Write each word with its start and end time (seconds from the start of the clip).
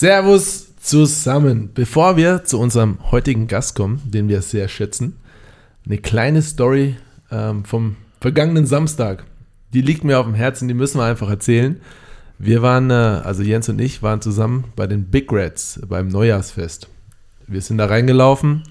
Servus 0.00 0.76
zusammen. 0.80 1.72
Bevor 1.74 2.16
wir 2.16 2.44
zu 2.44 2.58
unserem 2.58 2.96
heutigen 3.10 3.48
Gast 3.48 3.74
kommen, 3.74 4.00
den 4.06 4.30
wir 4.30 4.40
sehr 4.40 4.66
schätzen, 4.66 5.16
eine 5.84 5.98
kleine 5.98 6.40
Story 6.40 6.96
ähm, 7.30 7.66
vom 7.66 7.96
vergangenen 8.18 8.64
Samstag. 8.64 9.24
Die 9.74 9.82
liegt 9.82 10.02
mir 10.02 10.18
auf 10.18 10.24
dem 10.24 10.32
Herzen, 10.32 10.68
die 10.68 10.72
müssen 10.72 10.96
wir 10.96 11.04
einfach 11.04 11.28
erzählen. 11.28 11.82
Wir 12.38 12.62
waren, 12.62 12.88
äh, 12.88 12.94
also 12.94 13.42
Jens 13.42 13.68
und 13.68 13.78
ich, 13.78 14.02
waren 14.02 14.22
zusammen 14.22 14.64
bei 14.74 14.86
den 14.86 15.04
Big 15.04 15.30
Reds 15.30 15.78
beim 15.86 16.08
Neujahrsfest. 16.08 16.88
Wir 17.46 17.60
sind 17.60 17.76
da 17.76 17.84
reingelaufen, 17.84 18.62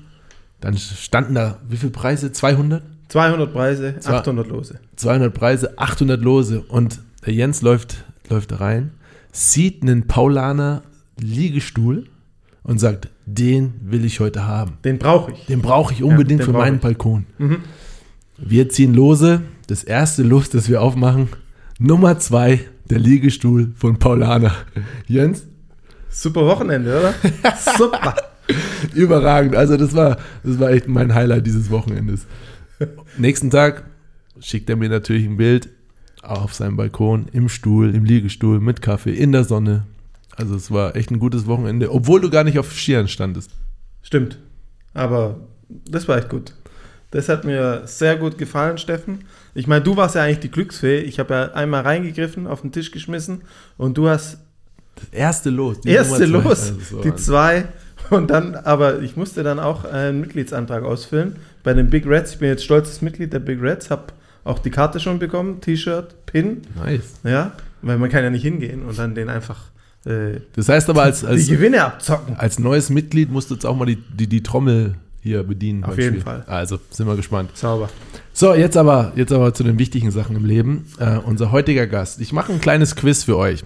dann 0.62 0.80
standen 0.80 1.36
da, 1.36 1.60
wie 1.70 1.78
viele 1.78 1.92
Preise? 1.92 2.32
200? 2.32 2.82
200 3.10 3.54
Preise, 3.54 3.96
Zwei- 4.00 4.18
800 4.18 4.48
Lose. 4.48 4.80
200 4.96 5.32
Preise, 5.32 5.78
800 5.78 6.20
Lose 6.24 6.62
und 6.62 7.02
der 7.24 7.36
Jens 7.36 7.62
läuft, 7.62 8.04
läuft 8.30 8.60
rein, 8.60 8.94
sieht 9.32 9.84
einen 9.84 10.08
Paulaner 10.08 10.82
Liegestuhl 11.22 12.08
und 12.64 12.80
sagt, 12.80 13.10
den 13.26 13.74
will 13.82 14.06
ich 14.06 14.20
heute 14.20 14.46
haben. 14.46 14.78
Den 14.84 15.00
brauche 15.00 15.32
ich. 15.32 15.46
Den 15.46 15.62
brauche 15.62 15.94
ich 15.94 16.04
unbedingt 16.04 16.42
den 16.42 16.46
für 16.46 16.54
meinen 16.54 16.76
ich. 16.76 16.82
Balkon. 16.82 17.26
Mhm. 17.38 17.58
Wir 18.38 18.70
ziehen 18.70 18.94
Lose. 18.94 19.42
Das 19.68 19.84
erste 19.84 20.24
Los, 20.24 20.50
das 20.50 20.68
wir 20.68 20.82
aufmachen, 20.82 21.30
Nummer 21.78 22.18
zwei, 22.18 22.62
der 22.90 22.98
Liegestuhl 22.98 23.72
von 23.76 24.00
Paulaner. 24.00 24.56
Jens, 25.08 25.46
Super 26.10 26.46
Wochenende, 26.46 26.98
oder? 27.00 27.14
Super. 27.78 28.16
überragend. 28.96 29.56
Also 29.56 29.78
das 29.78 29.94
war, 29.94 30.18
das 30.44 30.60
war 30.60 30.72
echt 30.72 30.88
mein 30.88 31.14
Highlight 31.14 31.46
dieses 31.46 31.70
Wochenendes. 31.70 32.26
Nächsten 33.18 33.52
Tag 33.52 33.84
schickt 34.40 34.70
er 34.70 34.76
mir 34.76 34.90
natürlich 34.90 35.26
ein 35.26 35.38
Bild 35.38 35.70
auf 36.24 36.54
seinem 36.54 36.78
Balkon, 36.78 37.28
im 37.32 37.48
Stuhl, 37.48 37.94
im 37.94 38.06
Liegestuhl, 38.06 38.60
mit 38.60 38.82
Kaffee, 38.82 39.14
in 39.14 39.32
der 39.32 39.44
Sonne. 39.44 39.86
Also 40.40 40.56
es 40.56 40.72
war 40.72 40.96
echt 40.96 41.12
ein 41.12 41.20
gutes 41.20 41.46
Wochenende, 41.48 41.92
obwohl 41.92 42.22
du 42.22 42.30
gar 42.30 42.44
nicht 42.44 42.58
auf 42.60 42.72
Skiern 42.72 43.08
standest. 43.08 43.52
Stimmt. 44.02 44.38
Aber 44.94 45.36
das 45.70 46.08
war 46.08 46.18
echt 46.18 46.30
gut. 46.30 46.54
Das 47.12 47.28
hat 47.28 47.44
mir 47.44 47.82
sehr 47.86 48.16
gut 48.16 48.38
gefallen, 48.38 48.78
Steffen. 48.78 49.26
Ich 49.54 49.68
meine, 49.68 49.84
du 49.84 49.98
warst 49.98 50.16
ja 50.16 50.24
eigentlich 50.24 50.40
die 50.40 50.52
Glücksfee. 50.52 51.00
Ich 51.00 51.20
habe 51.20 51.34
ja 51.34 51.44
einmal 51.54 51.82
reingegriffen, 51.82 52.48
auf 52.48 52.62
den 52.62 52.72
Tisch 52.72 52.92
geschmissen 52.92 53.42
und 53.78 53.98
du 53.98 54.08
hast 54.08 54.38
Das 54.96 55.10
erste 55.12 55.50
Los. 55.50 55.82
die 55.82 55.90
erste 55.90 56.26
los, 56.26 56.46
Also 56.72 56.98
war 56.98 57.04
die 57.04 57.16
zwei. 57.16 57.66
Und 58.10 58.30
dann, 58.32 58.56
aber 58.56 59.02
ich 59.02 59.16
musste 59.18 59.44
dann 59.44 59.60
auch 59.60 59.86
einen 59.86 60.22
Mitgliedsantrag 60.22 60.84
ausfüllen 60.84 61.36
bei 61.64 61.74
den 61.74 61.90
Big 61.90 62.08
Reds. 62.08 62.34
Ich 62.34 62.40
bin 62.40 62.48
jetzt 62.50 62.64
stolzes 62.64 63.02
Mitglied 63.02 63.34
der 63.34 63.40
Big 63.40 63.62
Reds, 63.62 63.92
habe 63.92 64.06
auch 64.46 64.60
die 64.60 64.72
Karte 64.72 65.00
schon 65.00 65.20
bekommen, 65.20 65.62
T-Shirt, 65.62 66.26
Pin, 66.26 66.62
Nice. 66.76 67.20
ja, 67.24 67.52
weil 67.82 67.98
man 68.00 68.10
kann 68.10 68.24
ja 68.24 68.30
nicht 68.30 68.42
hingehen 68.42 68.84
und 68.84 68.98
dann 68.98 69.14
den 69.14 69.30
einfach 69.30 69.66
äh, 70.06 70.40
Das 70.56 70.70
heißt 70.70 70.90
aber, 70.90 71.04
als, 71.04 71.22
die 71.22 71.28
als, 71.28 71.48
Gewinne 71.48 71.84
abzocken. 71.84 72.36
als 72.38 72.60
neues 72.60 72.90
Mitglied 72.90 73.32
musst 73.32 73.50
du 73.50 73.56
jetzt 73.56 73.66
auch 73.66 73.76
mal 73.76 73.86
die, 73.86 73.96
die, 73.98 74.28
die 74.28 74.44
Trommel 74.44 74.96
hier 75.22 75.44
bedienen. 75.44 75.84
Auf 75.84 75.98
jeden 75.98 76.10
Spiel. 76.12 76.22
Fall. 76.22 76.44
Also, 76.48 76.80
sind 76.90 77.08
wir 77.08 77.16
gespannt. 77.16 77.52
Sauber. 77.56 77.90
So, 78.34 78.54
jetzt 78.54 78.78
aber, 78.78 79.12
jetzt 79.16 79.32
aber 79.34 79.54
zu 79.54 79.64
den 79.64 79.78
wichtigen 79.78 80.12
Sachen 80.12 80.36
im 80.36 80.46
Leben. 80.46 80.86
Äh, 81.00 81.18
unser 81.18 81.52
heutiger 81.52 81.88
Gast. 81.88 82.22
Ich 82.22 82.32
mache 82.32 82.54
ein 82.54 82.62
kleines 82.62 82.96
Quiz 82.96 83.24
für 83.24 83.38
euch. 83.38 83.64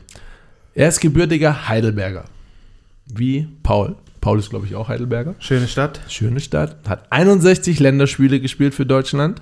Er 0.74 0.88
ist 0.90 1.00
gebürtiger 1.00 1.70
Heidelberger. 1.70 2.26
Wie 3.06 3.48
Paul. 3.62 3.96
Paul 4.22 4.40
ist, 4.40 4.50
glaube 4.50 4.66
ich, 4.66 4.76
auch 4.76 4.88
Heidelberger. 4.88 5.36
Schöne 5.40 5.68
Stadt. 5.68 6.00
Schöne 6.08 6.40
Stadt. 6.40 6.78
Hat 6.88 7.12
61 7.12 7.80
Länderspiele 7.80 8.40
gespielt 8.40 8.74
für 8.74 8.86
Deutschland. 8.86 9.42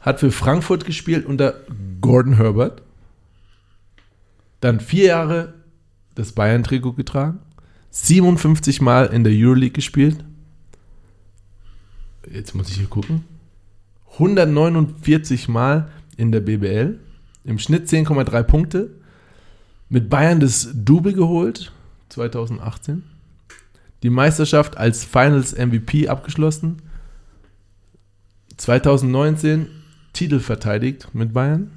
Hat 0.00 0.18
für 0.18 0.32
Frankfurt 0.32 0.84
gespielt 0.84 1.26
unter 1.26 1.54
Gordon 2.00 2.36
Herbert. 2.38 2.82
Dann 4.62 4.80
vier 4.80 5.08
Jahre 5.08 5.52
das 6.14 6.32
Bayern-Trikot 6.32 6.94
getragen. 6.94 7.40
57 7.90 8.80
Mal 8.80 9.08
in 9.08 9.24
der 9.24 9.34
Euroleague 9.34 9.74
gespielt. 9.74 10.24
Jetzt 12.30 12.54
muss 12.54 12.70
ich 12.70 12.76
hier 12.76 12.86
gucken. 12.86 13.24
149 14.14 15.48
Mal 15.48 15.90
in 16.16 16.32
der 16.32 16.40
BBL. 16.40 16.98
Im 17.44 17.58
Schnitt 17.58 17.88
10,3 17.88 18.42
Punkte. 18.44 18.90
Mit 19.90 20.08
Bayern 20.08 20.40
das 20.40 20.70
Double 20.72 21.12
geholt. 21.12 21.70
2018 22.08 23.04
die 24.02 24.10
Meisterschaft 24.10 24.76
als 24.76 25.04
Finals 25.04 25.56
MVP 25.56 26.08
abgeschlossen. 26.08 26.82
2019 28.56 29.68
Titel 30.12 30.40
verteidigt 30.40 31.08
mit 31.14 31.32
Bayern. 31.32 31.70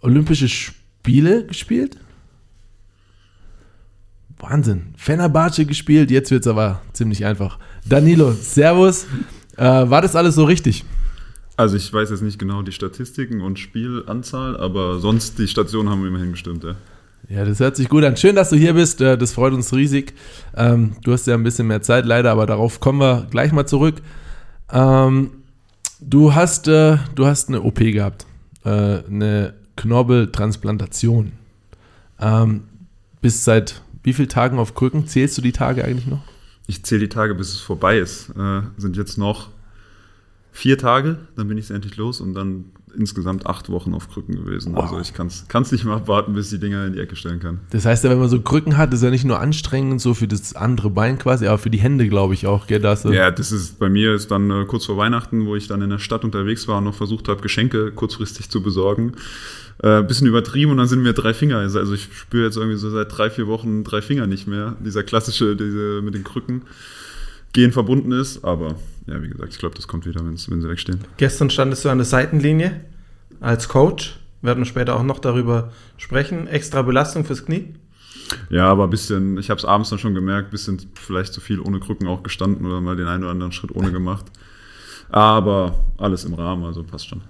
Olympische 0.00 0.48
Spiele 1.02 1.46
gespielt. 1.46 1.96
Wahnsinn. 4.38 4.94
Fenerbahce 4.96 5.64
gespielt, 5.64 6.10
jetzt 6.10 6.30
wird 6.30 6.42
es 6.42 6.46
aber 6.46 6.82
ziemlich 6.92 7.24
einfach. 7.24 7.58
Danilo, 7.86 8.32
Servus. 8.32 9.06
Äh, 9.56 9.64
war 9.64 10.02
das 10.02 10.14
alles 10.14 10.34
so 10.34 10.44
richtig? 10.44 10.84
Also 11.56 11.76
ich 11.76 11.92
weiß 11.92 12.10
jetzt 12.10 12.22
nicht 12.22 12.38
genau 12.38 12.62
die 12.62 12.72
Statistiken 12.72 13.40
und 13.40 13.58
Spielanzahl, 13.58 14.56
aber 14.56 15.00
sonst 15.00 15.38
die 15.38 15.48
Stationen 15.48 15.88
haben 15.88 16.06
immerhin 16.06 16.30
gestimmt, 16.32 16.62
ja. 16.62 16.74
Ja, 17.28 17.44
das 17.44 17.58
hört 17.58 17.76
sich 17.76 17.88
gut 17.88 18.04
an. 18.04 18.16
Schön, 18.16 18.36
dass 18.36 18.50
du 18.50 18.56
hier 18.56 18.74
bist. 18.74 19.00
Äh, 19.00 19.16
Das 19.18 19.32
freut 19.32 19.52
uns 19.54 19.72
riesig. 19.74 20.14
Ähm, 20.56 20.92
Du 21.02 21.12
hast 21.12 21.26
ja 21.26 21.34
ein 21.34 21.42
bisschen 21.42 21.66
mehr 21.66 21.82
Zeit 21.82 22.04
leider, 22.06 22.30
aber 22.30 22.46
darauf 22.46 22.80
kommen 22.80 23.00
wir 23.00 23.26
gleich 23.30 23.52
mal 23.52 23.66
zurück. 23.66 23.96
Ähm, 24.70 25.30
Du 26.00 26.34
hast, 26.34 26.68
äh, 26.68 26.98
du 27.16 27.26
hast 27.26 27.48
eine 27.48 27.62
OP 27.62 27.78
gehabt, 27.80 28.26
äh, 28.64 28.70
eine 28.70 29.54
Knorpeltransplantation. 29.78 31.32
Ähm, 32.20 32.64
Bist 33.20 33.44
seit 33.44 33.82
wie 34.02 34.12
vielen 34.12 34.28
Tagen 34.28 34.58
auf 34.58 34.74
Krücken? 34.74 35.06
Zählst 35.06 35.38
du 35.38 35.42
die 35.42 35.52
Tage 35.52 35.84
eigentlich 35.84 36.06
noch? 36.06 36.22
Ich 36.66 36.84
zähle 36.84 37.02
die 37.02 37.08
Tage, 37.08 37.34
bis 37.34 37.52
es 37.52 37.60
vorbei 37.60 37.98
ist. 37.98 38.30
Äh, 38.30 38.62
sind 38.76 38.96
jetzt 38.96 39.18
noch 39.18 39.48
vier 40.52 40.78
Tage, 40.78 41.18
dann 41.36 41.48
bin 41.48 41.58
ich 41.58 41.70
endlich 41.70 41.96
los 41.96 42.20
und 42.20 42.34
dann 42.34 42.66
insgesamt 42.96 43.46
acht 43.46 43.68
Wochen 43.70 43.94
auf 43.94 44.08
Krücken 44.10 44.36
gewesen. 44.36 44.74
Wow. 44.74 44.84
Also 44.84 45.00
ich 45.00 45.14
kann 45.14 45.26
es 45.28 45.72
nicht 45.72 45.84
mehr 45.84 45.94
abwarten, 45.94 46.32
bis 46.34 46.46
ich 46.52 46.58
die 46.58 46.66
Dinger 46.66 46.86
in 46.86 46.92
die 46.92 47.00
Ecke 47.00 47.16
stellen 47.16 47.40
kann. 47.40 47.60
Das 47.70 47.84
heißt 47.84 48.04
ja, 48.04 48.10
wenn 48.10 48.18
man 48.18 48.28
so 48.28 48.40
Krücken 48.40 48.76
hat, 48.76 48.92
ist 48.94 49.02
ja 49.02 49.10
nicht 49.10 49.24
nur 49.24 49.40
anstrengend 49.40 50.00
so 50.00 50.14
für 50.14 50.28
das 50.28 50.54
andere 50.56 50.90
Bein 50.90 51.18
quasi, 51.18 51.46
aber 51.46 51.58
für 51.58 51.70
die 51.70 51.78
Hände, 51.78 52.08
glaube 52.08 52.34
ich, 52.34 52.46
auch. 52.46 52.66
Gell? 52.66 52.80
Da 52.80 52.90
hast 52.90 53.04
du- 53.04 53.12
Ja, 53.12 53.30
das 53.30 53.52
ist 53.52 53.78
bei 53.78 53.88
mir 53.88 54.14
ist 54.14 54.30
dann 54.30 54.50
äh, 54.50 54.64
kurz 54.66 54.84
vor 54.86 54.96
Weihnachten, 54.96 55.46
wo 55.46 55.56
ich 55.56 55.66
dann 55.68 55.82
in 55.82 55.90
der 55.90 55.98
Stadt 55.98 56.24
unterwegs 56.24 56.68
war 56.68 56.78
und 56.78 56.84
noch 56.84 56.94
versucht 56.94 57.28
habe, 57.28 57.40
Geschenke 57.42 57.90
kurzfristig 57.92 58.48
zu 58.50 58.62
besorgen. 58.62 59.12
Äh, 59.80 60.02
bisschen 60.02 60.26
übertrieben 60.26 60.72
und 60.72 60.78
dann 60.78 60.88
sind 60.88 61.02
mir 61.02 61.12
drei 61.12 61.32
Finger. 61.32 61.58
Also 61.58 61.92
ich 61.94 62.08
spüre 62.12 62.46
jetzt 62.46 62.56
irgendwie 62.56 62.76
so 62.76 62.90
seit 62.90 63.16
drei, 63.16 63.30
vier 63.30 63.46
Wochen 63.46 63.84
drei 63.84 64.02
Finger 64.02 64.26
nicht 64.26 64.48
mehr. 64.48 64.74
Dieser 64.84 65.04
klassische, 65.04 65.54
diese 65.54 66.02
mit 66.02 66.14
den 66.14 66.24
Krücken 66.24 66.62
gehen 67.52 67.70
verbunden 67.72 68.10
ist. 68.10 68.44
Aber 68.44 68.74
ja, 69.08 69.22
wie 69.22 69.28
gesagt, 69.28 69.52
ich 69.52 69.58
glaube, 69.58 69.74
das 69.74 69.88
kommt 69.88 70.06
wieder, 70.06 70.24
wenn 70.24 70.36
sie 70.36 70.68
wegstehen. 70.68 71.00
Gestern 71.16 71.50
standest 71.50 71.84
du 71.84 71.88
an 71.88 71.98
der 71.98 72.04
Seitenlinie 72.04 72.80
als 73.40 73.68
Coach. 73.68 74.18
Wir 74.40 74.48
werden 74.48 74.64
später 74.64 74.96
auch 74.96 75.02
noch 75.02 75.18
darüber 75.18 75.72
sprechen. 75.96 76.46
Extra 76.46 76.82
Belastung 76.82 77.24
fürs 77.24 77.44
Knie. 77.44 77.74
Ja, 78.50 78.70
aber 78.70 78.84
ein 78.84 78.90
bisschen, 78.90 79.38
ich 79.38 79.50
habe 79.50 79.58
es 79.58 79.64
abends 79.64 79.90
dann 79.90 79.98
schon 79.98 80.14
gemerkt, 80.14 80.50
bisschen 80.50 80.78
vielleicht 80.94 81.32
zu 81.32 81.40
viel 81.40 81.60
ohne 81.60 81.80
Krücken 81.80 82.06
auch 82.06 82.22
gestanden 82.22 82.66
oder 82.66 82.80
mal 82.80 82.96
den 82.96 83.06
einen 83.06 83.22
oder 83.22 83.32
anderen 83.32 83.52
Schritt 83.52 83.74
ohne 83.74 83.90
gemacht. 83.90 84.26
Aber 85.10 85.84
alles 85.96 86.24
im 86.24 86.34
Rahmen, 86.34 86.64
also 86.64 86.82
passt 86.82 87.08
schon. 87.08 87.22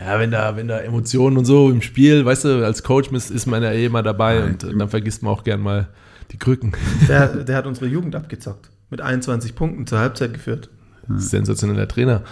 Ja, 0.00 0.18
wenn 0.18 0.30
da, 0.30 0.56
wenn 0.56 0.66
da 0.66 0.78
Emotionen 0.80 1.36
und 1.36 1.44
so 1.44 1.70
im 1.70 1.82
Spiel, 1.82 2.24
weißt 2.24 2.44
du, 2.44 2.64
als 2.64 2.82
Coach 2.82 3.12
ist, 3.12 3.46
man 3.46 3.62
ja 3.62 3.70
eh 3.70 3.86
immer 3.86 4.02
dabei 4.02 4.40
Nein. 4.40 4.58
und 4.64 4.80
dann 4.80 4.88
vergisst 4.88 5.22
man 5.22 5.32
auch 5.32 5.44
gern 5.44 5.60
mal 5.60 5.88
die 6.32 6.38
Krücken. 6.38 6.72
Der, 7.08 7.28
der 7.44 7.56
hat 7.56 7.66
unsere 7.66 7.86
Jugend 7.86 8.16
abgezockt. 8.16 8.70
Mit 8.88 9.00
21 9.00 9.54
Punkten 9.54 9.86
zur 9.86 9.98
Halbzeit 9.98 10.32
geführt. 10.32 10.70
Sensationeller 11.18 11.88
Trainer, 11.88 12.22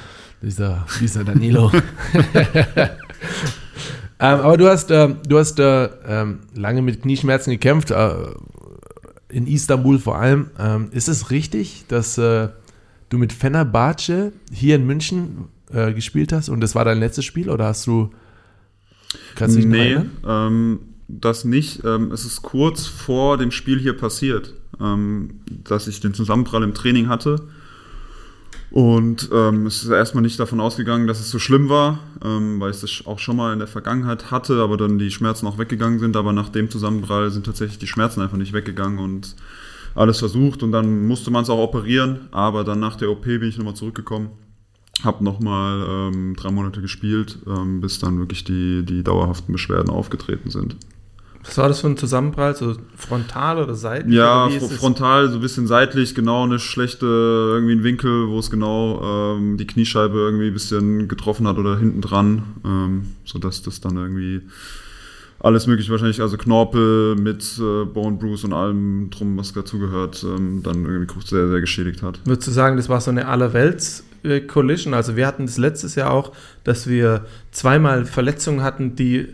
dieser, 0.42 0.86
dieser 1.00 1.25
Danilo. 1.25 1.70
ähm, 2.75 2.88
aber 4.19 4.56
du 4.56 4.69
hast, 4.69 4.90
äh, 4.90 5.14
du 5.26 5.38
hast 5.38 5.58
äh, 5.58 5.86
ähm, 6.06 6.40
lange 6.54 6.82
mit 6.82 7.02
Knieschmerzen 7.02 7.50
gekämpft, 7.50 7.90
äh, 7.90 8.14
in 9.28 9.46
Istanbul 9.46 9.98
vor 9.98 10.19
allem. 10.19 10.50
Ähm, 10.58 10.88
ist 10.92 11.08
es 11.08 11.30
richtig, 11.30 11.84
dass 11.88 12.19
äh, 12.19 12.48
du 13.08 13.19
mit 13.19 13.32
Fenerbahce 13.32 14.32
hier 14.52 14.76
in 14.76 14.86
München 14.86 15.48
äh, 15.72 15.92
gespielt 15.92 16.32
hast 16.32 16.48
und 16.48 16.60
das 16.60 16.75
war 16.75 16.84
dein 16.84 16.98
letztes 16.98 17.25
Spiel 17.25 17.50
oder 17.50 17.66
hast 17.66 17.86
du. 17.86 18.10
Kannst 19.34 19.56
du 19.56 19.60
dich 19.60 19.69
nee, 19.69 19.96
ähm, 20.26 20.80
das 21.08 21.44
nicht. 21.44 21.82
Ähm, 21.84 22.12
es 22.12 22.25
ist 22.25 22.42
kurz 22.42 22.86
vor 22.86 23.38
dem 23.38 23.50
Spiel 23.50 23.78
hier 23.78 23.96
passiert, 23.96 24.54
ähm, 24.80 25.40
dass 25.64 25.88
ich 25.88 26.00
den 26.00 26.12
Zusammenprall 26.12 26.62
im 26.62 26.75
Training 26.75 27.08
hatte. 27.08 27.48
Und 28.70 29.30
ähm, 29.32 29.66
es 29.66 29.82
ist 29.82 29.88
erstmal 29.88 30.22
nicht 30.22 30.38
davon 30.38 30.60
ausgegangen, 30.60 31.06
dass 31.06 31.20
es 31.20 31.30
so 31.30 31.38
schlimm 31.38 31.68
war, 31.68 32.00
ähm, 32.22 32.60
weil 32.60 32.70
ich 32.70 32.80
das 32.80 33.02
auch 33.06 33.18
schon 33.18 33.36
mal 33.36 33.52
in 33.52 33.58
der 33.60 33.68
Vergangenheit 33.68 34.30
hatte, 34.30 34.60
aber 34.60 34.76
dann 34.76 34.98
die 34.98 35.10
Schmerzen 35.10 35.46
auch 35.46 35.58
weggegangen 35.58 35.98
sind. 35.98 36.16
Aber 36.16 36.32
nach 36.32 36.50
dem 36.50 36.70
Zusammenprall 36.70 37.30
sind 37.30 37.46
tatsächlich 37.46 37.78
die 37.78 37.86
Schmerzen 37.86 38.20
einfach 38.20 38.36
nicht 38.36 38.52
weggegangen 38.52 38.98
und 38.98 39.36
alles 39.94 40.18
versucht. 40.18 40.62
Und 40.62 40.72
dann 40.72 41.06
musste 41.06 41.30
man 41.30 41.44
es 41.44 41.50
auch 41.50 41.62
operieren. 41.62 42.28
Aber 42.30 42.62
dann 42.62 42.80
nach 42.80 42.96
der 42.96 43.10
OP 43.10 43.24
bin 43.24 43.44
ich 43.44 43.56
nochmal 43.56 43.74
zurückgekommen, 43.74 44.30
habe 45.02 45.24
nochmal 45.24 45.86
ähm, 45.88 46.36
drei 46.36 46.50
Monate 46.50 46.82
gespielt, 46.82 47.38
ähm, 47.46 47.80
bis 47.80 48.00
dann 48.00 48.18
wirklich 48.18 48.44
die, 48.44 48.84
die 48.84 49.02
dauerhaften 49.02 49.52
Beschwerden 49.52 49.88
aufgetreten 49.88 50.50
sind. 50.50 50.76
Was 51.44 51.56
war 51.56 51.69
das 51.69 51.81
für 51.81 51.87
ein 51.87 51.96
Zusammenprall? 51.96 52.55
So 52.55 52.76
frontal 52.96 53.62
oder 53.62 53.75
seitlich? 53.75 54.14
Ja, 54.14 54.46
oder 54.46 54.61
fr 54.61 54.69
frontal, 54.75 55.29
so 55.29 55.37
ein 55.37 55.40
bisschen 55.40 55.67
seitlich, 55.67 56.14
genau 56.14 56.44
eine 56.44 56.58
schlechte, 56.58 57.06
irgendwie 57.06 57.73
ein 57.73 57.85
Winkel, 57.85 58.29
wo 58.29 58.38
es 58.38 58.50
genau 58.50 59.37
ähm, 59.37 59.56
die 59.56 59.67
Kniescheibe 59.67 60.19
irgendwie 60.19 60.49
ein 60.49 60.52
bisschen 60.52 61.08
getroffen 61.08 61.46
hat 61.46 61.58
oder 61.58 61.79
hinten 61.79 62.00
dran, 62.00 62.43
ähm, 62.64 63.14
sodass 63.25 63.62
das 63.62 63.81
dann 63.81 63.96
irgendwie 63.96 64.43
alles 65.40 65.67
mögliche 65.69 65.90
wahrscheinlich, 65.93 66.20
also 66.20 66.37
Knorpel 66.37 67.14
mit 67.14 67.58
äh, 67.58 67.85
Bone 67.85 68.17
Bruise 68.17 68.46
und 68.46 68.52
allem 68.52 69.11
drum, 69.11 69.37
was 69.37 69.52
dazugehört, 69.52 70.25
ähm, 70.25 70.62
dann 70.64 70.85
irgendwie 70.85 71.14
sehr, 71.25 71.49
sehr 71.49 71.61
geschädigt 71.61 72.02
hat. 72.02 72.20
Würdest 72.25 72.49
du 72.49 72.50
sagen, 72.50 72.76
das 72.76 72.88
war 72.88 73.00
so 73.00 73.11
eine 73.11 73.29
Allerwelts-Collision? 73.29 74.94
Also 74.94 75.14
wir 75.14 75.26
hatten 75.26 75.46
das 75.46 75.56
letztes 75.56 75.94
Jahr 75.94 76.11
auch, 76.11 76.32
dass 76.64 76.88
wir 76.88 77.26
zweimal 77.52 78.05
Verletzungen 78.05 78.62
hatten, 78.62 78.96
die 78.96 79.29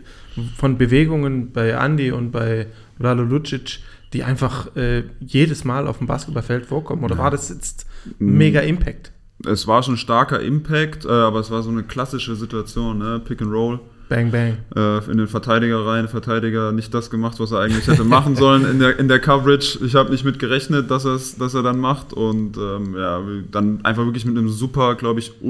von 0.57 0.77
Bewegungen 0.77 1.51
bei 1.51 1.69
Andy 1.69 2.11
und 2.11 2.31
bei 2.31 2.67
Lalo 2.99 3.23
Lucic, 3.23 3.79
die 4.13 4.23
einfach 4.23 4.75
äh, 4.75 5.03
jedes 5.19 5.65
Mal 5.65 5.87
auf 5.87 5.97
dem 5.99 6.07
Basketballfeld 6.07 6.65
vorkommen. 6.65 7.03
Oder 7.03 7.15
Ja. 7.15 7.23
war 7.23 7.31
das 7.31 7.49
jetzt 7.49 7.85
mega 8.19 8.61
Impact? 8.61 9.11
Es 9.45 9.67
war 9.67 9.83
schon 9.83 9.97
starker 9.97 10.39
Impact, 10.39 11.05
äh, 11.05 11.09
aber 11.09 11.39
es 11.39 11.51
war 11.51 11.61
so 11.63 11.69
eine 11.69 11.83
klassische 11.83 12.35
Situation, 12.35 12.97
ne? 12.99 13.19
Pick 13.23 13.41
and 13.41 13.51
Roll. 13.51 13.79
Bang, 14.07 14.29
bang. 14.31 14.57
äh, 14.75 15.11
in 15.11 15.17
den 15.17 15.27
Verteidiger 15.27 15.83
rein, 15.85 16.07
Verteidiger 16.07 16.71
nicht 16.71 16.93
das 16.93 17.09
gemacht, 17.09 17.39
was 17.39 17.51
er 17.51 17.59
eigentlich 17.61 17.87
hätte 17.87 18.03
machen 18.03 18.35
sollen 18.37 18.63
in 18.69 18.77
der, 18.79 18.99
in 18.99 19.07
der 19.07 19.19
Coverage. 19.19 19.79
Ich 19.83 19.95
habe 19.95 20.11
nicht 20.11 20.23
mit 20.23 20.37
gerechnet, 20.37 20.91
dass, 20.91 21.37
dass 21.37 21.53
er 21.55 21.63
dann 21.63 21.79
macht 21.79 22.13
und 22.13 22.55
ähm, 22.55 22.95
ja, 22.95 23.19
dann 23.51 23.83
einfach 23.83 24.05
wirklich 24.05 24.25
mit 24.25 24.37
einem 24.37 24.49
super, 24.49 24.93
glaube 24.93 25.19
ich, 25.21 25.41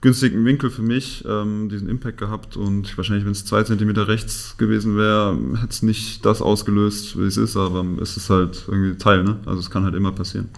ungünstigen 0.00 0.44
Winkel 0.44 0.70
für 0.70 0.82
mich 0.82 1.24
ähm, 1.28 1.68
diesen 1.68 1.88
Impact 1.88 2.18
gehabt 2.18 2.56
und 2.56 2.96
wahrscheinlich, 2.96 3.24
wenn 3.24 3.32
es 3.32 3.44
zwei 3.44 3.62
Zentimeter 3.64 4.06
rechts 4.08 4.56
gewesen 4.56 4.96
wäre, 4.96 5.36
hätte 5.56 5.70
es 5.70 5.82
nicht 5.82 6.24
das 6.24 6.40
ausgelöst, 6.40 7.18
wie 7.18 7.24
es 7.26 7.36
ist, 7.36 7.56
aber 7.56 7.84
es 8.00 8.16
ist 8.16 8.30
halt 8.30 8.64
irgendwie 8.68 8.96
Teil, 8.96 9.24
ne? 9.24 9.36
Also 9.46 9.58
es 9.60 9.70
kann 9.70 9.84
halt 9.84 9.94
immer 9.94 10.12
passieren. 10.12 10.48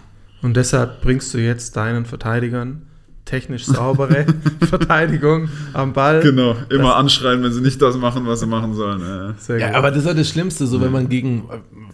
Und 0.43 0.55
deshalb 0.57 1.01
bringst 1.01 1.33
du 1.33 1.39
jetzt 1.39 1.75
deinen 1.75 2.05
Verteidigern 2.05 2.83
technisch 3.25 3.65
saubere 3.65 4.25
Verteidigung 4.59 5.49
am 5.73 5.93
Ball. 5.93 6.21
Genau, 6.21 6.55
immer 6.69 6.83
Das- 6.89 6.95
anschreien, 6.95 7.41
wenn 7.43 7.51
sie 7.53 7.61
nicht 7.61 7.81
das 7.81 7.97
machen, 7.97 8.25
was 8.27 8.41
sie 8.41 8.47
machen 8.47 8.73
sollen. 8.75 8.99
Ja. 9.01 9.33
Sehr 9.37 9.57
Ja, 9.59 9.67
gut. 9.67 9.75
aber 9.77 9.89
das 9.89 9.99
ist 9.99 10.05
ja 10.07 10.13
das 10.13 10.29
Schlimmste, 10.29 10.67
so 10.67 10.81
wenn 10.81 10.91
man 10.91 11.09
gegen, 11.09 11.43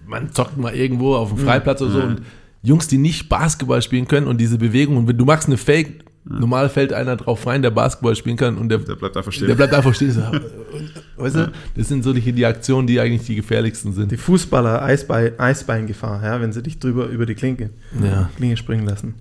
man 0.06 0.32
zockt 0.34 0.58
mal 0.58 0.74
irgendwo 0.76 1.16
auf 1.16 1.30
dem 1.30 1.38
Freiplatz 1.40 1.82
oder 1.82 1.92
so 1.92 2.00
Ja. 2.00 2.06
und 2.08 2.22
Jungs, 2.64 2.88
die 2.88 2.98
nicht 2.98 3.30
Basketball 3.30 3.82
spielen 3.82 4.08
können 4.08 4.28
und 4.28 4.40
diese 4.40 4.58
Bewegung 4.58 4.98
und 4.98 5.08
wenn 5.08 5.18
du 5.18 5.26
machst 5.26 5.48
eine 5.48 5.58
Fake, 5.58 6.04
normal 6.30 6.70
fällt 6.70 6.94
einer 6.94 7.16
drauf 7.16 7.46
rein, 7.48 7.62
der 7.62 7.72
Basketball 7.72 8.16
spielen 8.16 8.38
kann 8.38 8.58
und 8.58 8.70
der, 8.70 8.80
Der 8.80 8.96
bleibt 8.96 9.16
einfach 9.18 9.32
stehen. 9.32 9.48
der 9.48 9.56
bleibt 9.56 9.74
einfach 9.74 9.94
stehen. 9.94 10.16
Weißt 11.18 11.36
du, 11.36 11.52
das 11.76 11.88
sind 11.88 12.04
so 12.04 12.14
die, 12.14 12.32
die 12.32 12.46
Aktionen, 12.46 12.88
die 12.88 13.00
eigentlich 13.00 13.26
die 13.26 13.36
gefährlichsten 13.36 13.94
sind. 13.94 14.12
die 14.12 14.18
Fußballer 14.18 14.82
Eisbein, 14.82 15.40
Eisbeingefahr, 15.40 16.24
ja, 16.24 16.42
wenn 16.42 16.52
sie 16.54 16.62
dich 16.64 16.80
drüber 16.80 17.08
über 17.08 17.26
die 17.26 17.36
Klinke, 17.36 17.70
Ja. 18.04 18.30
Klinge 18.38 18.58
springen 18.58 18.86
lassen. 18.86 19.16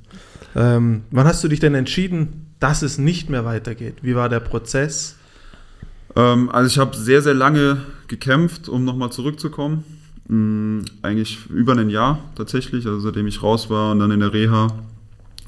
Ähm, 0.54 1.02
wann 1.10 1.26
hast 1.26 1.42
du 1.44 1.48
dich 1.48 1.60
denn 1.60 1.74
entschieden, 1.74 2.46
dass 2.60 2.82
es 2.82 2.98
nicht 2.98 3.28
mehr 3.30 3.44
weitergeht? 3.44 3.96
Wie 4.02 4.14
war 4.14 4.28
der 4.28 4.40
Prozess? 4.40 5.16
Ähm, 6.16 6.48
also 6.50 6.66
ich 6.68 6.78
habe 6.78 6.96
sehr, 6.96 7.20
sehr 7.22 7.34
lange 7.34 7.78
gekämpft, 8.08 8.68
um 8.68 8.84
nochmal 8.84 9.10
zurückzukommen. 9.12 9.84
Mm, 10.28 10.80
eigentlich 11.02 11.46
über 11.50 11.76
ein 11.76 11.90
Jahr 11.90 12.18
tatsächlich, 12.34 12.86
also 12.86 13.00
seitdem 13.00 13.26
ich 13.26 13.42
raus 13.42 13.70
war 13.70 13.92
und 13.92 13.98
dann 14.00 14.10
in 14.10 14.20
der 14.20 14.32
Reha. 14.32 14.68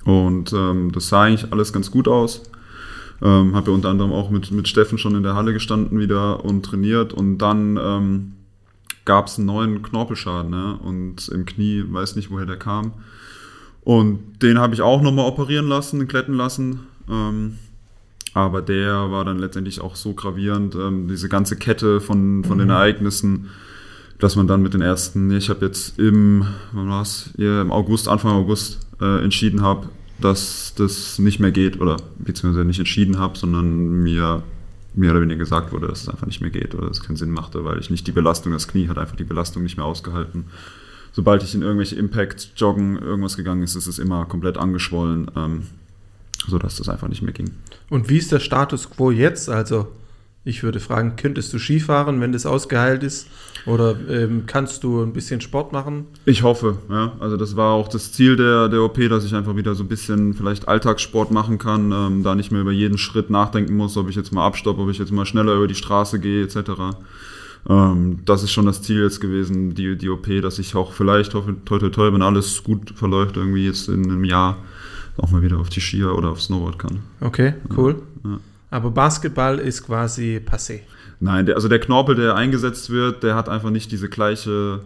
Und 0.08 0.54
ähm, 0.54 0.90
das 0.90 1.10
sah 1.10 1.24
eigentlich 1.24 1.52
alles 1.52 1.70
ganz 1.70 1.90
gut 1.90 2.08
aus. 2.08 2.42
Ähm, 3.20 3.54
habe 3.54 3.70
ja 3.70 3.74
unter 3.74 3.90
anderem 3.90 4.10
auch 4.10 4.30
mit, 4.30 4.50
mit 4.50 4.66
Steffen 4.66 4.96
schon 4.96 5.14
in 5.14 5.22
der 5.22 5.34
Halle 5.34 5.52
gestanden 5.52 5.98
wieder 5.98 6.46
und 6.46 6.62
trainiert. 6.62 7.12
Und 7.12 7.36
dann 7.36 7.76
ähm, 7.76 8.32
gab 9.04 9.26
es 9.26 9.36
einen 9.36 9.48
neuen 9.48 9.82
Knorpelschaden 9.82 10.50
ne? 10.50 10.78
und 10.82 11.28
im 11.28 11.44
Knie, 11.44 11.84
weiß 11.86 12.16
nicht, 12.16 12.30
woher 12.30 12.46
der 12.46 12.56
kam. 12.56 12.92
Und 13.82 14.40
den 14.40 14.58
habe 14.58 14.72
ich 14.72 14.80
auch 14.80 15.02
nochmal 15.02 15.26
operieren 15.26 15.68
lassen, 15.68 16.08
kletten 16.08 16.32
lassen. 16.32 16.80
Ähm, 17.10 17.58
aber 18.32 18.62
der 18.62 19.10
war 19.10 19.26
dann 19.26 19.38
letztendlich 19.38 19.82
auch 19.82 19.94
so 19.94 20.14
gravierend, 20.14 20.74
ähm, 20.74 21.06
diese 21.06 21.28
ganze 21.28 21.56
Kette 21.56 22.00
von, 22.00 22.44
von 22.44 22.56
den 22.56 22.70
Ereignissen, 22.70 23.50
dass 24.18 24.36
man 24.36 24.46
dann 24.46 24.62
mit 24.62 24.72
den 24.72 24.80
Ärzten, 24.80 25.30
ich 25.32 25.50
habe 25.50 25.66
jetzt 25.66 25.98
im, 25.98 26.46
wann 26.72 26.88
war's, 26.88 27.28
im 27.36 27.70
August, 27.70 28.08
Anfang 28.08 28.32
August 28.32 28.80
äh, 29.02 29.22
entschieden 29.22 29.60
habe, 29.60 29.90
dass 30.20 30.74
das 30.76 31.18
nicht 31.18 31.40
mehr 31.40 31.52
geht 31.52 31.80
oder 31.80 31.96
beziehungsweise 32.18 32.64
nicht 32.64 32.78
entschieden 32.78 33.18
habe, 33.18 33.38
sondern 33.38 34.02
mir 34.02 34.42
mehr 34.94 35.12
oder 35.12 35.20
weniger 35.20 35.38
gesagt 35.38 35.72
wurde, 35.72 35.86
dass 35.86 36.02
es 36.02 36.08
einfach 36.08 36.26
nicht 36.26 36.40
mehr 36.40 36.50
geht 36.50 36.74
oder 36.74 36.90
es 36.90 37.02
keinen 37.02 37.16
Sinn 37.16 37.30
machte, 37.30 37.64
weil 37.64 37.78
ich 37.78 37.90
nicht 37.90 38.06
die 38.06 38.12
Belastung, 38.12 38.52
das 38.52 38.68
Knie 38.68 38.88
hat 38.88 38.98
einfach 38.98 39.16
die 39.16 39.24
Belastung 39.24 39.62
nicht 39.62 39.76
mehr 39.76 39.86
ausgehalten. 39.86 40.46
Sobald 41.12 41.42
ich 41.42 41.54
in 41.54 41.62
irgendwelche 41.62 41.96
Impact, 41.96 42.52
Joggen, 42.56 42.98
irgendwas 42.98 43.36
gegangen 43.36 43.62
ist, 43.62 43.74
ist 43.74 43.86
es 43.86 43.98
immer 43.98 44.24
komplett 44.26 44.56
angeschwollen, 44.56 45.30
ähm, 45.36 45.62
sodass 46.46 46.76
das 46.76 46.88
einfach 46.88 47.08
nicht 47.08 47.22
mehr 47.22 47.32
ging. 47.32 47.50
Und 47.90 48.08
wie 48.08 48.18
ist 48.18 48.32
der 48.32 48.40
Status 48.40 48.90
quo 48.90 49.10
jetzt? 49.10 49.48
Also, 49.48 49.88
ich 50.48 50.62
würde 50.62 50.80
fragen, 50.80 51.16
könntest 51.16 51.52
du 51.52 51.58
Skifahren, 51.58 52.20
wenn 52.22 52.32
das 52.32 52.46
ausgeheilt 52.46 53.02
ist? 53.02 53.28
Oder 53.66 53.94
ähm, 54.08 54.44
kannst 54.46 54.82
du 54.82 55.02
ein 55.02 55.12
bisschen 55.12 55.42
Sport 55.42 55.72
machen? 55.72 56.06
Ich 56.24 56.42
hoffe, 56.42 56.78
ja. 56.88 57.12
Also 57.20 57.36
das 57.36 57.54
war 57.54 57.72
auch 57.72 57.88
das 57.88 58.12
Ziel 58.12 58.36
der, 58.36 58.70
der 58.70 58.82
OP, 58.82 58.98
dass 59.10 59.24
ich 59.24 59.34
einfach 59.34 59.56
wieder 59.56 59.74
so 59.74 59.84
ein 59.84 59.88
bisschen 59.88 60.32
vielleicht 60.32 60.66
Alltagssport 60.66 61.30
machen 61.30 61.58
kann, 61.58 61.92
ähm, 61.92 62.22
da 62.22 62.34
nicht 62.34 62.50
mehr 62.50 62.62
über 62.62 62.72
jeden 62.72 62.96
Schritt 62.96 63.28
nachdenken 63.28 63.76
muss, 63.76 63.96
ob 63.98 64.08
ich 64.08 64.16
jetzt 64.16 64.32
mal 64.32 64.46
abstoppe, 64.46 64.80
ob 64.80 64.88
ich 64.88 64.98
jetzt 64.98 65.12
mal 65.12 65.26
schneller 65.26 65.54
über 65.54 65.68
die 65.68 65.74
Straße 65.74 66.18
gehe, 66.18 66.42
etc. 66.44 66.96
Ähm, 67.68 68.20
das 68.24 68.42
ist 68.42 68.52
schon 68.52 68.64
das 68.64 68.80
Ziel 68.80 69.02
jetzt 69.02 69.20
gewesen, 69.20 69.74
die, 69.74 69.96
die 69.96 70.08
OP, 70.08 70.28
dass 70.40 70.58
ich 70.58 70.74
auch 70.74 70.92
vielleicht, 70.92 71.34
hoffe, 71.34 71.56
toi, 71.66 71.78
toi, 71.78 71.90
toi, 71.90 72.12
wenn 72.12 72.22
alles 72.22 72.64
gut 72.64 72.94
verläuft, 72.94 73.36
irgendwie 73.36 73.66
jetzt 73.66 73.88
in 73.88 74.04
einem 74.04 74.24
Jahr 74.24 74.56
auch 75.18 75.30
mal 75.30 75.42
wieder 75.42 75.58
auf 75.58 75.68
die 75.68 75.80
Skier 75.80 76.16
oder 76.16 76.30
aufs 76.30 76.44
Snowboard 76.44 76.78
kann. 76.78 77.00
Okay, 77.20 77.54
cool. 77.76 77.96
Ja. 78.24 78.38
Aber 78.70 78.90
Basketball 78.90 79.58
ist 79.58 79.86
quasi 79.86 80.40
passé. 80.44 80.80
Nein, 81.20 81.46
der, 81.46 81.56
also 81.56 81.68
der 81.68 81.78
Knorpel, 81.80 82.14
der 82.14 82.34
eingesetzt 82.36 82.90
wird, 82.90 83.22
der 83.22 83.34
hat 83.34 83.48
einfach 83.48 83.70
nicht 83.70 83.90
diese 83.90 84.08
gleiche 84.08 84.80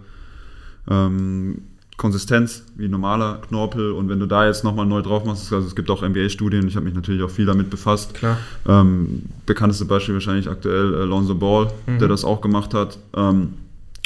ähm, 0.88 1.62
Konsistenz 1.96 2.64
wie 2.76 2.88
normaler 2.88 3.40
Knorpel. 3.48 3.92
Und 3.92 4.08
wenn 4.08 4.18
du 4.18 4.26
da 4.26 4.46
jetzt 4.46 4.64
nochmal 4.64 4.86
neu 4.86 5.02
drauf 5.02 5.24
machst, 5.24 5.52
also 5.52 5.66
es 5.66 5.76
gibt 5.76 5.90
auch 5.90 6.02
NBA-Studien, 6.02 6.66
ich 6.66 6.74
habe 6.76 6.84
mich 6.84 6.94
natürlich 6.94 7.22
auch 7.22 7.30
viel 7.30 7.46
damit 7.46 7.70
befasst. 7.70 8.14
Klar. 8.14 8.38
Ähm, 8.66 9.24
bekannteste 9.46 9.84
Beispiel 9.84 10.14
wahrscheinlich 10.14 10.48
aktuell 10.48 10.94
äh, 10.94 11.04
Lonzo 11.04 11.34
Ball, 11.34 11.70
Mhm. 11.86 11.98
der 11.98 12.08
das 12.08 12.24
auch 12.24 12.40
gemacht 12.40 12.74
hat. 12.74 12.98
Ähm, 13.14 13.54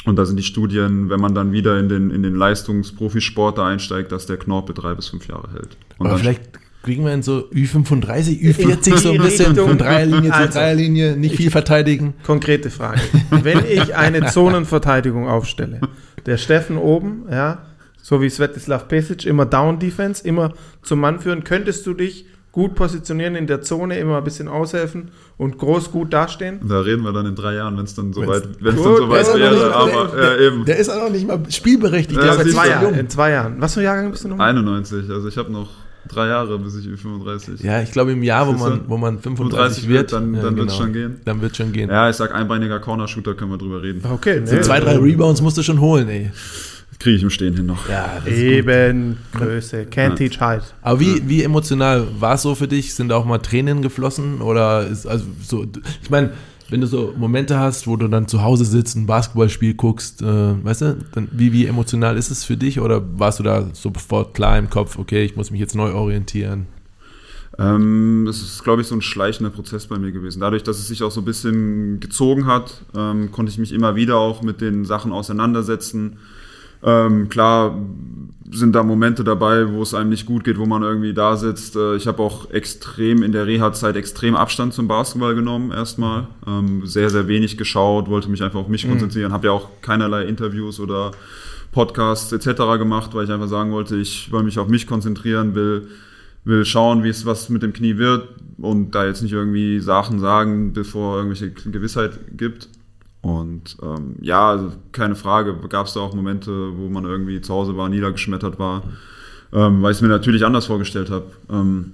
und 0.05 0.15
da 0.15 0.25
sind 0.25 0.37
die 0.37 0.43
Studien, 0.43 1.09
wenn 1.09 1.19
man 1.19 1.33
dann 1.33 1.51
wieder 1.51 1.79
in 1.79 1.89
den, 1.89 2.11
in 2.11 2.23
den 2.23 2.35
Leistungsprofisport 2.35 3.57
da 3.57 3.67
einsteigt, 3.67 4.11
dass 4.11 4.25
der 4.25 4.37
Knorpel 4.37 4.73
drei 4.75 4.93
bis 4.93 5.09
fünf 5.09 5.27
Jahre 5.27 5.49
hält. 5.51 5.75
Und 5.97 6.07
Aber 6.07 6.17
vielleicht 6.17 6.41
kriegen 6.87 7.03
wir 7.03 7.13
in 7.13 7.21
so 7.21 7.49
Ü35, 7.53 8.39
Ü40 8.41 8.97
so 8.97 9.11
ein 9.11 9.17
bisschen 9.17 9.47
Richtung. 9.47 9.67
von 9.67 9.77
Dreierlinie 9.77 10.29
zu 10.29 10.35
Also, 10.37 10.53
Dreierlinie, 10.53 11.17
nicht 11.17 11.35
viel 11.35 11.51
verteidigen. 11.51 12.13
Konkrete 12.25 12.69
Frage. 12.69 13.01
Wenn 13.29 13.59
ich 13.69 13.93
eine 13.93 14.25
Zonenverteidigung 14.31 15.27
aufstelle, 15.27 15.81
der 16.25 16.37
Steffen 16.37 16.77
oben, 16.77 17.25
ja, 17.29 17.63
so 18.01 18.21
wie 18.21 18.29
Svetislav 18.29 18.87
Pesic, 18.87 19.25
immer 19.25 19.45
Down-Defense, 19.45 20.25
immer 20.25 20.53
zum 20.81 21.01
Mann 21.01 21.19
führen, 21.19 21.43
könntest 21.43 21.85
du 21.85 21.93
dich 21.93 22.25
gut 22.53 22.73
positionieren 22.75 23.35
in 23.35 23.47
der 23.47 23.61
Zone, 23.63 23.99
immer 23.99 24.17
ein 24.19 24.23
bisschen 24.23 24.47
aushelfen 24.47 25.11
und 25.37 25.57
groß 25.57 25.91
gut 25.91 26.13
dastehen? 26.13 26.61
Da 26.69 26.79
reden 26.79 27.03
wir 27.03 27.11
dann 27.11 27.25
in 27.25 27.35
drei 27.35 27.55
Jahren, 27.55 27.75
wenn 27.75 27.83
es 27.83 27.95
dann 27.95 28.13
soweit 28.13 28.43
wenn 28.61 28.75
es 28.75 28.81
Gut, 28.81 28.85
dann 28.85 28.95
soweit 29.09 29.25
der 29.27 29.33
ist 29.33 29.59
wäre. 29.59 29.75
aber 29.75 29.85
nicht- 29.87 29.95
Aber 29.97 30.15
der, 30.21 30.39
äh, 30.39 30.47
eben. 30.47 30.63
der 30.65 30.77
ist 30.77 30.89
auch 30.89 31.03
noch 31.03 31.09
nicht 31.09 31.27
mal 31.27 31.39
spielberechtigt. 31.49 32.17
Ja, 32.23 32.37
der 32.37 32.45
ist 32.45 32.53
zwei 32.53 32.63
du. 32.63 32.69
Jahren. 32.71 32.95
In 32.95 33.09
zwei 33.09 33.31
Jahren. 33.31 33.55
Was 33.59 33.73
für 33.73 33.83
Jahrgang 33.83 34.09
bist 34.09 34.23
du 34.23 34.29
noch? 34.29 34.39
91, 34.39 35.09
also 35.09 35.27
ich 35.27 35.37
habe 35.37 35.51
noch 35.51 35.69
drei 36.07 36.27
Jahre, 36.27 36.57
bis 36.59 36.75
ich 36.75 36.85
Ü35. 36.87 37.63
Ja, 37.63 37.81
ich 37.81 37.91
glaube 37.91 38.11
im 38.13 38.23
Jahr, 38.23 38.47
wo 38.47 38.53
man, 38.53 38.81
wo 38.87 38.97
man 38.97 39.19
35 39.19 39.87
wird, 39.87 40.11
dann, 40.13 40.33
ja, 40.33 40.41
dann 40.41 40.55
wird 40.57 40.69
es 40.69 40.73
genau. 40.75 40.85
schon 40.85 40.93
gehen. 40.93 41.15
Dann 41.25 41.41
wird 41.41 41.55
schon 41.57 41.71
gehen. 41.71 41.89
Ja, 41.89 42.09
ich 42.09 42.15
sag, 42.15 42.33
einbeiniger 42.33 42.79
Corner-Shooter 42.79 43.35
können 43.35 43.51
wir 43.51 43.57
drüber 43.57 43.81
reden. 43.81 44.01
Okay, 44.09 44.41
So 44.45 44.55
ne? 44.55 44.61
zwei, 44.61 44.79
drei 44.79 44.97
Rebounds 44.97 45.41
musst 45.41 45.57
du 45.57 45.63
schon 45.63 45.79
holen, 45.79 46.07
ey. 46.09 46.31
Kriege 46.99 47.17
ich 47.17 47.23
im 47.23 47.29
Stehen 47.29 47.55
hin 47.55 47.67
noch. 47.67 47.87
Ja, 47.87 48.19
gut. 48.23 48.33
Eben, 48.33 49.17
Größe, 49.33 49.83
can't 49.83 50.09
Ja. 50.09 50.15
teach 50.15 50.39
height. 50.41 50.63
Aber 50.81 50.99
wie, 50.99 51.21
wie 51.27 51.43
emotional 51.43 52.07
war 52.19 52.33
es 52.35 52.41
so 52.41 52.55
für 52.55 52.67
dich? 52.67 52.95
Sind 52.95 53.09
da 53.09 53.15
auch 53.17 53.25
mal 53.25 53.37
Tränen 53.37 53.83
geflossen? 53.83 54.41
Oder 54.41 54.87
ist 54.87 55.05
also 55.05 55.25
so, 55.43 55.65
ich 56.01 56.09
meine, 56.09 56.31
wenn 56.69 56.81
du 56.81 56.87
so 56.87 57.13
Momente 57.17 57.57
hast, 57.57 57.87
wo 57.87 57.95
du 57.95 58.07
dann 58.07 58.27
zu 58.27 58.41
Hause 58.41 58.65
sitzt, 58.65 58.95
ein 58.95 59.05
Basketballspiel 59.05 59.73
guckst, 59.75 60.21
äh, 60.21 60.63
weißt 60.63 60.81
du, 60.81 60.97
dann 61.13 61.29
wie, 61.31 61.53
wie 61.53 61.65
emotional 61.65 62.17
ist 62.17 62.29
es 62.29 62.43
für 62.43 62.57
dich? 62.57 62.79
Oder 62.79 63.01
warst 63.19 63.39
du 63.39 63.43
da 63.43 63.69
sofort 63.73 64.33
klar 64.33 64.57
im 64.57 64.69
Kopf, 64.69 64.97
okay, 64.99 65.23
ich 65.23 65.35
muss 65.35 65.51
mich 65.51 65.59
jetzt 65.59 65.75
neu 65.75 65.93
orientieren? 65.93 66.67
Ähm, 67.59 68.27
es 68.29 68.41
ist, 68.41 68.63
glaube 68.63 68.81
ich, 68.81 68.87
so 68.87 68.95
ein 68.95 69.01
schleichender 69.01 69.49
Prozess 69.49 69.87
bei 69.87 69.97
mir 69.97 70.11
gewesen. 70.11 70.39
Dadurch, 70.41 70.63
dass 70.63 70.77
es 70.77 70.87
sich 70.87 71.01
auch 71.03 71.11
so 71.11 71.21
ein 71.21 71.25
bisschen 71.25 71.99
gezogen 71.99 72.45
hat, 72.45 72.83
ähm, 72.95 73.31
konnte 73.31 73.51
ich 73.51 73.57
mich 73.57 73.71
immer 73.71 73.95
wieder 73.95 74.17
auch 74.17 74.41
mit 74.43 74.61
den 74.61 74.85
Sachen 74.85 75.11
auseinandersetzen. 75.11 76.17
Ähm, 76.83 77.29
klar 77.29 77.77
sind 78.51 78.73
da 78.73 78.83
Momente 78.83 79.23
dabei, 79.23 79.73
wo 79.73 79.81
es 79.81 79.93
einem 79.93 80.09
nicht 80.09 80.25
gut 80.25 80.43
geht, 80.43 80.57
wo 80.57 80.65
man 80.65 80.81
irgendwie 80.81 81.13
da 81.13 81.35
sitzt. 81.35 81.75
Äh, 81.75 81.95
ich 81.95 82.07
habe 82.07 82.21
auch 82.23 82.49
extrem 82.51 83.23
in 83.23 83.31
der 83.31 83.45
Reha-Zeit 83.45 83.95
extrem 83.95 84.35
Abstand 84.35 84.73
zum 84.73 84.87
Basketball 84.87 85.35
genommen 85.35 85.71
erstmal. 85.71 86.27
Ähm, 86.47 86.85
sehr, 86.85 87.09
sehr 87.09 87.27
wenig 87.27 87.57
geschaut, 87.57 88.09
wollte 88.09 88.29
mich 88.29 88.41
einfach 88.41 88.59
auf 88.59 88.67
mich 88.67 88.87
konzentrieren, 88.87 89.33
habe 89.33 89.47
ja 89.47 89.53
auch 89.53 89.69
keinerlei 89.81 90.23
Interviews 90.25 90.79
oder 90.79 91.11
Podcasts 91.71 92.31
etc. 92.31 92.77
gemacht, 92.77 93.13
weil 93.13 93.25
ich 93.25 93.31
einfach 93.31 93.49
sagen 93.49 93.71
wollte, 93.71 93.97
ich 93.97 94.31
will 94.31 94.43
mich 94.43 94.57
auf 94.59 94.67
mich 94.67 94.87
konzentrieren, 94.87 95.53
will, 95.53 95.87
will 96.45 96.63
schauen, 96.63 97.03
wie 97.03 97.09
es 97.09 97.25
was 97.25 97.49
mit 97.49 97.63
dem 97.63 97.73
Knie 97.73 97.97
wird 97.97 98.29
und 98.57 98.91
da 98.95 99.05
jetzt 99.05 99.21
nicht 99.21 99.33
irgendwie 99.33 99.79
Sachen 99.79 100.19
sagen, 100.19 100.73
bevor 100.73 101.17
irgendwelche 101.17 101.51
Gewissheit 101.51 102.17
gibt. 102.35 102.69
Und 103.21 103.77
ähm, 103.81 104.15
ja, 104.21 104.51
also 104.51 104.71
keine 104.91 105.15
Frage, 105.15 105.55
gab 105.69 105.87
es 105.87 105.93
da 105.93 106.01
auch 106.01 106.13
Momente, 106.13 106.77
wo 106.77 106.89
man 106.89 107.05
irgendwie 107.05 107.41
zu 107.41 107.53
Hause 107.53 107.75
war, 107.75 107.89
niedergeschmettert 107.89 108.59
war, 108.59 108.83
ähm, 109.51 109.81
weil 109.81 109.91
ich 109.91 109.97
es 109.97 110.01
mir 110.01 110.07
natürlich 110.07 110.45
anders 110.45 110.67
vorgestellt 110.67 111.09
habe, 111.09 111.25
ähm, 111.49 111.93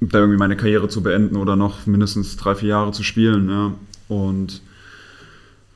da 0.00 0.20
irgendwie 0.20 0.38
meine 0.38 0.56
Karriere 0.56 0.88
zu 0.88 1.02
beenden 1.02 1.36
oder 1.36 1.56
noch 1.56 1.86
mindestens 1.86 2.36
drei, 2.36 2.54
vier 2.54 2.68
Jahre 2.70 2.92
zu 2.92 3.02
spielen. 3.02 3.50
Ja. 3.50 3.72
Und 4.08 4.62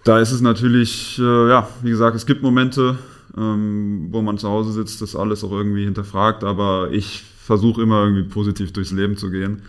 da 0.04 0.20
ist 0.20 0.32
es 0.32 0.40
natürlich, 0.40 1.18
äh, 1.18 1.48
ja, 1.48 1.68
wie 1.82 1.90
gesagt, 1.90 2.16
es 2.16 2.26
gibt 2.26 2.42
Momente, 2.42 2.96
ähm, 3.36 4.08
wo 4.10 4.22
man 4.22 4.38
zu 4.38 4.48
Hause 4.48 4.72
sitzt, 4.72 5.02
das 5.02 5.16
alles 5.16 5.42
auch 5.42 5.52
irgendwie 5.52 5.84
hinterfragt, 5.84 6.44
aber 6.44 6.90
ich 6.92 7.24
versuche 7.44 7.82
immer 7.82 8.04
irgendwie 8.04 8.22
positiv 8.22 8.72
durchs 8.72 8.92
Leben 8.92 9.16
zu 9.16 9.30
gehen 9.30 9.62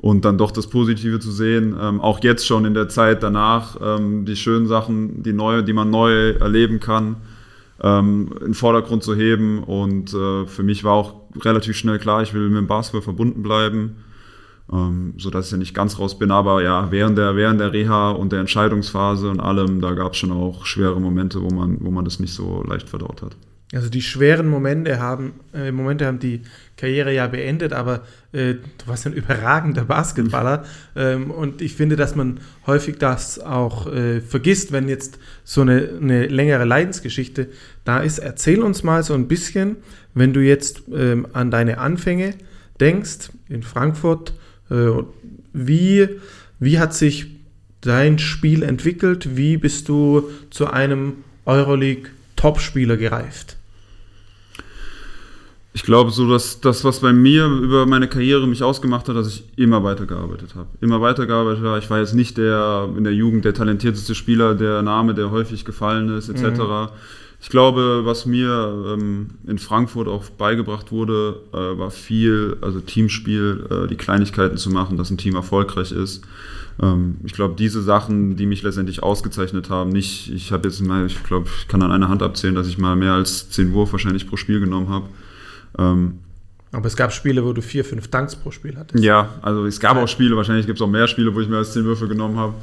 und 0.00 0.24
dann 0.24 0.38
doch 0.38 0.50
das 0.50 0.68
Positive 0.68 1.18
zu 1.18 1.30
sehen. 1.30 1.76
Ähm, 1.80 2.00
auch 2.00 2.22
jetzt 2.22 2.46
schon 2.46 2.64
in 2.64 2.74
der 2.74 2.88
Zeit 2.88 3.22
danach, 3.22 3.76
ähm, 3.82 4.24
die 4.24 4.36
schönen 4.36 4.66
Sachen, 4.66 5.22
die 5.22 5.32
neue, 5.32 5.64
die 5.64 5.72
man 5.72 5.90
neu 5.90 6.30
erleben 6.30 6.80
kann, 6.80 7.16
ähm, 7.82 8.30
in 8.40 8.46
den 8.46 8.54
Vordergrund 8.54 9.02
zu 9.02 9.14
heben. 9.14 9.62
Und 9.64 10.14
äh, 10.14 10.46
für 10.46 10.62
mich 10.62 10.84
war 10.84 10.92
auch 10.92 11.14
relativ 11.40 11.76
schnell 11.76 11.98
klar, 11.98 12.22
ich 12.22 12.32
will 12.32 12.48
mit 12.48 12.58
dem 12.58 12.66
Basketball 12.66 13.02
verbunden 13.02 13.42
bleiben. 13.42 13.96
Ähm, 14.70 15.14
so 15.16 15.30
dass 15.30 15.46
ich 15.46 15.52
ja 15.52 15.58
nicht 15.58 15.74
ganz 15.74 15.98
raus 15.98 16.18
bin, 16.18 16.30
aber 16.30 16.62
ja, 16.62 16.90
während 16.90 17.16
der, 17.16 17.36
während 17.36 17.58
der 17.58 17.72
Reha 17.72 18.10
und 18.10 18.32
der 18.32 18.40
Entscheidungsphase 18.40 19.30
und 19.30 19.40
allem, 19.40 19.80
da 19.80 19.94
gab 19.94 20.12
es 20.12 20.18
schon 20.18 20.30
auch 20.30 20.66
schwere 20.66 21.00
Momente, 21.00 21.40
wo 21.40 21.48
man, 21.48 21.78
wo 21.80 21.90
man 21.90 22.04
das 22.04 22.20
nicht 22.20 22.34
so 22.34 22.62
leicht 22.68 22.86
verdaut 22.86 23.22
hat. 23.22 23.34
Also 23.74 23.90
die 23.90 24.00
schweren 24.00 24.48
Momente 24.48 24.98
haben, 24.98 25.40
äh, 25.52 25.70
Momente 25.72 26.06
haben 26.06 26.18
die 26.18 26.40
Karriere 26.78 27.12
ja 27.12 27.26
beendet, 27.26 27.74
aber 27.74 28.02
äh, 28.32 28.54
du 28.54 28.86
warst 28.86 29.06
ein 29.06 29.12
überragender 29.12 29.84
Basketballer 29.84 30.64
ähm, 30.96 31.30
und 31.30 31.60
ich 31.60 31.74
finde, 31.74 31.96
dass 31.96 32.16
man 32.16 32.40
häufig 32.66 32.96
das 32.96 33.38
auch 33.38 33.86
äh, 33.92 34.22
vergisst, 34.22 34.72
wenn 34.72 34.88
jetzt 34.88 35.18
so 35.44 35.60
eine, 35.60 35.90
eine, 36.00 36.26
längere 36.28 36.64
Leidensgeschichte 36.64 37.48
da 37.84 37.98
ist. 37.98 38.18
Erzähl 38.18 38.62
uns 38.62 38.84
mal 38.84 39.02
so 39.02 39.12
ein 39.12 39.28
bisschen, 39.28 39.76
wenn 40.14 40.32
du 40.32 40.40
jetzt 40.40 40.84
ähm, 40.90 41.26
an 41.34 41.50
deine 41.50 41.76
Anfänge 41.76 42.34
denkst 42.80 43.30
in 43.50 43.62
Frankfurt, 43.62 44.32
äh, 44.70 45.02
wie, 45.52 46.08
wie 46.58 46.78
hat 46.78 46.94
sich 46.94 47.26
dein 47.82 48.18
Spiel 48.18 48.62
entwickelt? 48.62 49.36
Wie 49.36 49.58
bist 49.58 49.90
du 49.90 50.30
zu 50.48 50.68
einem 50.68 51.18
Euroleague-Topspieler 51.44 52.96
gereift? 52.96 53.57
Ich 55.78 55.84
glaube, 55.84 56.10
so 56.10 56.28
dass 56.28 56.60
das, 56.60 56.82
was 56.82 56.98
bei 56.98 57.12
mir 57.12 57.46
über 57.46 57.86
meine 57.86 58.08
Karriere 58.08 58.48
mich 58.48 58.64
ausgemacht 58.64 59.08
hat, 59.08 59.14
dass 59.14 59.28
ich 59.28 59.44
immer 59.54 59.84
weitergearbeitet 59.84 60.56
habe. 60.56 60.66
Immer 60.80 61.00
weitergearbeitet 61.00 61.62
habe. 61.62 61.78
Ich 61.78 61.88
war 61.88 62.00
jetzt 62.00 62.14
nicht 62.14 62.36
der 62.36 62.88
in 62.96 63.04
der 63.04 63.14
Jugend 63.14 63.44
der 63.44 63.54
talentierteste 63.54 64.16
Spieler, 64.16 64.56
der 64.56 64.82
Name, 64.82 65.14
der 65.14 65.30
häufig 65.30 65.64
gefallen 65.64 66.08
ist, 66.08 66.30
etc. 66.30 66.42
Mhm. 66.42 66.88
Ich 67.40 67.48
glaube, 67.48 68.00
was 68.02 68.26
mir 68.26 68.96
ähm, 68.98 69.28
in 69.46 69.60
Frankfurt 69.60 70.08
auch 70.08 70.28
beigebracht 70.30 70.90
wurde, 70.90 71.42
äh, 71.52 71.78
war 71.78 71.92
viel, 71.92 72.56
also 72.60 72.80
Teamspiel, 72.80 73.64
äh, 73.70 73.86
die 73.86 73.94
Kleinigkeiten 73.94 74.56
zu 74.56 74.70
machen, 74.70 74.96
dass 74.96 75.10
ein 75.10 75.16
Team 75.16 75.36
erfolgreich 75.36 75.92
ist. 75.92 76.24
Ähm, 76.82 77.18
ich 77.22 77.34
glaube, 77.34 77.54
diese 77.56 77.82
Sachen, 77.82 78.34
die 78.34 78.46
mich 78.46 78.64
letztendlich 78.64 79.04
ausgezeichnet 79.04 79.70
haben, 79.70 79.90
nicht, 79.90 80.32
ich 80.32 80.50
habe 80.50 80.66
jetzt 80.66 80.80
mal, 80.80 81.06
ich 81.06 81.22
glaube, 81.22 81.48
ich 81.56 81.68
kann 81.68 81.82
an 81.82 81.92
einer 81.92 82.08
Hand 82.08 82.24
abzählen, 82.24 82.56
dass 82.56 82.66
ich 82.66 82.78
mal 82.78 82.96
mehr 82.96 83.12
als 83.12 83.48
10 83.50 83.72
Wurf 83.74 83.92
wahrscheinlich 83.92 84.26
pro 84.26 84.36
Spiel 84.36 84.58
genommen 84.58 84.88
habe. 84.88 85.06
Ähm, 85.76 86.20
aber 86.72 86.86
es 86.86 86.96
gab 86.96 87.12
Spiele, 87.12 87.44
wo 87.44 87.52
du 87.52 87.62
vier, 87.62 87.84
fünf 87.84 88.08
Dunks 88.08 88.36
pro 88.36 88.50
Spiel 88.50 88.76
hattest. 88.76 89.02
Ja, 89.02 89.30
also 89.42 89.66
es 89.66 89.80
gab 89.80 89.96
auch 89.96 90.08
Spiele, 90.08 90.36
wahrscheinlich 90.36 90.66
gibt 90.66 90.78
es 90.78 90.82
auch 90.82 90.88
mehr 90.88 91.08
Spiele, 91.08 91.34
wo 91.34 91.40
ich 91.40 91.48
mehr 91.48 91.58
als 91.58 91.72
zehn 91.72 91.84
Würfe 91.84 92.08
genommen 92.08 92.36
habe. 92.36 92.54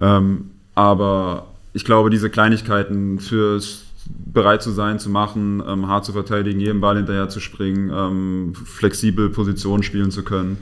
Ähm, 0.00 0.50
aber 0.74 1.48
ich 1.72 1.84
glaube, 1.84 2.10
diese 2.10 2.30
Kleinigkeiten 2.30 3.18
fürs 3.18 3.84
bereit 4.08 4.62
zu 4.62 4.70
sein, 4.70 4.98
zu 4.98 5.10
machen, 5.10 5.62
ähm, 5.66 5.88
hart 5.88 6.04
zu 6.04 6.12
verteidigen, 6.12 6.60
jedem 6.60 6.80
Ball 6.80 6.96
hinterher 6.96 7.28
zu 7.28 7.40
springen, 7.40 7.90
ähm, 7.92 8.54
flexibel 8.54 9.28
Positionen 9.28 9.82
spielen 9.82 10.10
zu 10.10 10.22
können, 10.22 10.58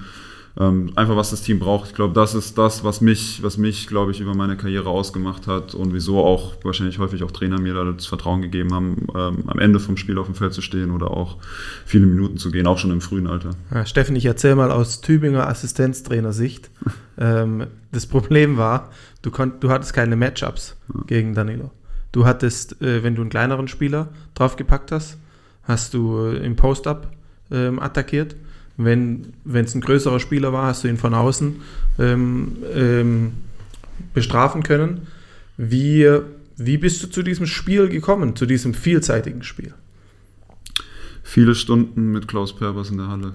ähm, 0.58 0.92
einfach 0.96 1.16
was 1.16 1.30
das 1.30 1.42
Team 1.42 1.58
braucht. 1.58 1.90
Ich 1.90 1.94
glaube, 1.94 2.14
das 2.14 2.34
ist 2.34 2.56
das, 2.56 2.82
was 2.82 3.00
mich, 3.00 3.42
was 3.42 3.58
mich, 3.58 3.86
glaube 3.86 4.12
ich, 4.12 4.20
über 4.20 4.34
meine 4.34 4.56
Karriere 4.56 4.88
ausgemacht 4.88 5.46
hat 5.46 5.74
und 5.74 5.92
wieso 5.92 6.24
auch 6.24 6.54
wahrscheinlich 6.62 6.98
häufig 6.98 7.22
auch 7.24 7.30
Trainer 7.30 7.60
mir 7.60 7.74
da 7.74 7.84
das 7.84 8.06
Vertrauen 8.06 8.40
gegeben 8.40 8.72
haben, 8.72 9.06
ähm, 9.14 9.44
am 9.46 9.58
Ende 9.58 9.80
vom 9.80 9.98
Spiel 9.98 10.16
auf 10.18 10.26
dem 10.26 10.34
Feld 10.34 10.54
zu 10.54 10.62
stehen 10.62 10.92
oder 10.92 11.10
auch 11.10 11.36
viele 11.84 12.06
Minuten 12.06 12.38
zu 12.38 12.50
gehen, 12.50 12.66
auch 12.66 12.78
schon 12.78 12.90
im 12.90 13.02
frühen 13.02 13.26
Alter. 13.26 13.50
Ja, 13.72 13.84
Steffen, 13.84 14.16
ich 14.16 14.24
erzähle 14.24 14.56
mal 14.56 14.70
aus 14.70 15.02
Tübinger 15.02 15.46
Assistenztrainer-Sicht. 15.46 16.70
ähm, 17.18 17.66
das 17.92 18.06
Problem 18.06 18.56
war, 18.56 18.90
du, 19.20 19.30
konnt, 19.30 19.62
du 19.62 19.68
hattest 19.68 19.92
keine 19.92 20.16
Matchups 20.16 20.76
ja. 20.94 21.00
gegen 21.06 21.34
Danilo. 21.34 21.70
Du 22.12 22.24
hattest, 22.24 22.80
äh, 22.80 23.02
wenn 23.02 23.14
du 23.14 23.20
einen 23.20 23.30
kleineren 23.30 23.68
Spieler 23.68 24.08
draufgepackt 24.34 24.90
hast, 24.90 25.18
hast 25.64 25.92
du 25.92 26.18
äh, 26.28 26.36
im 26.38 26.56
Post-Up 26.56 27.12
ähm, 27.50 27.78
attackiert 27.78 28.36
wenn 28.76 29.32
es 29.52 29.74
ein 29.74 29.80
größerer 29.80 30.20
Spieler 30.20 30.52
war, 30.52 30.66
hast 30.66 30.84
du 30.84 30.88
ihn 30.88 30.98
von 30.98 31.14
außen 31.14 31.56
ähm, 31.98 32.56
ähm, 32.74 33.32
bestrafen 34.12 34.62
können. 34.62 35.06
Wie, 35.56 36.06
wie 36.56 36.76
bist 36.76 37.02
du 37.02 37.06
zu 37.08 37.22
diesem 37.22 37.46
Spiel 37.46 37.88
gekommen, 37.88 38.36
zu 38.36 38.46
diesem 38.46 38.74
vielseitigen 38.74 39.42
Spiel? 39.42 39.72
Viele 41.22 41.54
Stunden 41.54 42.12
mit 42.12 42.28
Klaus 42.28 42.54
Perbers 42.54 42.90
in 42.90 42.98
der 42.98 43.08
Halle. 43.08 43.32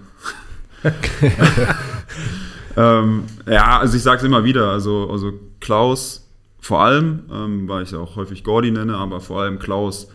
ähm, 2.78 3.24
ja, 3.48 3.80
also 3.80 3.98
ich 3.98 4.04
sage 4.04 4.20
es 4.20 4.24
immer 4.24 4.44
wieder, 4.44 4.70
also, 4.70 5.10
also 5.10 5.34
Klaus 5.60 6.28
vor 6.60 6.82
allem, 6.82 7.24
ähm, 7.32 7.68
weil 7.68 7.84
ich 7.84 7.96
auch 7.96 8.16
häufig 8.16 8.44
Gordy 8.44 8.72
nenne, 8.72 8.96
aber 8.96 9.20
vor 9.20 9.42
allem 9.42 9.60
Klaus 9.60 10.08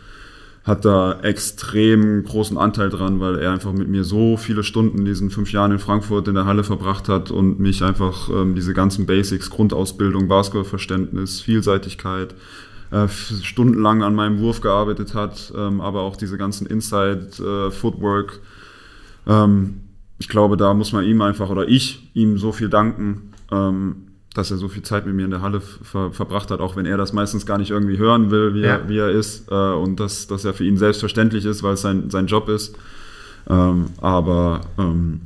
hat 0.67 0.83
da 0.83 1.21
extrem 1.21 2.25
großen 2.25 2.57
Anteil 2.57 2.89
dran, 2.89 3.21
weil 3.21 3.39
er 3.39 3.53
einfach 3.53 3.71
mit 3.71 3.87
mir 3.87 4.03
so 4.03 4.35
viele 4.35 4.63
Stunden 4.63 4.99
in 4.99 5.05
diesen 5.05 5.29
fünf 5.29 5.53
Jahren 5.53 5.71
in 5.71 5.79
Frankfurt 5.79 6.27
in 6.27 6.35
der 6.35 6.45
Halle 6.45 6.65
verbracht 6.65 7.07
hat 7.07 7.31
und 7.31 7.57
mich 7.57 7.83
einfach 7.83 8.29
ähm, 8.29 8.53
diese 8.53 8.73
ganzen 8.73 9.05
Basics, 9.05 9.49
Grundausbildung, 9.49 10.27
Basketballverständnis, 10.27 11.39
Vielseitigkeit, 11.39 12.35
äh, 12.91 13.07
stundenlang 13.07 14.03
an 14.03 14.13
meinem 14.13 14.39
Wurf 14.39 14.59
gearbeitet 14.59 15.13
hat, 15.13 15.53
ähm, 15.55 15.79
aber 15.79 16.01
auch 16.01 16.17
diese 16.17 16.37
ganzen 16.37 16.67
Inside 16.67 17.29
äh, 17.39 17.71
Footwork. 17.71 18.41
Ähm, 19.25 19.81
ich 20.19 20.27
glaube, 20.27 20.57
da 20.57 20.73
muss 20.73 20.91
man 20.91 21.05
ihm 21.05 21.21
einfach 21.21 21.49
oder 21.49 21.65
ich 21.69 22.11
ihm 22.13 22.37
so 22.37 22.51
viel 22.51 22.67
danken, 22.67 23.31
ähm, 23.53 24.06
dass 24.37 24.51
er 24.51 24.57
so 24.57 24.67
viel 24.67 24.83
Zeit 24.83 25.07
mit 25.07 25.15
mir 25.15 25.25
in 25.25 25.31
der 25.31 25.41
Halle 25.41 25.59
ver 25.61 26.11
verbracht 26.11 26.51
hat, 26.51 26.59
auch 26.59 26.75
wenn 26.75 26.85
er 26.85 26.95
das 26.95 27.11
meistens 27.11 27.47
gar 27.47 27.57
nicht 27.57 27.71
irgendwie 27.71 27.97
hören 27.97 28.29
will, 28.29 28.53
wie, 28.53 28.61
ja. 28.61 28.75
er, 28.75 28.89
wie 28.89 28.99
er 28.99 29.09
ist. 29.09 29.49
Äh, 29.51 29.55
und 29.55 29.99
dass 29.99 30.27
das 30.27 30.43
ja 30.43 30.53
für 30.53 30.63
ihn 30.63 30.77
selbstverständlich 30.77 31.43
ist, 31.45 31.63
weil 31.63 31.73
es 31.73 31.81
sein, 31.81 32.11
sein 32.11 32.27
Job 32.27 32.47
ist. 32.47 32.77
Ähm, 33.49 33.85
aber 33.99 34.61
ähm, 34.77 35.21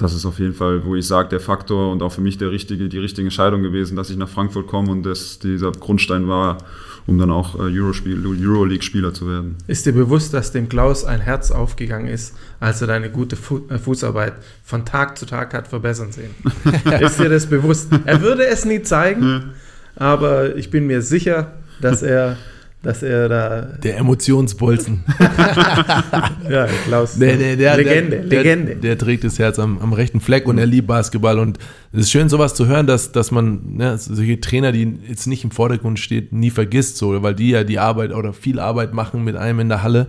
das 0.00 0.14
ist 0.14 0.24
auf 0.24 0.38
jeden 0.38 0.54
Fall, 0.54 0.84
wo 0.84 0.96
ich 0.96 1.06
sage, 1.06 1.28
der 1.28 1.40
Faktor 1.40 1.92
und 1.92 2.02
auch 2.02 2.12
für 2.12 2.22
mich 2.22 2.38
der 2.38 2.50
richtige, 2.50 2.88
die 2.88 2.98
richtige 2.98 3.26
Entscheidung 3.26 3.62
gewesen, 3.62 3.96
dass 3.96 4.08
ich 4.08 4.16
nach 4.16 4.28
Frankfurt 4.28 4.66
komme 4.66 4.90
und 4.90 5.02
das, 5.02 5.38
dieser 5.38 5.72
Grundstein 5.72 6.26
war, 6.26 6.58
um 7.06 7.18
dann 7.18 7.30
auch 7.30 7.56
äh, 7.56 7.78
Euroleague-Spieler 7.78 9.12
zu 9.12 9.28
werden. 9.28 9.56
Ist 9.66 9.84
dir 9.84 9.92
bewusst, 9.92 10.32
dass 10.32 10.52
dem 10.52 10.68
Klaus 10.68 11.04
ein 11.04 11.20
Herz 11.20 11.50
aufgegangen 11.50 12.08
ist, 12.08 12.34
als 12.60 12.80
er 12.80 12.86
deine 12.86 13.10
gute 13.10 13.36
Fu 13.36 13.60
äh, 13.68 13.78
Fußarbeit 13.78 14.34
von 14.64 14.86
Tag 14.86 15.18
zu 15.18 15.26
Tag 15.26 15.52
hat 15.52 15.68
verbessern 15.68 16.12
sehen? 16.12 16.30
ist 17.00 17.20
dir 17.20 17.28
das 17.28 17.46
bewusst? 17.46 17.90
Er 18.06 18.22
würde 18.22 18.46
es 18.46 18.64
nie 18.64 18.82
zeigen, 18.82 19.50
aber 19.96 20.56
ich 20.56 20.70
bin 20.70 20.86
mir 20.86 21.02
sicher, 21.02 21.52
dass 21.80 22.02
er 22.02 22.38
dass 22.82 23.02
er 23.02 23.28
da. 23.28 23.60
Der 23.82 23.98
Emotionsbolzen. 23.98 25.04
ja, 26.48 26.66
Klaus. 26.86 27.18
Der, 27.18 27.36
der, 27.36 27.56
der, 27.56 27.76
Legende, 27.76 28.22
Legende. 28.22 28.76
Der, 28.76 28.96
trägt 28.96 29.24
das 29.24 29.38
Herz 29.38 29.58
am, 29.58 29.78
am 29.78 29.92
rechten 29.92 30.20
Fleck 30.20 30.46
und 30.46 30.56
er 30.56 30.66
liebt 30.66 30.86
Basketball. 30.86 31.38
Und 31.38 31.58
es 31.92 32.00
ist 32.00 32.10
schön, 32.10 32.30
sowas 32.30 32.54
zu 32.54 32.66
hören, 32.66 32.86
dass, 32.86 33.12
dass 33.12 33.30
man 33.30 33.76
ne, 33.76 33.98
solche 33.98 34.40
Trainer, 34.40 34.72
die 34.72 34.98
jetzt 35.06 35.26
nicht 35.26 35.44
im 35.44 35.50
Vordergrund 35.50 35.98
steht, 35.98 36.32
nie 36.32 36.50
vergisst, 36.50 36.96
so, 36.96 37.22
weil 37.22 37.34
die 37.34 37.50
ja 37.50 37.64
die 37.64 37.78
Arbeit 37.78 38.12
oder 38.12 38.32
viel 38.32 38.58
Arbeit 38.58 38.94
machen 38.94 39.24
mit 39.24 39.36
einem 39.36 39.60
in 39.60 39.68
der 39.68 39.82
Halle. 39.82 40.06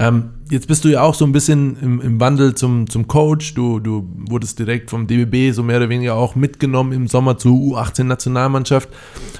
Ähm, 0.00 0.30
jetzt 0.48 0.68
bist 0.68 0.84
du 0.84 0.88
ja 0.88 1.02
auch 1.02 1.14
so 1.14 1.24
ein 1.24 1.32
bisschen 1.32 1.76
im, 1.80 2.00
im 2.00 2.20
Wandel 2.20 2.54
zum, 2.54 2.88
zum 2.88 3.08
Coach. 3.08 3.54
Du, 3.54 3.80
du 3.80 4.08
wurdest 4.28 4.58
direkt 4.60 4.90
vom 4.90 5.08
DBB 5.08 5.52
so 5.52 5.64
mehr 5.64 5.78
oder 5.78 5.88
weniger 5.88 6.14
auch 6.14 6.36
mitgenommen 6.36 6.92
im 6.92 7.08
Sommer 7.08 7.36
zur 7.36 7.52
U18-Nationalmannschaft. 7.52 8.88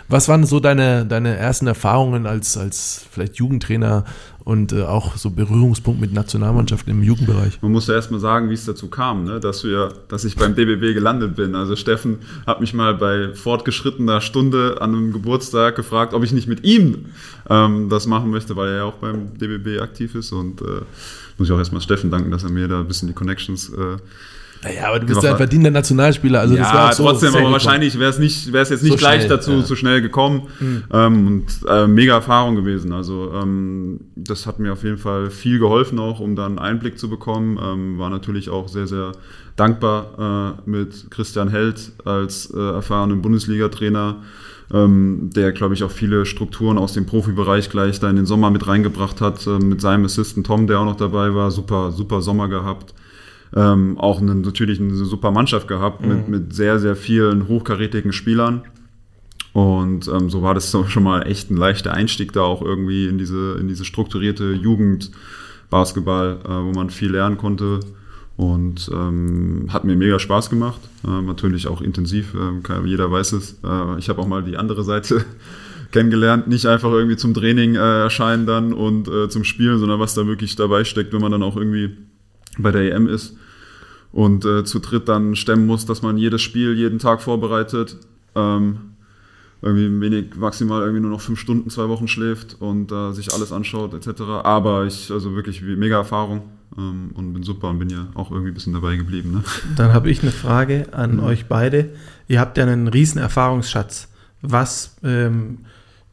Was 0.09 0.29
waren 0.29 0.45
so 0.45 0.59
deine, 0.59 1.07
deine 1.07 1.37
ersten 1.37 1.69
Erfahrungen 1.69 2.27
als, 2.27 2.57
als 2.57 3.07
vielleicht 3.11 3.37
Jugendtrainer 3.37 4.05
und 4.49 4.73
äh, 4.73 4.85
auch 4.85 5.19
so 5.19 5.29
Berührungspunkt 5.29 6.01
mit 6.01 6.15
Nationalmannschaften 6.15 6.91
im 6.91 7.03
Jugendbereich. 7.03 7.61
Man 7.61 7.71
muss 7.71 7.87
ja 7.87 7.93
erstmal 7.93 8.19
sagen, 8.19 8.49
wie 8.49 8.55
es 8.55 8.65
dazu 8.65 8.89
kam, 8.89 9.25
ne? 9.25 9.41
dass, 9.41 9.63
wir, 9.63 9.93
dass 10.09 10.25
ich 10.25 10.37
beim 10.37 10.55
DBB 10.55 10.95
gelandet 10.95 11.37
bin. 11.37 11.55
Also 11.55 11.77
Steffen 11.77 12.21
hat 12.47 12.59
mich 12.59 12.73
mal 12.73 12.95
bei 12.95 13.35
fortgeschrittener 13.35 14.23
Stunde 14.23 14.79
an 14.81 14.95
einem 14.95 15.13
Geburtstag 15.13 15.77
gefragt, 15.77 16.15
ob 16.15 16.25
ich 16.25 16.33
nicht 16.33 16.49
mit 16.49 16.65
ihm 16.65 17.05
ähm, 17.51 17.91
das 17.91 18.07
machen 18.07 18.31
möchte, 18.31 18.57
weil 18.57 18.71
er 18.71 18.77
ja 18.77 18.85
auch 18.85 18.95
beim 18.95 19.37
DBB 19.37 19.83
aktiv 19.83 20.15
ist. 20.15 20.33
Und 20.33 20.63
äh, 20.63 20.81
muss 21.37 21.49
ich 21.49 21.53
auch 21.53 21.59
erstmal 21.59 21.83
Steffen 21.83 22.11
danken, 22.11 22.31
dass 22.31 22.43
er 22.43 22.51
mir 22.51 22.69
da 22.69 22.81
ein 22.81 22.89
bisschen 22.89 23.09
die 23.09 23.15
Connections 23.15 23.69
äh, 23.69 23.99
naja, 24.63 24.89
aber 24.89 24.99
du 24.99 25.07
bist 25.07 25.23
ja 25.23 25.31
ein 25.31 25.37
verdienter 25.37 25.71
Nationalspieler. 25.71 26.41
Also 26.41 26.57
ja, 26.57 26.63
das 26.63 26.73
war 26.73 26.93
so 26.93 27.05
trotzdem, 27.05 27.35
aber 27.35 27.53
wahrscheinlich 27.53 27.99
wäre 27.99 28.11
es 28.11 28.19
nicht, 28.19 28.53
wäre 28.53 28.63
es 28.63 28.71
jetzt 28.71 28.83
nicht 28.83 28.93
so 28.93 28.99
gleich 28.99 29.23
schnell, 29.23 29.29
dazu 29.29 29.53
ja. 29.53 29.63
so 29.63 29.77
schnell 29.77 30.03
gekommen. 30.03 30.49
Mhm. 30.59 30.85
Ähm, 30.93 31.27
und 31.27 31.47
äh, 31.69 31.87
mega 31.87 32.15
Erfahrung 32.15 32.57
gewesen. 32.57 32.93
Also 32.93 33.33
ähm, 33.35 34.01
das 34.17 34.47
hat 34.47 34.59
mir 34.59 34.73
auf 34.73 34.83
jeden 34.83 34.99
Fall 34.99 35.31
viel 35.31 35.61
geholfen 35.61 35.99
auch, 36.01 36.19
um 36.19 36.35
dann 36.35 36.59
Einblick 36.59 36.99
zu 36.99 37.09
bekommen. 37.09 37.59
Ähm, 37.63 37.99
war 37.99 38.11
natürlich 38.11 38.51
auch 38.51 38.69
sehr, 38.69 38.89
sehr 38.89 39.13
dankbar 39.55 40.57
äh, 40.67 40.71
mit 40.71 41.11
Christian 41.11 41.49
Held 41.49 41.93
als 42.05 42.53
äh, 42.53 42.59
erfahrenen 42.59 43.23
Bundesliga-Trainer. 43.23 44.17
Ähm, 44.75 45.31
der, 45.35 45.53
glaube 45.53 45.75
ich, 45.75 45.85
auch 45.85 45.91
viele 45.91 46.27
Strukturen 46.27 46.79
aus 46.79 46.93
dem 46.93 47.07
Profibereich 47.07 47.71
gleich 47.71 48.01
da 48.01 48.11
in 48.11 48.17
den 48.17 48.27
Sommer 48.27 48.51
mit 48.51 48.67
reingebracht 48.67 49.21
hat, 49.21 49.47
äh, 49.47 49.59
mit 49.59 49.81
seinem 49.81 50.05
Assistant 50.05 50.47
Tom, 50.47 50.67
der 50.67 50.81
auch 50.81 50.85
noch 50.85 50.97
dabei 50.97 51.33
war. 51.35 51.53
Super, 51.53 51.93
super 51.93 52.21
Sommer 52.23 52.49
gehabt 52.49 52.93
ähm, 53.55 53.99
auch 53.99 54.21
eine, 54.21 54.35
natürlich 54.35 54.81
eine 54.81 54.95
super 54.95 55.31
Mannschaft 55.31 55.69
gehabt 55.69 56.03
mhm. 56.03 56.09
mit, 56.09 56.29
mit 56.29 56.55
sehr, 56.55 56.79
sehr 56.79 56.97
vielen 56.97 57.49
hochkarätigen 57.49 58.13
Spielern. 58.13 58.63
Und 59.53 60.09
ähm, 60.09 60.31
so 60.31 60.43
war 60.43 60.55
das 60.55 60.77
schon 60.89 61.03
mal 61.03 61.23
echt 61.27 61.51
ein 61.51 61.57
leichter 61.57 61.93
Einstieg 61.93 62.33
da 62.33 62.43
auch 62.43 62.63
irgendwie 62.63 63.09
in 63.09 63.19
diese, 63.19 63.57
in 63.59 63.67
diese 63.67 63.85
strukturierte 63.85 64.53
Jugendbasketball, 64.53 66.39
äh, 66.45 66.49
wo 66.49 66.73
man 66.73 66.91
viel 66.91 67.11
lernen 67.11 67.39
konnte. 67.39 67.81
Und 68.37 68.89
ähm, 68.95 69.67
hat 69.71 69.83
mir 69.83 69.97
mega 69.97 70.21
Spaß 70.21 70.49
gemacht. 70.49 70.81
Äh, 71.05 71.23
natürlich 71.23 71.67
auch 71.67 71.81
intensiv, 71.81 72.35
äh, 72.35 72.87
jeder 72.87 73.11
weiß 73.11 73.33
es. 73.33 73.59
Äh, 73.65 73.99
ich 73.99 74.09
habe 74.09 74.21
auch 74.21 74.29
mal 74.29 74.45
die 74.45 74.57
andere 74.57 74.85
Seite 74.85 75.25
kennengelernt. 75.91 76.47
Nicht 76.47 76.67
einfach 76.67 76.93
irgendwie 76.93 77.17
zum 77.17 77.35
Training 77.35 77.75
äh, 77.75 78.03
erscheinen 78.03 78.47
dann 78.47 78.73
und 78.73 79.09
äh, 79.09 79.29
zum 79.29 79.43
Spielen, 79.43 79.81
sondern 79.81 79.99
was 79.99 80.15
da 80.15 80.29
wirklich 80.29 80.55
dabei 80.55 80.85
steckt, 80.85 81.13
wenn 81.13 81.21
man 81.21 81.33
dann 81.33 81.43
auch 81.43 81.57
irgendwie 81.57 81.97
bei 82.59 82.71
der 82.71 82.95
EM 82.95 83.07
ist 83.07 83.37
und 84.13 84.45
äh, 84.45 84.65
zu 84.65 84.79
dritt 84.79 85.09
dann 85.09 85.37
stemmen 85.37 85.67
muss, 85.67 85.87
dass 85.87 86.03
man 86.03 86.17
jedes 86.17 86.43
Spiel 86.43 86.75
jeden 86.75 86.99
Tag 86.99 87.23
vorbereitet. 87.23 87.97
Ähm, 88.35 88.79
irgendwie 89.61 90.01
wenig, 90.01 90.37
maximal 90.37 90.83
irgendwie 90.83 91.01
nur 91.01 91.11
noch 91.11 91.21
fünf 91.21 91.41
Stunden, 91.41 91.69
zwei 91.69 91.89
Wochen 91.89 92.07
schläft 92.07 92.57
und 92.61 92.93
äh, 92.93 93.13
sich 93.13 93.33
alles 93.33 93.53
anschaut 93.53 93.93
etc. 93.93 94.23
Aber 94.45 94.87
ich, 94.87 95.11
also 95.11 95.35
wirklich 95.35 95.63
mega 95.63 95.97
Erfahrung 95.97 96.43
ähm, 96.77 97.11
und 97.15 97.33
bin 97.33 97.43
super 97.43 97.69
und 97.69 97.81
bin 97.81 97.91
ja 97.91 98.07
auch 98.15 98.31
irgendwie 98.31 98.53
ein 98.53 98.55
bisschen 98.55 98.73
dabei 98.73 98.97
geblieben. 98.97 99.33
Ne? 99.33 99.45
Dann 99.77 99.93
habe 99.93 100.11
ich 100.11 100.23
eine 100.23 100.31
Frage 100.31 100.87
an 100.93 101.17
mhm. 101.17 101.25
euch 101.25 101.47
beide. 101.47 101.91
Ihr 102.29 102.41
habt 102.41 102.57
ja 102.57 102.65
einen 102.65 102.87
riesen 102.87 103.19
Erfahrungsschatz, 103.19 104.09
was 104.43 104.97
ähm, 105.03 105.59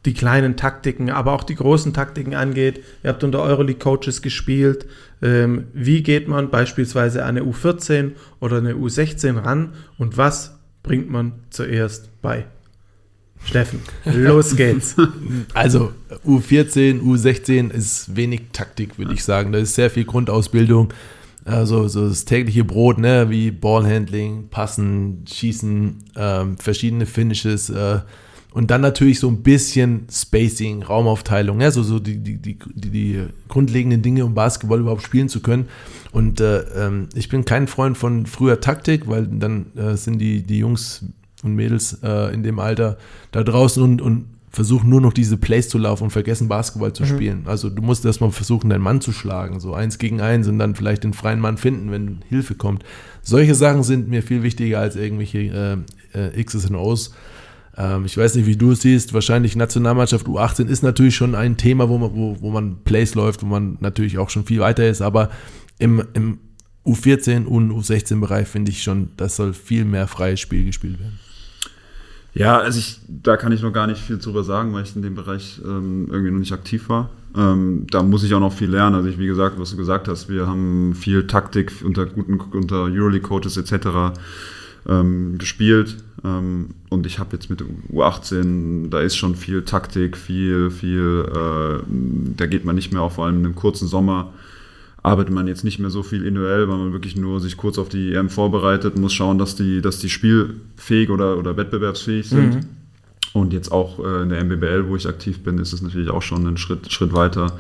die 0.05 0.13
kleinen 0.13 0.55
Taktiken, 0.55 1.09
aber 1.09 1.33
auch 1.33 1.43
die 1.43 1.55
großen 1.55 1.93
Taktiken 1.93 2.35
angeht. 2.35 2.83
Ihr 3.03 3.09
habt 3.09 3.23
unter 3.23 3.41
Euroleague-Coaches 3.41 4.21
gespielt. 4.21 4.85
Ähm, 5.21 5.65
wie 5.73 6.03
geht 6.03 6.27
man 6.27 6.49
beispielsweise 6.49 7.23
an 7.23 7.37
eine 7.37 7.43
U14 7.43 8.11
oder 8.39 8.57
eine 8.57 8.75
U16 8.75 9.43
ran 9.43 9.73
und 9.97 10.17
was 10.17 10.59
bringt 10.83 11.09
man 11.09 11.33
zuerst 11.49 12.09
bei? 12.21 12.45
Steffen, 13.43 13.79
los 14.05 14.55
geht's. 14.55 14.95
Also 15.53 15.91
U14, 16.25 17.01
U16 17.01 17.71
ist 17.71 18.15
wenig 18.15 18.41
Taktik, 18.53 18.97
würde 18.97 19.13
ich 19.13 19.23
sagen. 19.23 19.51
Da 19.51 19.59
ist 19.59 19.75
sehr 19.75 19.89
viel 19.89 20.05
Grundausbildung. 20.05 20.93
Also 21.45 21.87
so 21.87 22.09
das 22.09 22.25
tägliche 22.25 22.63
Brot, 22.63 22.97
ne, 22.97 23.29
wie 23.29 23.51
Ballhandling, 23.51 24.47
Passen, 24.49 25.25
Schießen, 25.31 26.03
ähm, 26.15 26.57
verschiedene 26.57 27.05
Finishes, 27.05 27.69
äh, 27.69 27.99
und 28.55 28.71
dann 28.71 28.79
natürlich 28.79 29.19
so 29.19 29.27
ein 29.27 29.43
bisschen 29.43 30.07
Spacing, 30.09 30.81
Raumaufteilung, 30.81 31.59
ja, 31.59 31.71
so, 31.71 31.83
so 31.83 31.99
die, 31.99 32.19
die, 32.19 32.37
die, 32.37 32.57
die 32.89 33.25
grundlegenden 33.49 34.01
Dinge, 34.01 34.23
um 34.23 34.33
Basketball 34.33 34.79
überhaupt 34.79 35.03
spielen 35.03 35.27
zu 35.27 35.41
können. 35.41 35.67
Und 36.13 36.39
äh, 36.39 36.61
ähm, 36.73 37.09
ich 37.15 37.27
bin 37.27 37.43
kein 37.43 37.67
Freund 37.67 37.97
von 37.97 38.25
früher 38.25 38.61
Taktik, 38.61 39.09
weil 39.09 39.27
dann 39.27 39.75
äh, 39.75 39.97
sind 39.97 40.19
die, 40.19 40.41
die 40.41 40.59
Jungs 40.59 41.03
und 41.43 41.55
Mädels 41.55 41.99
äh, 42.01 42.33
in 42.33 42.43
dem 42.43 42.59
Alter 42.59 42.97
da 43.33 43.43
draußen 43.43 43.83
und, 43.83 44.01
und 44.01 44.27
versuchen 44.51 44.89
nur 44.89 45.01
noch 45.01 45.11
diese 45.11 45.35
Plays 45.35 45.67
zu 45.67 45.77
laufen 45.77 46.05
und 46.05 46.11
vergessen 46.11 46.47
Basketball 46.47 46.93
zu 46.93 47.03
mhm. 47.03 47.07
spielen. 47.07 47.43
Also 47.47 47.69
du 47.69 47.81
musst 47.81 48.05
erstmal 48.05 48.31
versuchen, 48.31 48.69
deinen 48.69 48.83
Mann 48.83 49.01
zu 49.01 49.11
schlagen, 49.11 49.59
so 49.59 49.73
eins 49.73 49.97
gegen 49.97 50.21
eins 50.21 50.47
und 50.47 50.59
dann 50.59 50.75
vielleicht 50.75 51.03
den 51.03 51.13
freien 51.13 51.41
Mann 51.41 51.57
finden, 51.57 51.91
wenn 51.91 52.19
Hilfe 52.29 52.55
kommt. 52.55 52.85
Solche 53.21 53.53
Sachen 53.53 53.83
sind 53.83 54.07
mir 54.07 54.23
viel 54.23 54.43
wichtiger 54.43 54.79
als 54.79 54.95
irgendwelche 54.95 55.39
äh, 56.13 56.17
äh, 56.17 56.41
X's 56.41 56.69
und 56.69 56.77
O's. 56.77 57.11
Ähm, 57.77 58.05
ich 58.05 58.17
weiß 58.17 58.35
nicht, 58.35 58.45
wie 58.45 58.55
du 58.55 58.71
es 58.71 58.81
siehst. 58.81 59.13
Wahrscheinlich 59.13 59.55
Nationalmannschaft 59.55 60.27
U18 60.27 60.67
ist 60.67 60.83
natürlich 60.83 61.15
schon 61.15 61.35
ein 61.35 61.57
Thema, 61.57 61.89
wo 61.89 61.97
man, 61.97 62.13
wo, 62.13 62.37
wo 62.39 62.51
man 62.51 62.83
Plays 62.83 63.15
läuft, 63.15 63.43
wo 63.43 63.47
man 63.47 63.77
natürlich 63.79 64.17
auch 64.17 64.29
schon 64.29 64.45
viel 64.45 64.59
weiter 64.59 64.87
ist. 64.87 65.01
Aber 65.01 65.29
im, 65.79 66.03
im 66.13 66.39
U14 66.85 67.45
und 67.45 67.71
U16-Bereich 67.71 68.47
finde 68.47 68.71
ich 68.71 68.83
schon, 68.83 69.09
das 69.17 69.35
soll 69.35 69.53
viel 69.53 69.85
mehr 69.85 70.07
freies 70.07 70.39
Spiel 70.39 70.65
gespielt 70.65 70.99
werden. 70.99 71.19
Ja, 72.33 72.59
also 72.59 72.79
ich, 72.79 72.99
da 73.07 73.37
kann 73.37 73.53
ich 73.53 73.61
noch 73.61 73.71
gar 73.71 73.87
nicht 73.87 74.01
viel 74.01 74.17
drüber 74.17 74.43
sagen, 74.43 74.73
weil 74.73 74.83
ich 74.83 74.95
in 74.95 75.01
dem 75.01 75.15
Bereich 75.15 75.61
ähm, 75.63 76.07
irgendwie 76.11 76.31
noch 76.31 76.39
nicht 76.39 76.51
aktiv 76.51 76.89
war. 76.89 77.09
Ähm, 77.35 77.87
da 77.89 78.03
muss 78.03 78.23
ich 78.23 78.33
auch 78.33 78.41
noch 78.41 78.51
viel 78.51 78.69
lernen. 78.69 78.95
Also 78.95 79.07
ich, 79.07 79.17
wie 79.17 79.25
gesagt, 79.25 79.57
was 79.57 79.71
du 79.71 79.77
gesagt 79.77 80.09
hast, 80.09 80.27
wir 80.27 80.45
haben 80.45 80.93
viel 80.95 81.27
Taktik 81.27 81.71
unter 81.83 82.05
guten, 82.05 82.39
unter 82.39 82.83
Euroleague-Coaches 82.83 83.55
etc. 83.55 84.17
Ähm, 84.87 85.37
gespielt. 85.37 85.97
Ähm, 86.23 86.69
und 86.89 87.05
ich 87.05 87.19
habe 87.19 87.29
jetzt 87.33 87.49
mit 87.49 87.63
U18, 87.91 88.89
da 88.89 88.99
ist 88.99 89.15
schon 89.15 89.35
viel 89.35 89.63
Taktik, 89.63 90.15
viel, 90.15 90.69
viel, 90.69 91.25
äh, 91.27 91.83
da 92.37 92.45
geht 92.45 92.65
man 92.65 92.75
nicht 92.75 92.91
mehr 92.91 93.01
auf, 93.01 93.13
vor 93.13 93.25
allem 93.25 93.39
in 93.39 93.45
einem 93.45 93.55
kurzen 93.55 93.87
Sommer, 93.87 94.33
arbeitet 95.01 95.33
man 95.33 95.47
jetzt 95.47 95.63
nicht 95.63 95.79
mehr 95.79 95.89
so 95.89 96.03
viel 96.03 96.25
individuell, 96.25 96.67
weil 96.67 96.77
man 96.77 96.93
wirklich 96.93 97.15
nur 97.15 97.39
sich 97.39 97.57
kurz 97.57 97.77
auf 97.77 97.89
die 97.89 98.13
EM 98.13 98.29
vorbereitet, 98.29 98.97
muss 98.97 99.13
schauen, 99.13 99.37
dass 99.37 99.55
die, 99.55 99.81
dass 99.81 99.99
die 99.99 100.09
spielfähig 100.09 101.09
oder, 101.09 101.37
oder 101.37 101.57
wettbewerbsfähig 101.57 102.27
sind. 102.27 102.55
Mhm. 102.55 102.59
Und 103.33 103.53
jetzt 103.53 103.71
auch 103.71 103.99
äh, 103.99 104.23
in 104.23 104.29
der 104.29 104.43
MBBL, 104.43 104.87
wo 104.87 104.95
ich 104.95 105.07
aktiv 105.07 105.43
bin, 105.43 105.57
ist 105.57 105.73
es 105.73 105.81
natürlich 105.81 106.09
auch 106.09 106.21
schon 106.21 106.47
einen 106.47 106.57
Schritt, 106.57 106.91
Schritt 106.91 107.13
weiter 107.13 107.57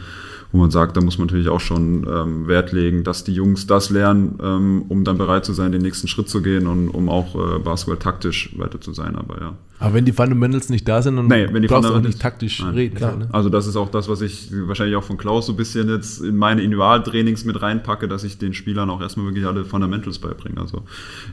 wo 0.51 0.59
man 0.59 0.71
sagt, 0.71 0.95
da 0.95 1.01
muss 1.01 1.17
man 1.17 1.27
natürlich 1.27 1.49
auch 1.49 1.59
schon 1.59 2.07
ähm, 2.07 2.47
Wert 2.47 2.71
legen, 2.71 3.03
dass 3.03 3.23
die 3.23 3.33
Jungs 3.33 3.67
das 3.67 3.89
lernen, 3.89 4.39
ähm, 4.41 4.85
um 4.87 5.03
dann 5.03 5.17
bereit 5.17 5.45
zu 5.45 5.53
sein, 5.53 5.71
den 5.71 5.81
nächsten 5.81 6.07
Schritt 6.07 6.29
zu 6.29 6.41
gehen 6.41 6.67
und 6.67 6.89
um 6.89 7.09
auch 7.09 7.35
äh, 7.35 7.59
Basketball 7.59 7.97
taktisch 7.97 8.57
weiter 8.57 8.79
zu 8.79 8.93
sein. 8.93 9.15
Aber 9.15 9.41
ja. 9.41 9.57
Aber 9.79 9.93
wenn 9.93 10.05
die 10.05 10.13
Fundamentals 10.13 10.69
nicht 10.69 10.87
da 10.87 11.01
sind, 11.01 11.17
dann 11.17 11.27
nee, 11.27 11.47
wenn 11.51 11.61
die 11.61 11.67
brauchst 11.67 11.89
du 11.89 11.93
auch 11.93 12.01
nicht 12.01 12.21
taktisch 12.21 12.61
nein, 12.61 12.73
reden. 12.73 12.95
Klar, 12.95 13.17
ne? 13.17 13.27
Also 13.31 13.49
das 13.49 13.67
ist 13.67 13.75
auch 13.75 13.89
das, 13.89 14.07
was 14.07 14.21
ich 14.21 14.49
wahrscheinlich 14.51 14.95
auch 14.95 15.03
von 15.03 15.17
Klaus 15.17 15.47
so 15.47 15.53
ein 15.53 15.57
bisschen 15.57 15.89
jetzt 15.89 16.21
in 16.21 16.37
meine 16.37 16.61
Individualtrainings 16.61 17.43
mit 17.43 17.61
reinpacke, 17.61 18.07
dass 18.07 18.23
ich 18.23 18.37
den 18.37 18.53
Spielern 18.53 18.89
auch 18.89 19.01
erstmal 19.01 19.25
wirklich 19.25 19.45
alle 19.45 19.65
Fundamentals 19.65 20.19
beibringe. 20.19 20.61
Also 20.61 20.83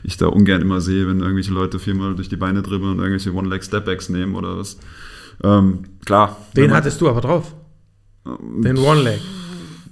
ich 0.03 0.17
da 0.17 0.27
ungern 0.27 0.61
immer 0.61 0.81
sehe, 0.81 1.07
wenn 1.07 1.21
irgendwelche 1.21 1.53
Leute 1.53 1.79
viermal 1.79 2.15
durch 2.15 2.27
die 2.27 2.35
Beine 2.35 2.61
dribbeln 2.61 2.91
und 2.91 2.99
irgendwelche 2.99 3.33
One-Leg-Stepbacks 3.33 4.09
nehmen 4.09 4.35
oder 4.35 4.57
was. 4.57 4.77
Ähm, 5.41 5.79
klar. 6.05 6.37
Den 6.55 6.73
hattest 6.73 6.99
du 6.99 7.09
aber 7.09 7.21
drauf. 7.21 7.53
Den 8.25 8.77
One 8.77 9.01
Leg. 9.01 9.21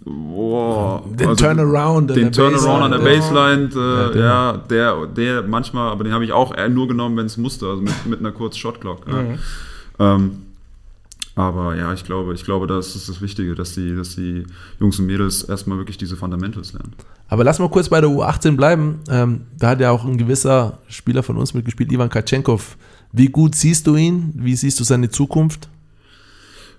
Boah, 0.03 1.03
den 1.05 1.27
also 1.27 1.45
Turnaround, 1.45 2.15
den 2.15 2.31
Turnaround 2.31 2.83
an 2.83 2.91
der 2.91 2.97
Baseline, 2.99 3.69
äh, 3.75 4.19
ja, 4.19 4.57
der, 4.57 5.05
der 5.05 5.43
manchmal, 5.43 5.91
aber 5.91 6.03
den 6.03 6.11
habe 6.11 6.25
ich 6.25 6.31
auch 6.31 6.55
nur 6.69 6.87
genommen, 6.87 7.17
wenn 7.17 7.27
es 7.27 7.37
musste, 7.37 7.67
also 7.67 7.83
mit, 7.83 7.93
mit 8.07 8.19
einer 8.19 8.31
kurzen 8.31 8.57
Shotclock. 8.57 9.07
Ja. 9.07 9.21
Mhm. 9.21 9.39
Ähm, 9.99 10.31
aber 11.35 11.75
ja, 11.75 11.93
ich 11.93 12.03
glaube, 12.03 12.33
ich 12.33 12.43
glaube, 12.43 12.67
das 12.67 12.95
ist 12.95 13.07
das 13.07 13.21
Wichtige, 13.21 13.53
dass 13.53 13.75
die, 13.75 13.95
dass 13.95 14.15
die 14.15 14.43
Jungs 14.79 14.99
und 14.99 15.05
Mädels 15.05 15.43
erstmal 15.43 15.77
wirklich 15.77 15.97
diese 15.97 16.17
Fundamentals 16.17 16.73
lernen. 16.73 16.93
Aber 17.29 17.43
lass 17.43 17.59
mal 17.59 17.69
kurz 17.69 17.87
bei 17.87 18.01
der 18.01 18.09
U18 18.09 18.57
bleiben. 18.57 18.99
Ähm, 19.09 19.41
da 19.57 19.69
hat 19.69 19.79
ja 19.79 19.91
auch 19.91 20.03
ein 20.03 20.17
gewisser 20.17 20.79
Spieler 20.89 21.23
von 21.23 21.37
uns 21.37 21.53
mitgespielt, 21.53 21.91
Ivan 21.91 22.09
Katschenkov. 22.09 22.75
Wie 23.13 23.27
gut 23.27 23.55
siehst 23.55 23.87
du 23.87 23.95
ihn? 23.95 24.33
Wie 24.35 24.55
siehst 24.55 24.79
du 24.79 24.83
seine 24.83 25.09
Zukunft? 25.09 25.69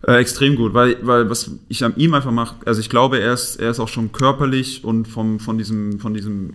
Äh, 0.06 0.16
extrem 0.16 0.56
gut, 0.56 0.74
weil, 0.74 0.96
weil 1.02 1.30
was 1.30 1.50
ich 1.68 1.84
an 1.84 1.94
ihm 1.96 2.14
einfach 2.14 2.32
mache, 2.32 2.56
also 2.66 2.80
ich 2.80 2.90
glaube, 2.90 3.20
er 3.20 3.34
ist, 3.34 3.56
er 3.56 3.70
ist 3.70 3.78
auch 3.78 3.88
schon 3.88 4.10
körperlich 4.10 4.84
und 4.84 5.06
vom, 5.06 5.38
von 5.38 5.58
diesem, 5.58 6.00
von 6.00 6.12
diesem 6.12 6.54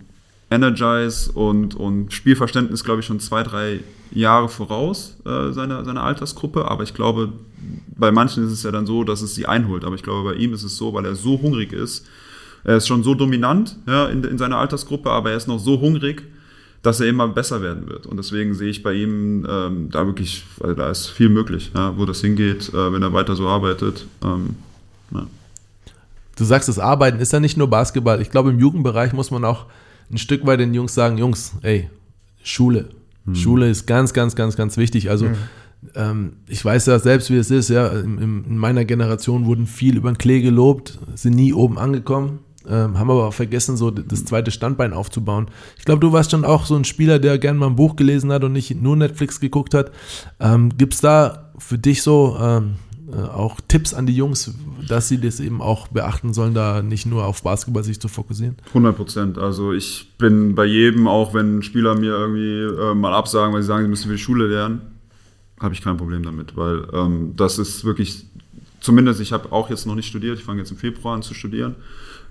Energize 0.49 1.31
und, 1.31 1.75
und 1.75 2.13
Spielverständnis, 2.13 2.83
glaube 2.83 3.01
ich, 3.01 3.05
schon 3.05 3.19
zwei, 3.19 3.43
drei 3.43 3.79
Jahre 4.11 4.49
voraus 4.49 5.17
äh, 5.25 5.51
seiner, 5.51 5.85
seiner 5.85 6.03
Altersgruppe. 6.03 6.65
Aber 6.65 6.83
ich 6.83 6.93
glaube, 6.93 7.33
bei 7.97 8.11
manchen 8.11 8.45
ist 8.45 8.51
es 8.51 8.63
ja 8.63 8.71
dann 8.71 8.85
so, 8.85 9.03
dass 9.03 9.21
es 9.21 9.35
sie 9.35 9.45
einholt. 9.45 9.83
Aber 9.83 9.95
ich 9.95 10.03
glaube, 10.03 10.29
bei 10.29 10.35
ihm 10.35 10.53
ist 10.53 10.63
es 10.63 10.77
so, 10.77 10.93
weil 10.93 11.05
er 11.05 11.15
so 11.15 11.41
hungrig 11.41 11.73
ist. 11.73 12.05
Er 12.63 12.77
ist 12.77 12.87
schon 12.87 13.03
so 13.03 13.13
dominant 13.13 13.77
ja, 13.87 14.07
in, 14.07 14.23
in 14.23 14.37
seiner 14.37 14.57
Altersgruppe, 14.57 15.09
aber 15.09 15.31
er 15.31 15.37
ist 15.37 15.47
noch 15.47 15.59
so 15.59 15.79
hungrig, 15.79 16.23
dass 16.81 16.99
er 16.99 17.07
immer 17.07 17.27
besser 17.27 17.61
werden 17.61 17.89
wird. 17.89 18.05
Und 18.05 18.17
deswegen 18.17 18.53
sehe 18.53 18.69
ich 18.69 18.83
bei 18.83 18.93
ihm 18.93 19.45
ähm, 19.49 19.89
da 19.91 20.05
wirklich, 20.05 20.45
also 20.61 20.75
da 20.75 20.89
ist 20.89 21.07
viel 21.07 21.29
möglich, 21.29 21.71
ja, 21.75 21.97
wo 21.97 22.05
das 22.05 22.21
hingeht, 22.21 22.69
äh, 22.69 22.93
wenn 22.93 23.01
er 23.01 23.13
weiter 23.13 23.35
so 23.35 23.47
arbeitet. 23.47 24.05
Ähm, 24.23 24.55
ja. 25.13 25.27
du 26.35 26.43
sagst, 26.43 26.69
das 26.69 26.79
Arbeiten 26.79 27.19
ist 27.19 27.33
ja 27.33 27.39
nicht 27.39 27.57
nur 27.57 27.69
Basketball. 27.69 28.21
Ich 28.21 28.29
glaube, 28.29 28.49
im 28.49 28.59
Jugendbereich 28.59 29.13
muss 29.13 29.31
man 29.31 29.43
auch 29.45 29.65
ein 30.11 30.17
Stück 30.17 30.45
weit 30.45 30.59
den 30.59 30.73
Jungs 30.73 30.93
sagen, 30.93 31.17
Jungs, 31.17 31.53
ey, 31.61 31.89
Schule. 32.43 32.89
Hm. 33.25 33.35
Schule 33.35 33.69
ist 33.69 33.87
ganz, 33.87 34.13
ganz, 34.13 34.35
ganz, 34.35 34.55
ganz 34.55 34.77
wichtig. 34.77 35.09
Also 35.09 35.27
ähm, 35.95 36.33
ich 36.47 36.63
weiß 36.63 36.85
ja 36.85 36.99
selbst, 36.99 37.29
wie 37.29 37.37
es 37.37 37.51
ist. 37.51 37.69
Ja, 37.69 37.87
in, 37.87 38.17
in 38.17 38.57
meiner 38.57 38.85
Generation 38.85 39.45
wurden 39.45 39.67
viel 39.67 39.97
über 39.97 40.11
den 40.11 40.17
Klee 40.17 40.41
gelobt, 40.41 40.99
sind 41.15 41.35
nie 41.35 41.53
oben 41.53 41.77
angekommen, 41.77 42.39
ähm, 42.69 42.99
haben 42.99 43.09
aber 43.09 43.27
auch 43.27 43.33
vergessen, 43.33 43.77
so 43.77 43.91
das 43.91 44.25
zweite 44.25 44.51
Standbein 44.51 44.93
aufzubauen. 44.93 45.47
Ich 45.77 45.85
glaube, 45.85 46.01
du 46.01 46.11
warst 46.11 46.31
schon 46.31 46.45
auch 46.45 46.65
so 46.65 46.75
ein 46.75 46.85
Spieler, 46.85 47.19
der 47.19 47.37
gerne 47.37 47.59
mal 47.59 47.67
ein 47.67 47.75
Buch 47.75 47.95
gelesen 47.95 48.31
hat 48.31 48.43
und 48.43 48.53
nicht 48.53 48.81
nur 48.81 48.95
Netflix 48.95 49.39
geguckt 49.39 49.73
hat. 49.73 49.91
Ähm, 50.39 50.77
Gibt 50.77 50.93
es 50.93 51.01
da 51.01 51.51
für 51.57 51.77
dich 51.77 52.01
so 52.03 52.37
ähm, 52.39 52.75
äh, 53.11 53.21
auch 53.21 53.61
Tipps 53.67 53.93
an 53.93 54.05
die 54.05 54.15
Jungs, 54.15 54.53
dass 54.87 55.07
sie 55.07 55.19
das 55.19 55.39
eben 55.39 55.61
auch 55.61 55.87
beachten 55.87 56.33
sollen, 56.33 56.53
da 56.53 56.81
nicht 56.81 57.05
nur 57.05 57.25
auf 57.25 57.41
Basketball 57.41 57.83
sich 57.83 58.01
zu 58.01 58.09
fokussieren? 58.09 58.57
100 58.67 58.95
Prozent. 58.95 59.37
Also 59.37 59.71
ich 59.71 60.11
bin 60.17 60.55
bei 60.55 60.65
jedem, 60.65 61.07
auch 61.07 61.33
wenn 61.33 61.63
Spieler 61.63 61.95
mir 61.95 62.11
irgendwie 62.11 62.81
äh, 62.81 62.93
mal 62.93 63.13
absagen, 63.13 63.53
weil 63.53 63.61
sie 63.61 63.67
sagen, 63.67 63.83
sie 63.83 63.89
müssen 63.89 64.07
für 64.07 64.17
die 64.17 64.21
Schule 64.21 64.47
lernen, 64.47 64.81
habe 65.59 65.73
ich 65.73 65.81
kein 65.81 65.95
Problem 65.95 66.23
damit, 66.23 66.57
weil 66.57 66.85
ähm, 66.93 67.33
das 67.37 67.57
ist 67.57 67.85
wirklich, 67.85 68.25
zumindest 68.81 69.21
ich 69.21 69.31
habe 69.31 69.51
auch 69.53 69.69
jetzt 69.69 69.85
noch 69.85 69.95
nicht 69.95 70.07
studiert, 70.07 70.37
ich 70.37 70.43
fange 70.43 70.59
jetzt 70.59 70.71
im 70.71 70.77
Februar 70.77 71.15
an 71.15 71.21
zu 71.21 71.33
studieren. 71.33 71.75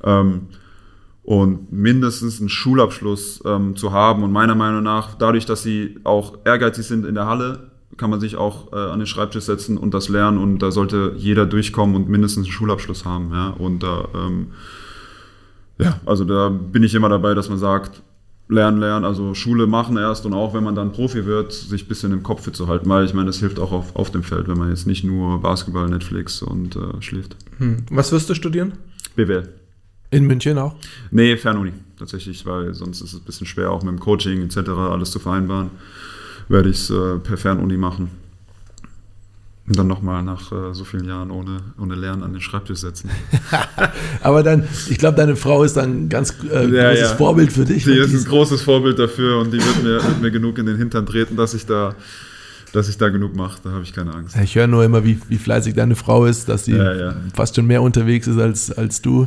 Ähm, 0.05 0.49
und 1.23 1.73
mindestens 1.73 2.39
einen 2.39 2.49
Schulabschluss 2.49 3.43
ähm, 3.45 3.75
zu 3.75 3.91
haben 3.91 4.23
und 4.23 4.31
meiner 4.31 4.55
Meinung 4.55 4.85
nach, 4.85 5.15
dadurch, 5.15 5.45
dass 5.45 5.65
sie 5.65 5.99
auch 6.05 6.39
ehrgeizig 6.45 6.87
sind 6.87 7.05
in 7.05 7.17
der 7.17 7.27
Halle, 7.27 7.71
kann 7.97 8.11
man 8.11 8.21
sich 8.21 8.37
auch 8.37 8.73
äh, 8.73 8.77
an 8.77 9.01
den 9.01 9.07
Schreibtisch 9.07 9.45
setzen 9.45 9.77
und 9.77 9.93
das 9.93 10.09
lernen 10.09 10.39
und 10.39 10.61
da 10.61 10.71
sollte 10.71 11.15
jeder 11.17 11.45
durchkommen 11.45 11.97
und 11.97 12.09
mindestens 12.09 12.47
einen 12.47 12.53
Schulabschluss 12.53 13.05
haben. 13.05 13.33
Ja? 13.33 13.49
Und 13.49 13.83
da, 13.83 14.09
ähm, 14.15 14.53
ja, 15.79 15.99
also 16.07 16.25
da 16.25 16.49
bin 16.49 16.85
ich 16.85 16.95
immer 16.95 17.09
dabei, 17.09 17.35
dass 17.35 17.49
man 17.49 17.59
sagt, 17.59 18.03
lernen, 18.49 18.79
lernen, 18.79 19.05
also 19.05 19.35
Schule 19.35 19.67
machen 19.67 19.97
erst 19.97 20.27
und 20.27 20.33
auch 20.35 20.55
wenn 20.55 20.63
man 20.63 20.77
dann 20.77 20.93
Profi 20.93 21.27
wird, 21.27 21.53
sich 21.53 21.87
ein 21.87 21.89
bisschen 21.89 22.13
im 22.13 22.23
Kopf 22.23 22.45
fit 22.45 22.55
zu 22.55 22.69
halten, 22.69 22.89
weil 22.89 23.05
ich 23.05 23.15
meine, 23.15 23.27
das 23.27 23.39
hilft 23.39 23.59
auch 23.59 23.73
auf, 23.73 23.97
auf 23.97 24.13
dem 24.13 24.23
Feld, 24.23 24.47
wenn 24.47 24.59
man 24.59 24.71
jetzt 24.71 24.87
nicht 24.87 25.03
nur 25.03 25.41
Basketball, 25.41 25.89
Netflix 25.89 26.43
und 26.43 26.77
äh, 26.77 27.03
schläft. 27.03 27.37
Hm. 27.59 27.79
Was 27.91 28.13
wirst 28.13 28.31
du 28.31 28.35
studieren? 28.35 28.75
BWL. 29.17 29.66
In 30.11 30.25
München 30.27 30.59
auch? 30.59 30.75
Nee, 31.11 31.37
Fernuni 31.37 31.73
tatsächlich, 31.99 32.45
weil 32.47 32.75
sonst 32.75 33.01
ist 33.01 33.13
es 33.15 33.21
ein 33.21 33.25
bisschen 33.25 33.47
schwer, 33.47 33.71
auch 33.71 33.83
mit 33.83 33.91
dem 33.93 34.01
Coaching 34.01 34.43
etc. 34.43 34.69
alles 34.69 35.11
zu 35.11 35.19
vereinbaren. 35.19 35.71
Werde 36.49 36.69
ich 36.69 36.77
es 36.77 36.91
äh, 36.91 37.17
per 37.19 37.37
Fernuni 37.37 37.77
machen. 37.77 38.11
Und 39.69 39.77
dann 39.77 39.89
nochmal 39.89 40.23
nach 40.23 40.53
äh, 40.53 40.73
so 40.75 40.85
vielen 40.85 41.07
Jahren 41.07 41.33
ohne, 41.33 41.59
ohne 41.81 41.97
Lernen 41.97 42.23
an 42.23 42.33
den 42.33 42.41
Schreibtisch 42.41 42.79
setzen. 42.79 43.11
Aber 44.23 44.45
dann, 44.45 44.63
ich 44.89 44.99
glaube, 44.99 45.17
deine 45.17 45.35
Frau 45.35 45.65
ist 45.65 45.77
dann 45.77 46.05
ein 46.05 46.09
ganz 46.09 46.35
äh, 46.53 46.69
Ja, 46.69 46.91
großes 46.91 47.11
ja. 47.11 47.17
Vorbild 47.17 47.53
für 47.53 47.65
dich. 47.65 47.83
Die 47.83 47.91
ist 47.99 48.15
ein 48.15 48.25
großes 48.31 48.63
Vorbild 48.63 48.97
dafür 49.01 49.41
und 49.41 49.51
die 49.53 49.59
wird 49.59 49.83
mir, 49.83 49.95
wird 50.05 50.23
mir 50.23 50.31
genug 50.31 50.59
in 50.59 50.67
den 50.67 50.77
Hintern 50.77 51.05
treten, 51.05 51.35
dass 51.37 51.53
ich 51.53 51.67
da, 51.67 51.97
dass 52.73 52.89
ich 52.89 52.97
da 52.97 53.09
genug 53.09 53.35
mache. 53.35 53.59
Da 53.65 53.71
habe 53.71 53.83
ich 53.83 53.93
keine 53.93 54.15
Angst. 54.15 54.37
Ich 54.37 54.55
höre 54.55 54.69
nur 54.69 54.85
immer, 54.85 55.03
wie, 55.05 55.19
wie 55.29 55.39
fleißig 55.39 55.75
deine 55.75 55.97
Frau 55.97 56.27
ist, 56.27 56.49
dass 56.49 56.67
sie 56.67 56.77
Ja, 56.77 56.95
ja. 56.95 57.17
fast 57.35 57.57
schon 57.57 57.67
mehr 57.67 57.83
unterwegs 57.83 58.29
ist 58.29 58.39
als, 58.39 58.71
als 58.71 59.03
du. 59.03 59.27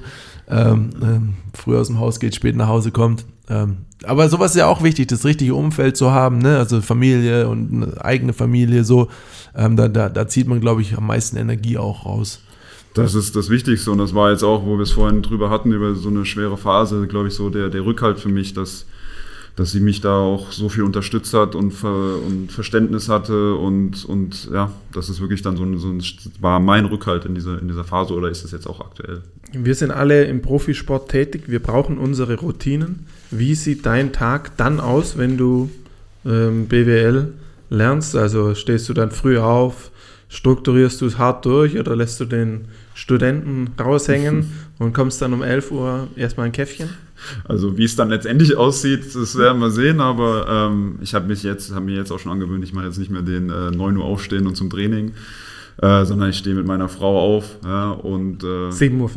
Ähm, 0.50 0.90
ähm, 1.02 1.34
früh 1.54 1.78
aus 1.78 1.88
dem 1.88 2.00
Haus 2.00 2.20
geht, 2.20 2.36
spät 2.36 2.56
nach 2.56 2.68
Hause 2.68 2.92
kommt. 2.92 3.26
Ähm, 3.50 3.78
aber 4.04 4.30
sowas 4.30 4.52
ist 4.52 4.58
ja 4.58 4.68
auch 4.68 4.82
wichtig, 4.84 5.08
das 5.08 5.26
richtige 5.26 5.56
Umfeld 5.56 5.98
zu 5.98 6.12
haben, 6.12 6.40
ne? 6.40 6.58
also 6.58 6.82
Familie 6.82 7.48
und 7.50 7.98
eigene 8.04 8.34
Familie, 8.34 8.84
so. 8.84 9.10
Ähm, 9.56 9.76
da, 9.76 9.88
da, 9.88 10.10
da 10.10 10.28
zieht 10.28 10.48
man, 10.48 10.62
glaube 10.62 10.82
ich, 10.82 10.98
am 10.98 11.08
meisten 11.08 11.38
Energie 11.38 11.78
auch 11.78 12.06
raus. 12.06 12.42
Das 12.94 13.14
ist 13.14 13.36
das 13.36 13.50
Wichtigste 13.50 13.92
und 13.92 14.00
das 14.00 14.16
war 14.16 14.32
jetzt 14.32 14.44
auch, 14.44 14.66
wo 14.66 14.78
wir 14.78 14.84
es 14.84 14.92
vorhin 14.92 15.22
drüber 15.22 15.50
hatten, 15.50 15.72
über 15.72 15.94
so 15.96 16.10
eine 16.10 16.26
schwere 16.26 16.58
Phase, 16.58 17.08
glaube 17.08 17.28
ich, 17.28 17.34
so 17.34 17.50
der, 17.50 17.70
der 17.70 17.86
Rückhalt 17.86 18.20
für 18.20 18.30
mich, 18.30 18.54
dass, 18.54 18.86
dass 19.60 19.72
sie 19.72 19.82
mich 19.82 20.00
da 20.00 20.15
auch 20.15 20.54
so 20.54 20.69
viel 20.69 20.84
unterstützt 20.84 21.34
hat 21.34 21.54
und, 21.54 21.72
Ver, 21.72 22.15
und 22.26 22.50
Verständnis 22.50 23.10
hatte 23.10 23.56
und, 23.56 24.06
und 24.06 24.50
ja, 24.54 24.72
das 24.93 25.10
ist 25.10 25.19
wirklich 25.19 25.41
dann 25.41 25.58
so 25.58 25.63
ein, 25.63 25.78
so 25.78 25.89
ein, 25.89 26.02
war 26.39 26.62
mein 26.62 26.86
Rückhalt 26.86 27.26
in 27.26 27.36
dieser, 27.36 27.62
in 27.62 27.67
dieser 27.67 27.84
Phase 27.84 28.13
oder 28.13 28.30
ist 28.30 28.45
es 28.45 28.52
jetzt 28.52 28.67
auch 28.67 28.80
aktuell? 28.80 29.22
Wir 29.52 29.76
sind 29.76 29.91
alle 29.91 30.24
im 30.24 30.41
Profisport 30.41 31.12
tätig. 31.12 31.43
Wir 31.48 31.62
brauchen 31.62 31.98
unsere 31.98 32.39
Routinen. 32.39 33.06
Wie 33.32 33.54
sieht 33.54 33.86
dein 33.86 34.13
Tag 34.13 34.56
dann 34.56 34.80
aus, 34.80 35.17
wenn 35.17 35.38
du 35.38 35.69
ähm, 36.26 36.67
BWL 36.67 37.34
lernst? 37.69 38.15
Also 38.15 38.56
stehst 38.56 38.88
du 38.88 38.93
dann 38.93 39.12
früh 39.12 39.39
auf, 39.39 39.91
strukturierst 40.30 41.02
du 41.02 41.06
es 41.06 41.17
hart 41.17 41.45
durch 41.45 41.78
oder 41.78 41.98
lässt 41.98 42.17
du 42.22 42.26
den 42.26 42.69
Studenten 42.93 43.72
raushängen 43.78 44.54
und 44.80 44.93
kommst 44.93 45.22
dann 45.22 45.34
um 45.34 45.43
11 45.43 45.72
Uhr 45.72 46.08
erstmal 46.15 46.45
ein 46.45 46.54
Käffchen? 46.54 46.91
Also 47.43 47.77
wie 47.77 47.84
es 47.84 47.95
dann 47.95 48.10
letztendlich 48.10 48.55
aussieht, 48.55 49.15
das 49.15 49.38
werden 49.38 49.60
wir 49.60 49.71
sehen, 49.71 50.01
aber 50.01 50.69
ähm, 50.71 50.99
ich 51.01 51.13
habe 51.13 51.27
mich 51.27 51.43
jetzt, 51.43 51.73
habe 51.73 51.86
mir 51.86 51.95
jetzt 51.95 52.12
auch 52.12 52.19
schon 52.19 52.32
angewöhnt, 52.32 52.63
ich 52.63 52.73
mache 52.73 52.86
jetzt 52.86 52.97
nicht 52.97 53.12
mehr 53.12 53.21
den 53.21 53.49
äh, 53.49 53.71
9 53.71 53.97
Uhr 53.97 54.05
aufstehen 54.05 54.47
und 54.47 54.55
zum 54.55 54.69
Training, 54.69 55.12
äh, 55.82 56.05
sondern 56.05 56.29
ich 56.29 56.38
stehe 56.38 56.55
mit 56.55 56.65
meiner 56.65 56.89
Frau 56.89 57.38
auf 57.38 57.58
ja, 57.63 57.91
und 57.91 58.43
äh, 58.43 58.69
7.15 58.69 58.99
Uhr. 58.99 59.10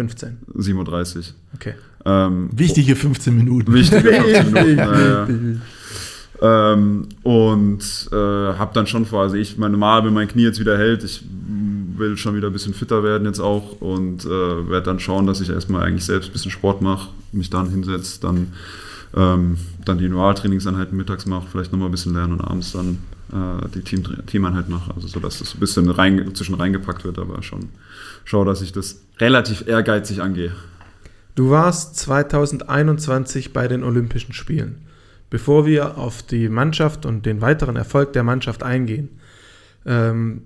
7.30 0.60 1.16
Uhr. 1.16 1.22
Okay. 1.54 1.74
Ähm, 2.04 2.50
Wichtige 2.52 2.96
15 2.96 3.36
Minuten. 3.36 3.72
Wichtige 3.72 4.12
15 4.12 4.52
Minuten. 4.52 4.78
ja, 4.78 5.26
ja. 5.26 5.28
Ähm, 6.42 7.08
und 7.22 8.08
äh, 8.10 8.16
habe 8.16 8.72
dann 8.74 8.88
schon 8.88 9.06
vor, 9.06 9.22
also 9.22 9.36
ich 9.36 9.58
meine, 9.58 9.76
mal, 9.76 10.04
wenn 10.04 10.12
mein 10.12 10.26
Knie 10.26 10.42
jetzt 10.42 10.58
wieder 10.58 10.76
hält, 10.76 11.04
ich 11.04 11.22
will 11.98 12.16
schon 12.16 12.36
wieder 12.36 12.48
ein 12.48 12.52
bisschen 12.52 12.74
fitter 12.74 13.02
werden 13.02 13.26
jetzt 13.26 13.40
auch 13.40 13.80
und 13.80 14.24
äh, 14.24 14.28
werde 14.68 14.86
dann 14.86 15.00
schauen, 15.00 15.26
dass 15.26 15.40
ich 15.40 15.50
erstmal 15.50 15.82
eigentlich 15.82 16.04
selbst 16.04 16.30
ein 16.30 16.32
bisschen 16.32 16.50
Sport 16.50 16.82
mache, 16.82 17.10
mich 17.32 17.50
dann 17.50 17.70
hinsetze, 17.70 18.20
dann, 18.20 18.52
ähm, 19.14 19.58
dann 19.84 19.98
die 19.98 20.04
Individualtrainingseinheiten 20.04 20.96
mittags 20.96 21.26
mache, 21.26 21.48
vielleicht 21.50 21.72
nochmal 21.72 21.88
ein 21.88 21.92
bisschen 21.92 22.14
lernen 22.14 22.34
und 22.34 22.40
abends 22.42 22.72
dann 22.72 22.98
äh, 23.32 23.68
die 23.74 23.82
Team, 23.82 24.04
Teameinheit 24.26 24.68
mache, 24.68 24.94
also 24.94 25.08
so 25.08 25.20
dass 25.20 25.38
das 25.38 25.54
ein 25.54 25.60
bisschen 25.60 25.88
rein, 25.88 26.34
zwischen 26.34 26.54
reingepackt 26.54 27.04
wird, 27.04 27.18
aber 27.18 27.42
schon 27.42 27.68
schaue, 28.24 28.46
dass 28.46 28.62
ich 28.62 28.72
das 28.72 29.00
relativ 29.18 29.66
ehrgeizig 29.66 30.22
angehe. 30.22 30.52
Du 31.34 31.50
warst 31.50 31.96
2021 31.96 33.52
bei 33.52 33.66
den 33.68 33.84
Olympischen 33.84 34.34
Spielen. 34.34 34.82
Bevor 35.30 35.64
wir 35.64 35.96
auf 35.96 36.22
die 36.22 36.50
Mannschaft 36.50 37.06
und 37.06 37.24
den 37.24 37.40
weiteren 37.40 37.76
Erfolg 37.76 38.12
der 38.12 38.22
Mannschaft 38.22 38.62
eingehen, 38.62 39.08
ähm, 39.86 40.42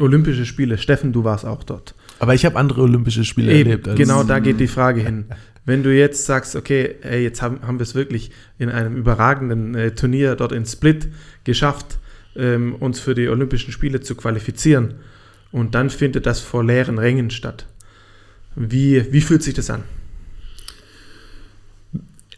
Olympische 0.00 0.44
Spiele, 0.46 0.76
Steffen, 0.78 1.12
du 1.12 1.24
warst 1.24 1.44
auch 1.44 1.62
dort. 1.62 1.94
Aber 2.18 2.34
ich 2.34 2.44
habe 2.44 2.56
andere 2.58 2.82
Olympische 2.82 3.24
Spiele 3.24 3.52
Eben, 3.52 3.70
erlebt. 3.70 3.88
als- 3.88 3.98
genau 3.98 4.24
da 4.24 4.38
geht 4.40 4.58
die 4.60 4.66
Frage 4.66 5.00
hin. 5.02 5.26
Wenn 5.66 5.82
du 5.82 5.94
jetzt 5.96 6.26
sagst, 6.26 6.56
okay, 6.56 6.96
ey, 7.02 7.22
jetzt 7.22 7.40
haben, 7.40 7.60
haben 7.62 7.78
wir 7.78 7.84
es 7.84 7.94
wirklich 7.94 8.30
in 8.58 8.68
einem 8.68 8.96
überragenden 8.96 9.74
äh, 9.74 9.94
Turnier 9.94 10.34
dort 10.36 10.52
in 10.52 10.66
Split 10.66 11.08
geschafft, 11.44 11.98
ähm, 12.36 12.74
uns 12.74 13.00
für 13.00 13.14
die 13.14 13.28
Olympischen 13.28 13.72
Spiele 13.72 14.00
zu 14.00 14.14
qualifizieren 14.14 14.94
und 15.52 15.74
dann 15.74 15.88
findet 15.88 16.26
das 16.26 16.40
vor 16.40 16.64
leeren 16.64 16.98
Rängen 16.98 17.30
statt. 17.30 17.66
Wie, 18.56 19.10
wie 19.12 19.20
fühlt 19.22 19.42
sich 19.42 19.54
das 19.54 19.70
an? 19.70 19.84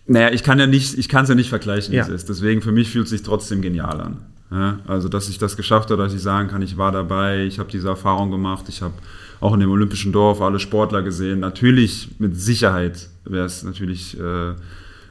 Naja, 0.07 0.31
ich 0.33 0.45
kann 0.45 0.59
ja 0.61 0.67
nicht, 0.69 0.97
ich 0.97 1.09
kann 1.09 1.25
es 1.25 1.29
ja 1.29 1.35
nicht 1.35 1.49
vergleichen, 1.49 1.93
wie 1.93 1.97
Ja. 1.97 2.05
es 2.05 2.09
ist. 2.11 2.29
Deswegen 2.29 2.63
für 2.63 2.71
mich 2.73 2.91
fühlt 2.91 3.05
es 3.07 3.11
sich 3.11 3.23
trotzdem 3.23 3.61
genial 3.61 4.01
an. 4.01 4.19
Ja, 4.51 4.79
also, 4.87 5.09
dass 5.09 5.29
ich 5.29 5.39
das 5.39 5.57
geschafft 5.57 5.91
habe, 5.91 6.03
dass 6.03 6.15
ich 6.15 6.23
sagen 6.23 6.49
kann, 6.49 6.63
ich 6.63 6.77
war 6.77 6.93
dabei, 6.93 7.45
ich 7.45 7.59
habe 7.59 7.71
diese 7.71 7.89
Erfahrung 7.89 8.31
gemacht, 8.31 8.67
ich 8.69 8.81
habe 8.81 8.95
auch 9.41 9.53
in 9.55 9.61
dem 9.61 9.71
Olympischen 9.71 10.13
Dorf 10.13 10.41
alle 10.41 10.61
Sportler 10.61 11.03
gesehen. 11.03 11.41
Natürlich, 11.41 12.11
mit 12.19 12.39
Sicherheit 12.41 13.09
wäre 13.25 13.45
es 13.45 13.65
natürlich 13.65 14.19
äh, 14.19 14.51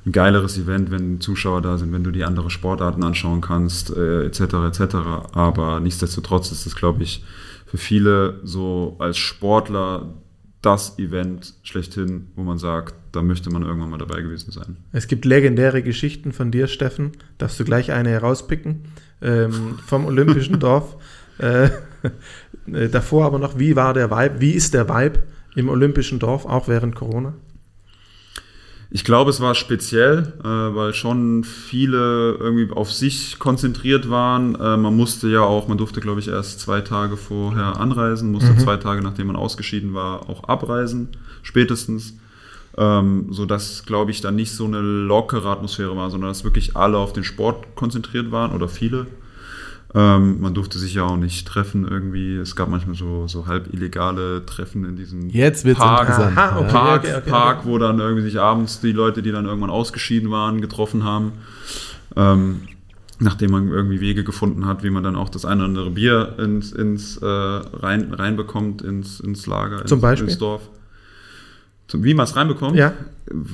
ein 0.05 0.11
geileres 0.11 0.57
Event, 0.57 0.91
wenn 0.91 1.19
Zuschauer 1.19 1.61
da 1.61 1.77
sind, 1.77 1.91
wenn 1.91 2.03
du 2.03 2.11
die 2.11 2.23
andere 2.23 2.49
Sportarten 2.49 3.03
anschauen 3.03 3.41
kannst, 3.41 3.95
äh, 3.95 4.25
etc. 4.25 4.39
etc. 4.39 4.95
Aber 5.33 5.79
nichtsdestotrotz 5.79 6.51
ist 6.51 6.65
es, 6.65 6.75
glaube 6.75 7.03
ich, 7.03 7.23
für 7.65 7.77
viele 7.77 8.39
so 8.43 8.95
als 8.99 9.17
Sportler 9.17 10.13
das 10.61 10.97
Event 10.97 11.53
schlechthin, 11.61 12.27
wo 12.35 12.43
man 12.43 12.57
sagt, 12.57 12.95
da 13.11 13.21
möchte 13.21 13.51
man 13.51 13.63
irgendwann 13.63 13.89
mal 13.89 13.97
dabei 13.97 14.21
gewesen 14.21 14.51
sein. 14.51 14.77
Es 14.91 15.07
gibt 15.07 15.25
legendäre 15.25 15.83
Geschichten 15.83 16.31
von 16.31 16.51
dir, 16.51 16.67
Steffen. 16.67 17.11
Darfst 17.37 17.59
du 17.59 17.65
gleich 17.65 17.91
eine 17.91 18.09
herauspicken? 18.09 18.83
Ähm, 19.21 19.79
vom 19.85 20.05
Olympischen 20.05 20.59
Dorf. 20.59 20.95
Äh, 21.37 21.69
äh, 22.71 22.89
davor 22.89 23.25
aber 23.25 23.39
noch, 23.39 23.57
wie 23.59 23.75
war 23.75 23.93
der 23.93 24.11
Vibe? 24.11 24.41
Wie 24.41 24.51
ist 24.51 24.73
der 24.73 24.87
Vibe 24.89 25.19
im 25.55 25.69
Olympischen 25.69 26.19
Dorf, 26.19 26.45
auch 26.45 26.67
während 26.67 26.95
Corona? 26.95 27.33
Ich 28.91 29.03
glaube, 29.03 29.29
es 29.29 29.41
war 29.41 29.55
speziell, 29.55 30.33
äh, 30.39 30.47
weil 30.47 30.93
schon 30.93 31.43
viele 31.43 32.35
irgendwie 32.39 32.71
auf 32.71 32.93
sich 32.93 33.39
konzentriert 33.39 34.09
waren. 34.09 34.55
Äh, 34.55 34.77
man 34.77 34.95
musste 34.95 35.27
ja 35.27 35.41
auch, 35.41 35.67
man 35.67 35.77
durfte, 35.77 35.99
glaube 35.99 36.19
ich, 36.19 36.27
erst 36.27 36.59
zwei 36.61 36.81
Tage 36.81 37.17
vorher 37.17 37.77
anreisen, 37.77 38.31
musste 38.31 38.55
zwei 38.57 38.77
Tage, 38.77 39.01
nachdem 39.01 39.27
man 39.27 39.35
ausgeschieden 39.35 39.93
war, 39.93 40.29
auch 40.29 40.45
abreisen, 40.45 41.09
spätestens. 41.41 42.13
Ähm, 42.77 43.27
so 43.29 43.45
dass, 43.45 43.85
glaube 43.85 44.11
ich, 44.11 44.21
dann 44.21 44.35
nicht 44.35 44.51
so 44.51 44.65
eine 44.65 44.81
lockere 44.81 45.49
Atmosphäre 45.49 45.95
war, 45.95 46.09
sondern 46.09 46.29
dass 46.29 46.43
wirklich 46.43 46.75
alle 46.75 46.97
auf 46.97 47.13
den 47.13 47.23
Sport 47.23 47.75
konzentriert 47.75 48.31
waren 48.31 48.51
oder 48.51 48.67
viele. 48.67 49.07
Ähm, 49.93 50.41
man 50.41 50.53
durfte 50.53 50.77
sich 50.77 50.95
ja 50.95 51.03
auch 51.03 51.15
nicht 51.15 51.47
treffen 51.47 51.87
irgendwie. 51.87 52.35
Es 52.35 52.57
gab 52.57 52.67
manchmal 52.67 52.95
so, 52.95 53.29
so 53.29 53.47
halb 53.47 53.73
illegale 53.73 54.45
Treffen 54.45 54.83
in 54.83 54.97
diesem 54.97 55.29
Jetzt 55.29 55.63
wird's 55.63 55.79
Park, 55.79 56.09
interessant. 56.09 56.37
Aha, 56.37 56.59
okay, 56.59 56.69
Park, 56.69 57.03
okay, 57.03 57.15
okay, 57.15 57.29
Park 57.29 57.59
okay. 57.59 57.67
wo 57.69 57.77
dann 57.77 57.99
irgendwie 57.99 58.23
sich 58.23 58.37
abends 58.37 58.81
die 58.81 58.91
Leute, 58.91 59.23
die 59.23 59.31
dann 59.31 59.45
irgendwann 59.45 59.69
ausgeschieden 59.69 60.29
waren, 60.31 60.59
getroffen 60.59 61.05
haben. 61.05 61.31
Ähm, 62.17 62.63
nachdem 63.19 63.51
man 63.51 63.69
irgendwie 63.69 64.01
Wege 64.01 64.25
gefunden 64.25 64.65
hat, 64.65 64.83
wie 64.83 64.89
man 64.89 65.01
dann 65.01 65.15
auch 65.15 65.29
das 65.29 65.45
eine 65.45 65.61
oder 65.61 65.69
andere 65.69 65.91
Bier 65.91 66.35
ins, 66.39 66.73
ins 66.73 67.15
äh, 67.15 67.25
rein, 67.25 68.13
reinbekommt 68.13 68.81
ins, 68.81 69.21
ins 69.21 69.47
Lager, 69.47 69.85
Zum 69.85 69.99
ins, 69.99 70.01
Beispiel? 70.01 70.27
ins 70.27 70.37
Dorf. 70.37 70.69
Zum, 71.87 72.03
wie 72.03 72.13
man 72.13 72.23
es 72.25 72.35
reinbekommt? 72.35 72.75
Ja. 72.75 72.93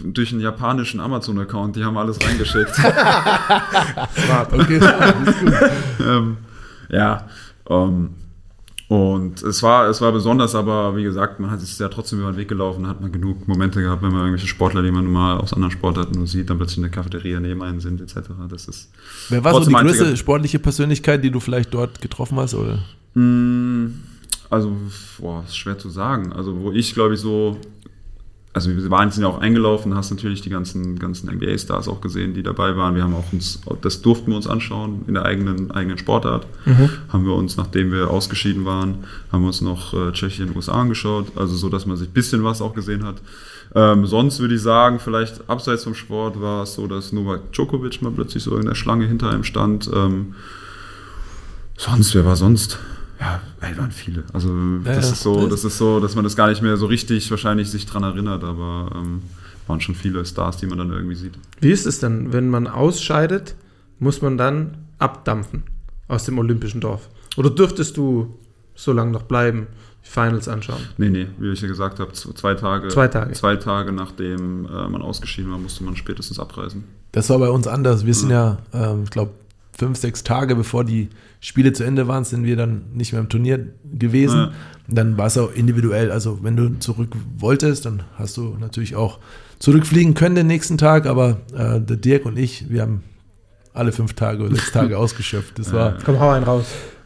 Durch 0.06 0.32
einen 0.32 0.42
japanischen 0.42 1.00
Amazon-Account, 1.00 1.76
die 1.76 1.84
haben 1.84 1.98
alles 1.98 2.18
reingeschickt. 2.26 2.72
Okay, 4.54 4.78
ist 5.26 5.40
gut. 5.40 5.56
ähm, 6.06 6.38
ja, 6.90 7.28
ähm, 7.70 8.10
und 8.88 9.42
es 9.42 9.64
war, 9.64 9.88
es 9.88 10.02
war 10.02 10.12
besonders, 10.12 10.54
aber 10.54 10.98
wie 10.98 11.04
gesagt, 11.04 11.40
man 11.40 11.50
hat 11.50 11.62
es 11.62 11.80
ja 11.80 11.88
trotzdem 11.88 12.20
über 12.20 12.32
den 12.34 12.36
Weg 12.38 12.50
gelaufen, 12.50 12.88
hat 12.88 13.00
man 13.00 13.10
genug 13.14 13.48
Momente 13.48 13.82
gehabt, 13.82 14.02
wenn 14.04 14.12
man 14.12 14.20
irgendwelche 14.24 14.48
Sportler, 14.48 14.82
die 14.84 14.92
man 14.92 15.06
mal 15.10 15.38
aus 15.38 15.54
anderen 15.54 15.72
Sportarten 15.72 16.18
nur 16.18 16.28
sieht, 16.28 16.50
dann 16.50 16.58
plötzlich 16.58 16.78
in 16.80 16.84
der 16.84 16.92
Cafeteria 16.92 17.40
neben 17.40 17.64
einem 17.64 17.80
sind, 17.80 18.02
etc. 18.02 18.32
Das 18.50 18.66
ist 18.68 18.92
Wer 19.30 19.46
war 19.46 19.54
so 19.54 19.70
die 19.70 19.74
größte 19.74 20.18
sportliche 20.18 20.60
Persönlichkeit, 20.60 21.24
die 21.24 21.32
du 21.32 21.40
vielleicht 21.40 21.74
dort 21.74 22.02
getroffen 22.02 22.38
hast? 22.38 22.54
Oder? 22.54 22.80
Mm, 23.14 23.94
Also, 24.50 24.76
boah, 25.20 25.46
ist 25.48 25.56
schwer 25.56 25.80
zu 25.80 25.90
sagen. 25.90 26.34
Also, 26.34 26.60
wo 26.60 26.74
ich, 26.74 26.94
glaube 26.94 27.14
ich, 27.14 27.22
so. 27.22 27.58
Also, 28.54 28.70
wir 28.70 28.92
waren 28.92 29.12
sind 29.12 29.24
ja 29.24 29.30
auch 29.30 29.40
eingelaufen, 29.40 29.96
hast 29.96 30.12
natürlich 30.12 30.42
die 30.42 30.50
ganzen, 30.50 31.00
ganzen 31.00 31.30
NBA-Stars 31.34 31.88
auch 31.88 32.02
gesehen, 32.02 32.34
die 32.34 32.44
dabei 32.44 32.76
waren. 32.76 32.96
Wir 32.96 33.04
haben 33.04 33.16
auch 33.16 33.32
uns, 33.32 33.62
das 33.82 34.02
durften 34.02 34.32
wir 34.32 34.36
uns 34.36 34.48
anschauen 34.48 35.04
in 35.08 35.14
der 35.14 35.24
eigenen, 35.24 35.72
eigenen 35.72 35.98
Sportart. 35.98 36.46
Haben 37.10 37.26
wir 37.26 37.34
uns, 37.34 37.56
nachdem 37.56 37.92
wir 37.92 38.10
ausgeschieden 38.10 38.66
waren, 38.66 39.06
haben 39.32 39.44
wir 39.44 39.48
uns 39.48 39.62
noch 39.62 39.94
äh, 39.94 40.12
Tschechien 40.12 40.50
und 40.50 40.56
USA 40.58 40.74
angeschaut. 40.74 41.32
Also, 41.36 41.56
so, 41.56 41.70
dass 41.70 41.86
man 41.86 41.96
sich 41.98 42.10
ein 42.10 42.14
bisschen 42.14 42.44
was 42.44 42.62
auch 42.62 42.74
gesehen 42.74 43.06
hat. 43.06 43.22
Ähm, 43.74 44.06
sonst 44.06 44.40
würde 44.40 44.56
ich 44.56 44.62
sagen, 44.62 45.00
vielleicht 45.00 45.50
abseits 45.50 45.86
vom 45.86 45.96
Sport 45.96 46.42
war 46.42 46.64
es 46.64 46.74
so, 46.74 46.88
dass 46.88 47.14
Novak 47.14 47.54
Djokovic 47.54 48.02
mal 48.02 48.12
plötzlich 48.12 48.44
so 48.44 48.58
in 48.58 48.66
der 48.66 48.76
Schlange 48.76 49.08
hinter 49.08 49.30
einem 49.30 49.46
stand. 49.46 49.90
Ähm, 49.94 50.36
Sonst, 51.84 52.14
wer 52.14 52.24
war 52.24 52.36
sonst? 52.36 52.78
Ja, 53.22 53.40
ey, 53.62 53.78
waren 53.78 53.92
viele. 53.92 54.24
Also 54.34 54.50
Ja, 54.84 54.96
das 54.96 55.06
ja. 55.06 55.14
ist 55.14 55.22
so, 55.22 55.48
das 55.48 55.64
ist 55.64 55.78
so, 55.78 56.00
dass 56.00 56.16
man 56.16 56.24
das 56.24 56.36
gar 56.36 56.50
nicht 56.50 56.64
mehr 56.64 56.76
so 56.76 56.88
richtig 56.88 57.30
wahrscheinlich 57.30 57.70
sich 57.70 57.86
dran 57.86 58.02
erinnert, 58.04 58.44
aber 58.44 58.92
ähm, 58.96 59.22
waren 59.68 59.80
schon 59.80 59.94
viele 59.94 60.26
Stars, 60.26 60.58
die 60.58 60.66
man 60.66 60.80
dann 60.80 60.92
irgendwie 60.92 61.16
sieht. 61.16 61.34
Wie 61.60 61.72
ist 61.72 61.86
es 61.86 62.00
denn, 62.00 62.34
wenn 62.34 62.50
man 62.50 62.66
ausscheidet, 62.68 63.56
muss 64.00 64.24
man 64.24 64.38
dann 64.38 64.78
abdampfen 64.98 65.64
aus 66.08 66.26
dem 66.26 66.40
olympischen 66.40 66.82
Dorf? 66.82 67.10
Oder 67.38 67.52
dürftest 67.52 67.96
du 67.96 68.40
so 68.74 68.92
lange 68.92 69.12
noch 69.12 69.24
bleiben, 69.24 69.68
die 70.04 70.10
Finals 70.10 70.48
anschauen? 70.48 70.82
Nee, 70.98 71.10
nee, 71.10 71.28
wie 71.38 71.52
ich 71.52 71.62
ja 71.62 71.68
gesagt 71.68 72.00
habe, 72.00 72.12
zwei 72.14 72.56
Tage. 72.56 72.88
Zwei 72.88 73.08
Tage. 73.08 73.34
Zwei 73.34 73.56
Tage 73.56 73.92
nachdem 73.92 74.66
äh, 74.66 74.90
man 74.90 75.04
ausgeschieden 75.04 75.52
war, 75.52 75.60
musste 75.60 75.84
man 75.84 75.96
spätestens 75.96 76.40
abreisen. 76.40 76.86
Das 77.12 77.30
war 77.30 77.38
bei 77.38 77.50
uns 77.50 77.68
anders. 77.68 78.04
Wir 78.04 78.16
sind 78.16 78.32
ja, 78.32 78.58
ähm, 78.74 79.04
ich 79.04 79.12
glaube, 79.12 79.32
fünf, 79.82 79.98
sechs 79.98 80.24
Tage 80.24 80.56
bevor 80.56 80.84
die 80.84 81.10
Spiele 81.40 81.74
zu 81.74 81.84
Ende 81.84 82.08
waren, 82.08 82.24
sind 82.24 82.44
wir 82.46 82.56
dann 82.56 82.84
nicht 82.94 83.14
mehr 83.14 83.22
im 83.22 83.30
Turnier 83.30 83.66
gewesen. 83.92 84.38
Ja. 84.38 84.52
Dann 84.88 85.18
war 85.18 85.26
es 85.26 85.40
auch 85.40 85.52
individuell. 85.52 86.12
Also 86.12 86.38
wenn 86.44 86.56
du 86.56 86.78
zurück 86.78 87.10
wolltest, 87.40 87.86
dann 87.88 88.04
hast 88.16 88.38
du 88.38 88.56
natürlich 88.60 88.96
auch 88.96 89.18
zurückfliegen 89.58 90.14
können 90.14 90.36
den 90.36 90.46
nächsten 90.46 90.78
Tag. 90.78 91.08
Aber 91.08 91.38
äh, 91.58 91.82
der 91.82 91.98
Dirk 91.98 92.26
und 92.26 92.38
ich, 92.38 92.70
wir 92.70 92.84
haben 92.84 93.02
alle 93.74 93.92
fünf 93.92 94.14
Tage 94.14 94.44
oder 94.44 94.54
sechs 94.56 94.72
Tage 94.80 95.00
ausgeschöpft. 95.00 95.58
Das 95.58 95.74
war. 95.74 95.98
Komm, 96.06 96.20
hau 96.20 96.30
einen 96.30 96.46
raus. 96.46 96.66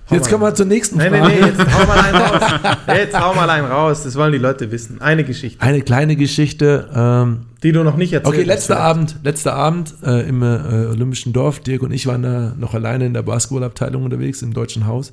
Hau 0.09 0.15
Jetzt 0.15 0.25
mal 0.25 0.31
kommen 0.31 0.43
wir 0.43 0.55
zur 0.55 0.65
nächsten 0.65 0.97
Nee, 0.97 1.09
Frage. 1.09 1.27
nee, 1.27 1.39
nee, 1.39 1.47
jetzt 1.47 1.73
hau 1.73 1.85
mal 1.87 1.99
einen 1.99 2.15
raus. 2.17 2.77
Jetzt 2.87 3.19
hau 3.19 3.33
mal 3.33 3.49
einen 3.49 3.67
raus. 3.67 4.03
Das 4.03 4.15
wollen 4.17 4.33
die 4.33 4.37
Leute 4.37 4.69
wissen. 4.69 5.01
Eine 5.01 5.23
Geschichte, 5.23 5.61
Eine 5.61 5.81
kleine 5.81 6.15
Geschichte. 6.17 6.89
Ähm, 6.93 7.45
die 7.65 7.71
du 7.71 7.83
noch 7.83 7.97
nicht 7.97 8.13
erzählt 8.13 8.27
Okay, 8.27 8.41
hast. 8.41 8.47
letzter 8.47 8.79
Abend, 8.79 9.15
letzter 9.23 9.55
Abend 9.55 9.95
äh, 10.03 10.29
im 10.29 10.43
äh, 10.43 10.85
Olympischen 10.85 11.33
Dorf. 11.33 11.59
Dirk 11.59 11.81
und 11.81 11.91
ich 11.91 12.05
waren 12.05 12.21
da 12.21 12.53
noch 12.57 12.75
alleine 12.75 13.07
in 13.07 13.13
der 13.15 13.23
Basketballabteilung 13.23 14.03
unterwegs 14.03 14.43
im 14.43 14.53
Deutschen 14.53 14.85
Haus. 14.85 15.11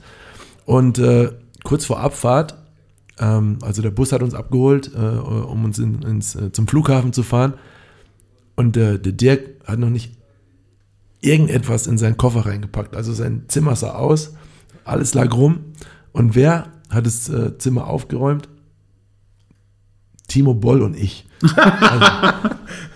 Und 0.66 0.98
äh, 0.98 1.30
kurz 1.64 1.86
vor 1.86 2.00
Abfahrt, 2.00 2.54
ähm, 3.18 3.58
also 3.62 3.80
der 3.80 3.90
Bus 3.90 4.12
hat 4.12 4.22
uns 4.22 4.34
abgeholt, 4.34 4.90
äh, 4.94 4.98
um 4.98 5.64
uns 5.64 5.78
in, 5.78 6.02
ins, 6.02 6.34
äh, 6.34 6.52
zum 6.52 6.68
Flughafen 6.68 7.14
zu 7.14 7.22
fahren. 7.22 7.54
Und 8.54 8.76
der 8.76 8.98
Dirk 8.98 9.48
hat 9.64 9.78
noch 9.78 9.88
nicht 9.88 10.12
irgendetwas 11.22 11.86
in 11.86 11.96
seinen 11.96 12.18
Koffer 12.18 12.44
reingepackt. 12.44 12.94
Also 12.94 13.14
sein 13.14 13.44
Zimmer 13.48 13.76
sah 13.76 13.94
aus, 13.94 14.34
alles 14.84 15.14
lag 15.14 15.34
rum. 15.34 15.60
Und 16.12 16.34
wer 16.34 16.66
hat 16.90 17.06
das 17.06 17.30
äh, 17.30 17.56
Zimmer 17.56 17.86
aufgeräumt? 17.86 18.48
Timo 20.32 20.54
Boll 20.54 20.82
und 20.82 20.96
ich. 20.96 21.26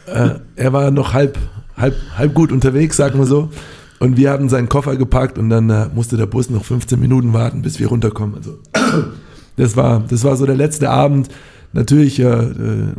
Also, 0.06 0.34
äh, 0.34 0.38
er 0.54 0.72
war 0.72 0.92
noch 0.92 1.12
halb, 1.12 1.36
halb, 1.76 1.96
halb 2.16 2.32
gut 2.32 2.52
unterwegs, 2.52 2.96
sagen 2.96 3.18
wir 3.18 3.26
so. 3.26 3.50
Und 3.98 4.16
wir 4.16 4.30
haben 4.30 4.48
seinen 4.48 4.68
Koffer 4.68 4.96
gepackt 4.96 5.36
und 5.36 5.50
dann 5.50 5.68
äh, 5.68 5.88
musste 5.92 6.16
der 6.16 6.26
Bus 6.26 6.48
noch 6.48 6.64
15 6.64 6.98
Minuten 6.98 7.32
warten, 7.32 7.60
bis 7.60 7.80
wir 7.80 7.88
runterkommen. 7.88 8.36
Also, 8.36 8.58
das 9.56 9.76
war, 9.76 10.04
das 10.08 10.22
war 10.22 10.36
so 10.36 10.46
der 10.46 10.54
letzte 10.54 10.88
Abend. 10.88 11.28
Natürlich, 11.72 12.20
äh, 12.20 12.24
äh, 12.24 12.92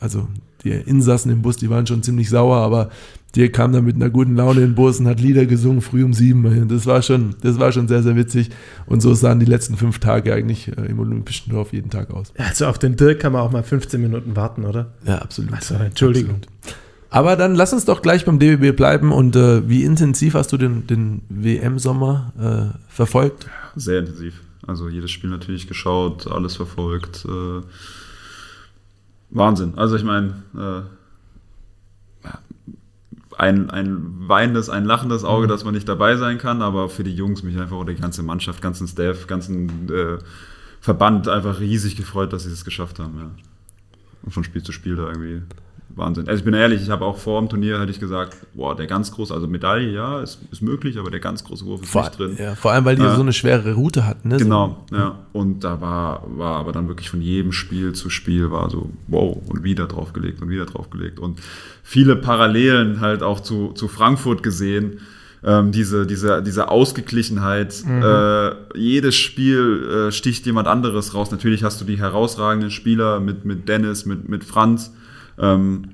also 0.00 0.26
die 0.64 0.70
Insassen 0.70 1.30
im 1.30 1.42
Bus, 1.42 1.58
die 1.58 1.70
waren 1.70 1.86
schon 1.86 2.02
ziemlich 2.02 2.30
sauer, 2.30 2.56
aber 2.56 2.88
der 3.36 3.50
kam 3.50 3.72
dann 3.72 3.84
mit 3.84 3.96
einer 3.96 4.10
guten 4.10 4.36
Laune 4.36 4.60
in 4.60 4.68
den 4.68 4.74
Bus 4.74 5.00
und 5.00 5.08
hat 5.08 5.20
Lieder 5.20 5.46
gesungen, 5.46 5.80
früh 5.80 6.04
um 6.04 6.14
sieben. 6.14 6.68
Das 6.68 6.86
war 6.86 7.02
schon, 7.02 7.34
das 7.42 7.58
war 7.58 7.72
schon 7.72 7.88
sehr, 7.88 8.02
sehr 8.02 8.16
witzig. 8.16 8.50
Und 8.86 9.00
so 9.00 9.14
sahen 9.14 9.40
die 9.40 9.46
letzten 9.46 9.76
fünf 9.76 9.98
Tage 9.98 10.32
eigentlich 10.32 10.68
äh, 10.68 10.86
im 10.86 10.98
Olympischen 11.00 11.50
Dorf 11.50 11.72
jeden 11.72 11.90
Tag 11.90 12.10
aus. 12.10 12.32
Also 12.38 12.66
auf 12.66 12.78
den 12.78 12.96
Dirk 12.96 13.20
kann 13.20 13.32
man 13.32 13.42
auch 13.42 13.50
mal 13.50 13.62
15 13.62 14.00
Minuten 14.00 14.36
warten, 14.36 14.64
oder? 14.64 14.92
Ja, 15.06 15.18
absolut. 15.18 15.52
Also, 15.52 15.74
Entschuldigung. 15.74 16.36
Absolut. 16.36 16.78
Aber 17.10 17.36
dann 17.36 17.54
lass 17.54 17.72
uns 17.72 17.84
doch 17.84 18.02
gleich 18.02 18.24
beim 18.24 18.40
DBB 18.40 18.76
bleiben. 18.76 19.12
Und 19.12 19.36
äh, 19.36 19.68
wie 19.68 19.84
intensiv 19.84 20.34
hast 20.34 20.52
du 20.52 20.56
den, 20.56 20.86
den 20.86 21.22
WM-Sommer 21.28 22.72
äh, 22.74 22.78
verfolgt? 22.88 23.46
Sehr 23.76 24.00
intensiv. 24.00 24.40
Also 24.66 24.88
jedes 24.88 25.10
Spiel 25.10 25.30
natürlich 25.30 25.68
geschaut, 25.68 26.26
alles 26.26 26.56
verfolgt. 26.56 27.24
Äh, 27.24 27.62
Wahnsinn. 29.30 29.74
Also 29.76 29.96
ich 29.96 30.04
meine, 30.04 30.42
äh, 30.56 31.03
ein, 33.38 33.70
ein 33.70 34.28
weinendes, 34.28 34.68
ein 34.68 34.84
lachendes 34.84 35.24
Auge, 35.24 35.46
dass 35.46 35.64
man 35.64 35.74
nicht 35.74 35.88
dabei 35.88 36.16
sein 36.16 36.38
kann, 36.38 36.62
aber 36.62 36.88
für 36.88 37.04
die 37.04 37.14
Jungs 37.14 37.42
mich 37.42 37.58
einfach 37.58 37.76
oder 37.76 37.92
die 37.92 38.00
ganze 38.00 38.22
Mannschaft, 38.22 38.62
ganzen 38.62 38.86
Staff, 38.86 39.26
ganzen 39.26 39.88
äh, 39.92 40.18
Verband 40.80 41.28
einfach 41.28 41.60
riesig 41.60 41.96
gefreut, 41.96 42.32
dass 42.32 42.44
sie 42.44 42.50
es 42.50 42.64
geschafft 42.64 42.98
haben. 42.98 43.18
Ja. 43.18 43.30
Und 44.22 44.32
von 44.32 44.44
Spiel 44.44 44.62
zu 44.62 44.72
Spiel 44.72 44.96
da 44.96 45.08
irgendwie 45.08 45.42
Wahnsinn. 45.96 46.26
Also 46.28 46.38
ich 46.40 46.44
bin 46.44 46.54
ehrlich, 46.54 46.82
ich 46.82 46.90
habe 46.90 47.04
auch 47.04 47.16
vor 47.18 47.40
dem 47.40 47.48
Turnier 47.48 47.80
hätte 47.80 47.90
ich 47.92 48.00
gesagt, 48.00 48.36
boah, 48.54 48.74
der 48.74 48.86
ganz 48.86 49.12
große, 49.12 49.32
also 49.32 49.46
Medaille, 49.46 49.90
ja, 49.92 50.20
ist, 50.20 50.40
ist 50.50 50.60
möglich, 50.62 50.98
aber 50.98 51.10
der 51.10 51.20
ganz 51.20 51.44
große 51.44 51.64
Wurf 51.64 51.82
ist 51.82 51.90
Vor, 51.90 52.02
nicht 52.02 52.18
drin. 52.18 52.36
ja, 52.38 52.54
vor 52.54 52.72
allem, 52.72 52.84
weil 52.84 52.96
die 52.96 53.02
Ja. 53.02 53.14
so 53.14 53.20
eine 53.22 53.32
schwere 53.32 53.74
Route 53.74 54.06
hatten. 54.06 54.28
Ne? 54.28 54.38
Genau, 54.38 54.84
ja. 54.92 55.18
Und 55.32 55.62
da 55.62 55.80
war, 55.80 56.24
war 56.36 56.56
aber 56.58 56.72
dann 56.72 56.88
wirklich 56.88 57.08
von 57.10 57.20
jedem 57.20 57.52
Spiel 57.52 57.92
zu 57.92 58.10
Spiel 58.10 58.50
war 58.50 58.70
so, 58.70 58.90
wow, 59.08 59.36
und 59.48 59.62
wieder 59.62 59.86
draufgelegt 59.86 60.42
und 60.42 60.48
wieder 60.48 60.66
draufgelegt. 60.66 61.18
Und 61.20 61.40
viele 61.82 62.16
Parallelen 62.16 63.00
halt 63.00 63.22
auch 63.22 63.40
zu, 63.40 63.72
zu 63.72 63.86
Frankfurt 63.88 64.42
gesehen. 64.42 64.98
Ähm, 65.46 65.72
diese, 65.72 66.06
diese, 66.06 66.42
diese 66.42 66.70
Ausgeglichenheit. 66.70 67.84
Äh, 67.86 68.78
jedes 68.78 69.14
Spiel 69.14 70.06
äh, 70.08 70.12
sticht 70.12 70.46
jemand 70.46 70.66
anderes 70.68 71.14
raus. 71.14 71.30
Natürlich 71.30 71.62
hast 71.62 71.80
du 71.80 71.84
die 71.84 71.98
herausragenden 71.98 72.70
Spieler 72.70 73.20
mit, 73.20 73.44
mit 73.44 73.68
Dennis, 73.68 74.06
mit, 74.06 74.26
mit 74.28 74.42
Franz. 74.42 74.92
Ähm, 75.38 75.88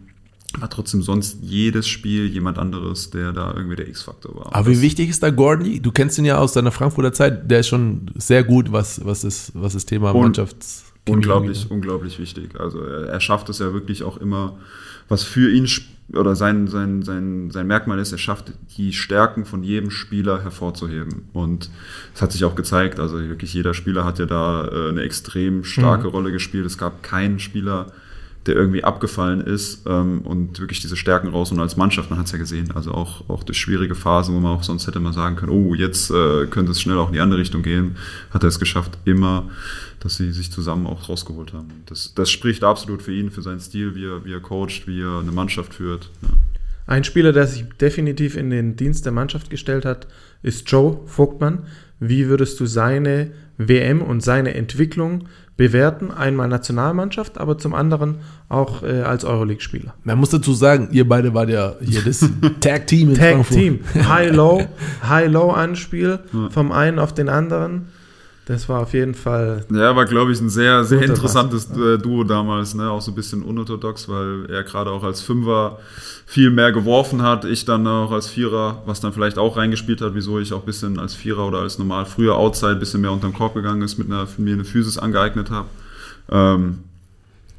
aber 0.55 0.68
trotzdem 0.68 1.03
sonst 1.03 1.38
jedes 1.42 1.87
Spiel 1.87 2.26
jemand 2.26 2.59
anderes, 2.59 3.11
der 3.11 3.33
da 3.33 3.55
irgendwie 3.55 3.76
der 3.76 3.88
X-Faktor 3.88 4.35
war. 4.35 4.55
Aber 4.55 4.68
wie 4.68 4.81
wichtig 4.81 5.09
ist 5.09 5.22
da 5.22 5.31
Gordon? 5.31 5.81
Du 5.81 5.92
kennst 5.92 6.18
ihn 6.18 6.24
ja 6.24 6.38
aus 6.38 6.53
deiner 6.53 6.72
Frankfurter 6.72 7.12
Zeit. 7.12 7.50
Der 7.50 7.61
ist 7.61 7.68
schon 7.68 8.11
sehr 8.16 8.42
gut, 8.42 8.72
was, 8.72 9.05
was, 9.05 9.20
das, 9.22 9.53
was 9.55 9.74
das 9.74 9.87
Thema 9.87 10.11
Und- 10.11 10.22
Mannschafts... 10.22 10.87
Unglaublich, 11.09 11.68
unglaublich 11.70 12.18
wichtig. 12.18 12.61
Also 12.61 12.83
er, 12.83 13.07
er 13.07 13.20
schafft 13.20 13.48
es 13.48 13.59
ja 13.59 13.72
wirklich 13.72 14.03
auch 14.05 14.18
immer, 14.18 14.59
was 15.09 15.24
für 15.24 15.50
ihn 15.50 15.66
oder 16.12 16.37
sein, 16.37 16.68
sein, 16.68 17.03
sein, 17.03 17.50
sein 17.50 17.66
Merkmal 17.66 17.98
ist, 17.98 18.12
er 18.12 18.18
schafft 18.18 18.53
die 18.76 18.92
Stärken 18.92 19.44
von 19.44 19.62
jedem 19.62 19.90
Spieler 19.90 20.42
hervorzuheben. 20.42 21.29
Und 21.33 21.70
es 22.14 22.20
hat 22.20 22.33
sich 22.33 22.44
auch 22.44 22.55
gezeigt, 22.55 23.00
also 23.00 23.18
wirklich 23.18 23.55
jeder 23.55 23.74
Spieler 23.74 24.05
hat 24.05 24.18
ja 24.18 24.26
da 24.26 24.68
äh, 24.68 24.88
eine 24.90 25.03
extrem 25.03 25.64
starke 25.64 26.07
Rolle 26.07 26.31
gespielt. 26.33 26.66
Es 26.66 26.79
gab 26.79 27.03
keinen 27.03 27.38
Spieler, 27.38 27.87
der 28.46 28.55
irgendwie 28.55 28.85
abgefallen 28.85 29.40
ist 29.42 29.83
ähm, 29.87 30.22
und 30.22 30.61
wirklich 30.61 30.81
diese 30.81 30.96
Stärken 30.96 31.29
raus 31.29 31.53
und 31.53 31.61
als 31.61 31.76
Mannschaft, 31.76 32.09
man 32.09 32.18
hat 32.18 32.26
es 32.26 32.33
ja 32.33 32.38
gesehen, 32.38 32.70
also 32.74 32.92
auch, 32.92 33.29
auch 33.29 33.42
durch 33.42 33.59
schwierige 33.59 33.94
Phasen, 33.94 34.35
wo 34.35 34.40
man 34.40 34.57
auch 34.57 34.62
sonst 34.62 34.87
hätte 34.87 34.98
man 34.98 35.12
sagen 35.12 35.37
können, 35.37 35.53
oh, 35.53 35.74
jetzt 35.74 36.11
äh, 36.11 36.46
könnte 36.46 36.72
es 36.72 36.81
schnell 36.81 36.96
auch 36.96 37.09
in 37.09 37.14
die 37.14 37.20
andere 37.20 37.40
Richtung 37.40 37.62
gehen, 37.62 37.96
hat 38.31 38.42
er 38.42 38.48
es 38.48 38.59
geschafft, 38.59 38.96
immer, 39.05 39.50
dass 40.00 40.16
sie 40.16 40.33
sich 40.33 40.50
zusammen 40.50 40.87
auch 40.87 41.09
rausgeholt 41.09 41.53
haben. 41.53 41.68
Das, 41.87 42.14
das 42.14 42.31
spricht 42.31 42.64
absolut 42.64 43.03
für 43.03 43.12
ihn, 43.12 43.31
für 43.31 43.42
seinen 43.42 43.61
Stil, 43.61 43.94
wie 43.94 44.07
er, 44.07 44.24
wie 44.24 44.33
er 44.33 44.40
coacht, 44.40 44.87
wie 44.87 45.03
er 45.03 45.20
eine 45.20 45.33
Mannschaft 45.33 45.74
führt. 45.74 46.11
Ja. 46.22 46.31
Ein 46.87 47.05
Spieler, 47.05 47.33
der 47.33 47.46
sich 47.46 47.66
definitiv 47.81 48.37
in 48.37 48.50
den 48.50 48.74
Dienst 48.74 49.05
der 49.05 49.12
Mannschaft 49.12 49.50
gestellt 49.50 49.85
hat, 49.85 50.09
ist 50.42 50.68
Joe 50.70 51.00
Vogtmann. 51.07 51.66
Wie 52.00 52.26
würdest 52.26 52.59
du 52.59 52.66
seine 52.66 53.31
WM 53.68 54.03
und 54.03 54.23
seine 54.23 54.55
Entwicklung 54.55 55.25
bewerten? 55.57 56.11
Einmal 56.11 56.49
Nationalmannschaft, 56.49 57.38
aber 57.38 57.59
zum 57.59 57.75
anderen 57.75 58.18
auch 58.49 58.83
äh, 58.83 59.03
als 59.03 59.25
Euroleague-Spieler. 59.25 59.94
Man 60.05 60.18
muss 60.18 60.31
dazu 60.31 60.53
sagen, 60.55 60.88
ihr 60.92 61.09
beide 61.09 61.35
wart 61.35 61.51
ja 61.51 61.75
hier 61.81 62.03
das 62.03 62.29
Tag-Team 62.61 63.11
in 63.11 63.14
Tag 63.14 63.33
Frankfurt. 63.33 63.57
Team, 63.57 63.81
High-Low, 63.94 64.66
High-Low-Anspiel 65.09 66.20
vom 66.51 66.73
einen 66.73 66.99
auf 66.99 67.12
den 67.12 67.29
anderen. 67.29 67.88
Das 68.50 68.68
war 68.68 68.80
auf 68.80 68.94
jeden 68.94 69.14
Fall 69.14 69.64
Ja, 69.70 69.94
war, 69.94 70.06
glaube 70.06 70.32
ich, 70.32 70.40
ein 70.40 70.50
sehr, 70.50 70.82
sehr 70.82 71.02
interessantes 71.02 71.70
äh, 71.70 71.98
Duo 71.98 72.24
damals, 72.24 72.74
ne? 72.74 72.90
Auch 72.90 73.00
so 73.00 73.12
ein 73.12 73.14
bisschen 73.14 73.44
unorthodox, 73.44 74.08
weil 74.08 74.46
er 74.50 74.64
gerade 74.64 74.90
auch 74.90 75.04
als 75.04 75.20
Fünfer 75.20 75.78
viel 76.26 76.50
mehr 76.50 76.72
geworfen 76.72 77.22
hat, 77.22 77.44
ich 77.44 77.64
dann 77.64 77.86
auch 77.86 78.10
als 78.10 78.26
Vierer, 78.26 78.82
was 78.86 79.00
dann 79.00 79.12
vielleicht 79.12 79.38
auch 79.38 79.56
reingespielt 79.56 80.00
hat, 80.00 80.16
wieso 80.16 80.40
ich 80.40 80.52
auch 80.52 80.62
ein 80.62 80.66
bisschen 80.66 80.98
als 80.98 81.14
Vierer 81.14 81.46
oder 81.46 81.58
als 81.58 81.78
normal 81.78 82.06
früher 82.06 82.36
Outside 82.36 82.72
ein 82.72 82.80
bisschen 82.80 83.02
mehr 83.02 83.12
unterm 83.12 83.32
Korb 83.34 83.54
gegangen 83.54 83.82
ist, 83.82 83.98
mit 83.98 84.08
einer, 84.08 84.26
mir 84.36 84.54
eine 84.54 84.64
Physis 84.64 84.98
angeeignet 84.98 85.50
habe. 85.52 85.68
Ähm, 86.28 86.78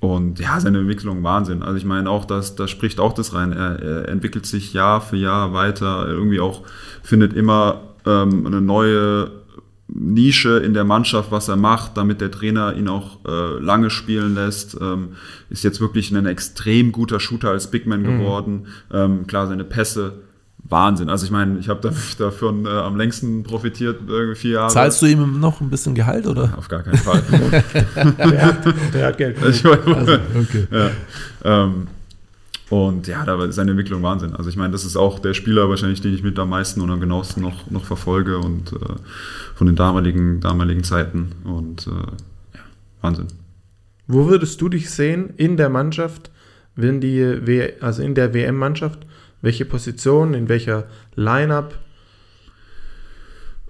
und 0.02 0.40
ja, 0.42 0.60
seine 0.60 0.80
Entwicklung 0.80 1.24
Wahnsinn. 1.24 1.64
Also 1.64 1.78
ich 1.78 1.86
meine 1.86 2.10
auch, 2.10 2.26
das, 2.26 2.56
das 2.56 2.70
spricht 2.70 3.00
auch 3.00 3.14
das 3.14 3.34
rein. 3.34 3.54
Er, 3.54 3.80
er 3.80 4.10
entwickelt 4.10 4.46
sich 4.46 4.74
Jahr 4.74 5.00
für 5.00 5.16
Jahr 5.16 5.54
weiter, 5.54 6.06
irgendwie 6.06 6.42
auch 6.42 6.64
findet 7.02 7.32
immer 7.32 7.80
ähm, 8.06 8.46
eine 8.46 8.60
neue 8.60 9.41
Nische 9.94 10.58
in 10.60 10.74
der 10.74 10.86
Mannschaft, 10.86 11.32
was 11.32 11.50
er 11.50 11.58
macht, 11.58 11.98
damit 11.98 12.22
der 12.22 12.32
Trainer 12.32 12.76
ihn 12.76 12.88
auch 12.88 13.20
äh, 13.28 13.60
lange 13.60 13.90
spielen 13.90 14.36
lässt. 14.36 14.78
Ähm, 14.80 15.10
ist 15.50 15.64
jetzt 15.64 15.82
wirklich 15.82 16.12
ein 16.12 16.26
extrem 16.26 16.92
guter 16.92 17.20
Shooter 17.20 17.50
als 17.50 17.70
Big 17.70 17.86
Man 17.88 18.04
geworden. 18.04 18.68
Ähm, 18.92 19.28
klar, 19.28 19.48
seine 19.48 19.66
Pässe, 19.66 20.14
Wahnsinn. 20.64 21.10
Also 21.10 21.26
ich 21.26 21.32
meine, 21.32 21.60
ich 21.60 21.68
habe 21.68 21.82
da, 21.82 21.92
davon 22.24 22.66
äh, 22.66 22.70
am 22.70 22.96
längsten 22.96 23.44
profitiert, 23.44 24.00
irgendwie 24.08 24.36
vier 24.36 24.52
Jahre. 24.52 24.72
Zahlst 24.72 25.02
du 25.02 25.08
ihm 25.08 25.40
noch 25.40 25.60
ein 25.60 25.70
bisschen 25.70 25.94
Gehalt 25.94 26.26
oder? 26.26 26.54
Auf 26.58 26.70
gar 26.70 26.84
keinen 26.84 26.98
Fall. 26.98 27.22
Der 27.96 28.46
hat, 28.46 28.66
der 28.94 29.08
hat 29.08 29.18
Geld. 29.18 29.38
ich 29.50 29.66
Also, 29.66 30.18
okay. 30.40 30.68
ja. 30.72 30.90
ähm, 31.44 31.88
und 32.72 33.06
ja, 33.08 33.26
da 33.26 33.38
war 33.38 33.52
seine 33.52 33.72
Entwicklung 33.72 34.02
Wahnsinn. 34.02 34.34
Also 34.34 34.50
ich 34.50 34.56
meine, 34.56 34.72
das 34.72 34.86
ist 34.86 34.96
auch 34.96 35.20
der 35.20 35.34
Spieler 35.34 35.68
wahrscheinlich, 35.68 36.00
den 36.00 36.14
ich 36.14 36.24
mit 36.24 36.40
am 36.40 36.52
meisten 36.52 36.80
und 36.80 36.90
am 36.90 37.02
genauesten 37.02 37.42
noch, 37.42 37.70
noch 37.70 37.84
verfolge 37.84 38.38
und 38.38 38.72
äh, 38.72 38.96
von 39.56 39.68
den 39.68 39.76
damaligen, 39.76 40.40
damaligen 40.40 40.82
Zeiten. 40.86 41.34
Und 41.44 41.88
äh, 41.88 41.90
ja, 41.90 42.62
Wahnsinn. 43.02 43.28
Wo 44.08 44.30
würdest 44.30 44.62
du 44.62 44.70
dich 44.70 44.90
sehen 44.90 45.34
in 45.36 45.58
der 45.58 45.68
Mannschaft, 45.68 46.32
wenn 46.78 47.02
die 47.02 47.46
w 47.46 47.74
also 47.82 48.04
in 48.04 48.16
der 48.16 48.34
WM-Mannschaft? 48.34 49.06
Welche 49.42 49.66
Position, 49.66 50.34
in 50.34 50.48
welcher 50.48 50.86
Line-up? 51.16 51.78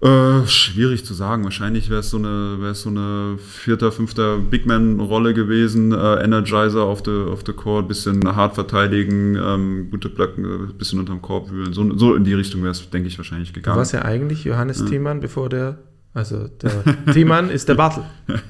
Äh, 0.01 0.47
schwierig 0.47 1.05
zu 1.05 1.13
sagen. 1.13 1.43
Wahrscheinlich 1.43 1.91
wäre 1.91 1.99
es 1.99 2.09
so 2.09 2.17
eine, 2.17 2.57
es 2.71 2.81
so 2.81 2.89
eine 2.89 3.37
vierter, 3.37 3.91
fünfter 3.91 4.39
Big 4.39 4.65
Man-Rolle 4.65 5.35
gewesen. 5.35 5.91
Äh, 5.91 6.23
Energizer 6.23 6.81
auf 6.81 7.03
der 7.03 7.27
auf 7.27 7.43
the 7.45 7.53
Court, 7.53 7.87
bisschen 7.87 8.19
hart 8.35 8.55
verteidigen, 8.55 9.35
ähm, 9.35 9.89
gute 9.91 10.09
Blöcken, 10.09 10.43
äh, 10.45 10.73
bisschen 10.73 10.97
unterm 10.99 11.21
Korb 11.21 11.51
wühlen. 11.51 11.71
So, 11.73 11.95
so 11.97 12.15
in 12.15 12.23
die 12.23 12.33
Richtung 12.33 12.63
wäre 12.63 12.71
es, 12.71 12.89
denke 12.89 13.09
ich, 13.09 13.17
wahrscheinlich 13.19 13.49
Du 13.49 13.55
gegangen. 13.55 13.77
warst 13.77 13.93
ja 13.93 14.01
eigentlich 14.01 14.43
Johannes 14.43 14.83
Thiemann, 14.85 15.19
bevor 15.19 15.49
der, 15.49 15.77
also 16.15 16.47
der 16.47 16.83
Thiemann 17.13 17.51
ist 17.51 17.69
der 17.69 17.75
Bartel. 17.75 18.03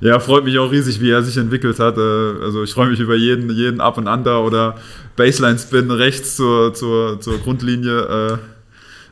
Ja, 0.00 0.18
freut 0.18 0.44
mich 0.44 0.58
auch 0.58 0.72
riesig, 0.72 0.98
wie 1.02 1.10
er 1.10 1.22
sich 1.22 1.36
entwickelt 1.36 1.78
hat. 1.78 1.98
Äh, 1.98 2.00
Also 2.00 2.62
ich 2.62 2.72
freue 2.72 2.88
mich 2.88 3.00
über 3.00 3.14
jeden, 3.16 3.50
jeden 3.50 3.82
Up 3.82 3.98
and 3.98 4.08
Under 4.08 4.42
oder 4.42 4.76
Baseline-Spin 5.16 5.90
rechts 5.90 6.36
zur, 6.36 6.72
zur, 6.72 7.20
zur 7.20 7.36
Grundlinie 7.40 7.98
äh, 8.00 8.38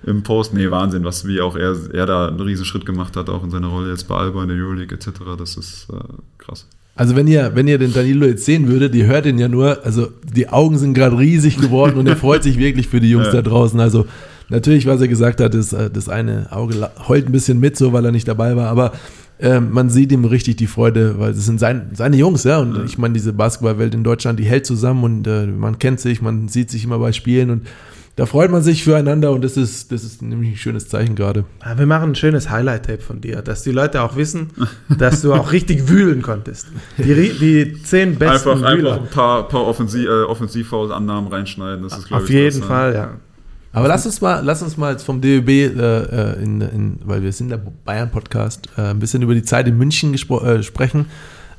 im 0.06 0.22
Post. 0.22 0.54
Nee, 0.54 0.70
Wahnsinn, 0.70 1.04
was 1.04 1.26
wie 1.26 1.40
auch 1.40 1.56
er, 1.56 1.76
er 1.92 2.06
da 2.06 2.28
einen 2.28 2.40
riesen 2.40 2.64
Schritt 2.64 2.86
gemacht 2.86 3.16
hat, 3.16 3.28
auch 3.28 3.42
in 3.44 3.50
seiner 3.50 3.68
Rolle 3.68 3.90
jetzt 3.90 4.08
bei 4.08 4.16
Alba 4.16 4.42
in 4.42 4.48
der 4.48 4.58
Euroleague 4.58 4.96
etc. 4.96 5.10
Das 5.38 5.56
ist 5.56 5.86
äh, 5.92 5.96
krass. 6.38 6.66
Also 6.96 7.16
wenn 7.16 7.26
ihr, 7.26 7.52
wenn 7.54 7.66
ihr 7.66 7.78
den 7.78 7.92
Danilo 7.92 8.26
jetzt 8.26 8.44
sehen 8.44 8.68
würdet, 8.68 8.94
ihr 8.94 9.06
hört 9.06 9.26
ihn 9.26 9.38
ja 9.38 9.48
nur, 9.48 9.84
also 9.84 10.08
die 10.22 10.48
Augen 10.48 10.78
sind 10.78 10.94
gerade 10.94 11.18
riesig 11.18 11.56
geworden 11.58 11.98
und 11.98 12.06
er 12.06 12.16
freut 12.16 12.44
sich 12.44 12.56
wirklich 12.56 12.86
für 12.86 13.00
die 13.00 13.10
Jungs 13.10 13.26
Ja. 13.32 13.32
da 13.32 13.42
draußen. 13.42 13.80
Also 13.80 14.06
natürlich, 14.48 14.86
was 14.86 15.00
er 15.00 15.08
gesagt 15.08 15.40
hat, 15.40 15.54
ist, 15.54 15.72
äh, 15.72 15.90
das 15.90 16.08
eine 16.08 16.52
Auge 16.52 16.88
heult 17.08 17.26
ein 17.26 17.32
bisschen 17.32 17.58
mit, 17.58 17.76
so 17.76 17.92
weil 17.92 18.04
er 18.04 18.12
nicht 18.12 18.28
dabei 18.28 18.54
war, 18.54 18.68
aber 18.68 18.92
ähm, 19.40 19.72
man 19.72 19.90
sieht 19.90 20.12
ihm 20.12 20.24
richtig 20.24 20.56
die 20.56 20.68
Freude, 20.68 21.18
weil 21.18 21.32
das 21.32 21.44
sind 21.44 21.58
sein, 21.58 21.90
seine 21.94 22.16
Jungs, 22.16 22.44
ja. 22.44 22.60
Und 22.60 22.84
ich 22.84 22.98
meine, 22.98 23.14
diese 23.14 23.32
Basketballwelt 23.32 23.92
in 23.92 24.04
Deutschland, 24.04 24.38
die 24.38 24.44
hält 24.44 24.64
zusammen 24.64 25.02
und 25.02 25.26
äh, 25.26 25.46
man 25.46 25.78
kennt 25.80 25.98
sich, 25.98 26.22
man 26.22 26.46
sieht 26.46 26.70
sich 26.70 26.84
immer 26.84 27.00
bei 27.00 27.10
Spielen 27.10 27.50
und 27.50 27.66
da 28.16 28.26
freut 28.26 28.50
man 28.50 28.62
sich 28.62 28.84
füreinander 28.84 29.32
und 29.32 29.42
das 29.42 29.56
ist, 29.56 29.90
das 29.90 30.04
ist 30.04 30.22
nämlich 30.22 30.50
ein 30.52 30.56
schönes 30.56 30.88
Zeichen 30.88 31.16
gerade. 31.16 31.44
Ja, 31.64 31.76
wir 31.76 31.86
machen 31.86 32.10
ein 32.10 32.14
schönes 32.14 32.48
Highlight-Tape 32.48 33.00
von 33.02 33.20
dir, 33.20 33.42
dass 33.42 33.64
die 33.64 33.72
Leute 33.72 34.02
auch 34.02 34.14
wissen, 34.16 34.50
dass 34.98 35.22
du 35.22 35.34
auch 35.34 35.50
richtig 35.50 35.88
wühlen 35.88 36.22
konntest. 36.22 36.68
Die, 36.98 37.04
die 37.14 37.82
zehn 37.82 38.16
besten 38.16 38.50
Einfach, 38.50 38.62
einfach 38.64 38.76
Wühler. 38.78 39.00
ein 39.00 39.08
paar, 39.08 39.48
paar 39.48 39.66
Offensiv, 39.66 40.06
äh, 40.06 40.22
Offensivfouls-Annahmen 40.24 41.28
reinschneiden. 41.32 41.82
Das 41.82 41.98
ist, 41.98 42.06
glaub 42.06 42.22
Auf 42.22 42.28
ich, 42.28 42.34
jeden 42.36 42.60
das, 42.60 42.64
äh, 42.64 42.68
Fall, 42.72 42.94
ja. 42.94 43.10
Aber 43.72 43.88
lass 43.88 44.06
uns 44.06 44.20
mal, 44.20 44.40
lass 44.44 44.62
uns 44.62 44.76
mal 44.76 44.92
jetzt 44.92 45.02
vom 45.02 45.20
DÖB, 45.20 45.48
äh, 45.48 45.64
äh, 45.66 46.42
in, 46.42 46.60
in, 46.60 46.98
weil 47.04 47.24
wir 47.24 47.32
sind 47.32 47.48
der 47.48 47.60
Bayern-Podcast, 47.84 48.68
äh, 48.78 48.82
ein 48.82 49.00
bisschen 49.00 49.22
über 49.22 49.34
die 49.34 49.42
Zeit 49.42 49.66
in 49.66 49.76
München 49.76 50.14
gespro- 50.14 50.44
äh, 50.44 50.62
sprechen. 50.62 51.06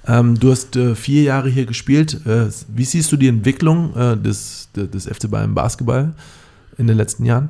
Ähm, 0.07 0.39
du 0.39 0.51
hast 0.51 0.77
äh, 0.77 0.95
vier 0.95 1.23
Jahre 1.23 1.49
hier 1.49 1.65
gespielt. 1.65 2.25
Äh, 2.25 2.45
wie 2.73 2.85
siehst 2.85 3.11
du 3.11 3.17
die 3.17 3.27
Entwicklung 3.27 3.93
äh, 3.97 4.15
des, 4.15 4.69
des, 4.73 4.89
des 4.91 5.05
FC 5.07 5.29
Bayern 5.29 5.53
Basketball 5.53 6.13
in 6.77 6.88
den 6.88 6.97
letzten 6.97 7.25
Jahren? 7.25 7.49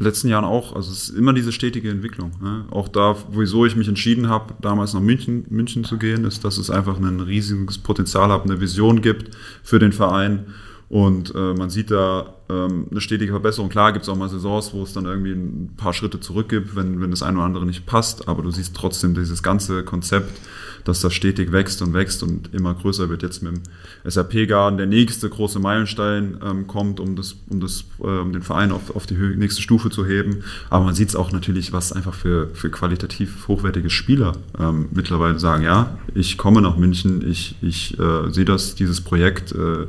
letzten 0.00 0.28
Jahren 0.28 0.44
auch. 0.44 0.74
Also 0.74 0.90
es 0.90 1.10
ist 1.10 1.16
immer 1.16 1.32
diese 1.32 1.52
stetige 1.52 1.90
Entwicklung. 1.90 2.32
Ne? 2.42 2.64
Auch 2.70 2.88
da, 2.88 3.16
wieso 3.30 3.66
ich 3.66 3.76
mich 3.76 3.88
entschieden 3.88 4.28
habe, 4.28 4.54
damals 4.60 4.94
nach 4.94 5.00
München, 5.00 5.44
München 5.50 5.84
zu 5.84 5.98
gehen, 5.98 6.24
ist, 6.24 6.44
dass 6.44 6.58
es 6.58 6.70
einfach 6.70 6.98
ein 6.98 7.20
riesiges 7.20 7.78
Potenzial 7.78 8.30
hat, 8.30 8.44
eine 8.44 8.60
Vision 8.60 9.02
gibt 9.02 9.36
für 9.62 9.78
den 9.78 9.92
Verein. 9.92 10.46
Und 10.88 11.32
äh, 11.36 11.54
man 11.54 11.70
sieht 11.70 11.92
da 11.92 12.34
ähm, 12.48 12.88
eine 12.90 13.00
stetige 13.00 13.30
Verbesserung. 13.30 13.70
Klar 13.70 13.92
gibt 13.92 14.02
es 14.02 14.08
auch 14.08 14.16
mal 14.16 14.28
Saisons, 14.28 14.74
wo 14.74 14.82
es 14.82 14.92
dann 14.92 15.04
irgendwie 15.04 15.32
ein 15.32 15.74
paar 15.76 15.92
Schritte 15.92 16.18
zurück 16.18 16.48
gibt, 16.48 16.74
wenn, 16.74 17.00
wenn 17.00 17.10
das 17.10 17.22
eine 17.22 17.36
oder 17.36 17.46
andere 17.46 17.64
nicht 17.64 17.86
passt. 17.86 18.26
Aber 18.26 18.42
du 18.42 18.50
siehst 18.50 18.74
trotzdem 18.74 19.14
dieses 19.14 19.44
ganze 19.44 19.84
Konzept, 19.84 20.40
dass 20.84 21.00
das 21.00 21.14
stetig 21.14 21.52
wächst 21.52 21.82
und 21.82 21.92
wächst 21.94 22.22
und 22.22 22.52
immer 22.54 22.74
größer 22.74 23.08
wird. 23.08 23.22
Jetzt 23.22 23.42
mit 23.42 23.54
dem 23.54 23.62
SAP-Garden 24.04 24.76
der 24.76 24.86
nächste 24.86 25.28
große 25.28 25.58
Meilenstein 25.58 26.38
ähm, 26.44 26.66
kommt, 26.66 27.00
um, 27.00 27.16
das, 27.16 27.36
um, 27.48 27.60
das, 27.60 27.84
äh, 28.00 28.04
um 28.04 28.32
den 28.32 28.42
Verein 28.42 28.72
auf, 28.72 28.94
auf 28.94 29.06
die 29.06 29.14
nächste 29.14 29.62
Stufe 29.62 29.90
zu 29.90 30.06
heben. 30.06 30.42
Aber 30.68 30.84
man 30.84 30.94
sieht 30.94 31.08
es 31.08 31.16
auch 31.16 31.32
natürlich, 31.32 31.72
was 31.72 31.92
einfach 31.92 32.14
für, 32.14 32.48
für 32.54 32.70
qualitativ 32.70 33.48
hochwertige 33.48 33.90
Spieler 33.90 34.36
ähm, 34.58 34.88
mittlerweile 34.92 35.38
sagen, 35.38 35.64
ja, 35.64 35.98
ich 36.14 36.38
komme 36.38 36.62
nach 36.62 36.76
München, 36.76 37.28
ich, 37.28 37.56
ich 37.62 37.98
äh, 37.98 38.30
sehe 38.30 38.44
das, 38.44 38.74
dieses 38.74 39.00
Projekt 39.00 39.52
äh, 39.52 39.86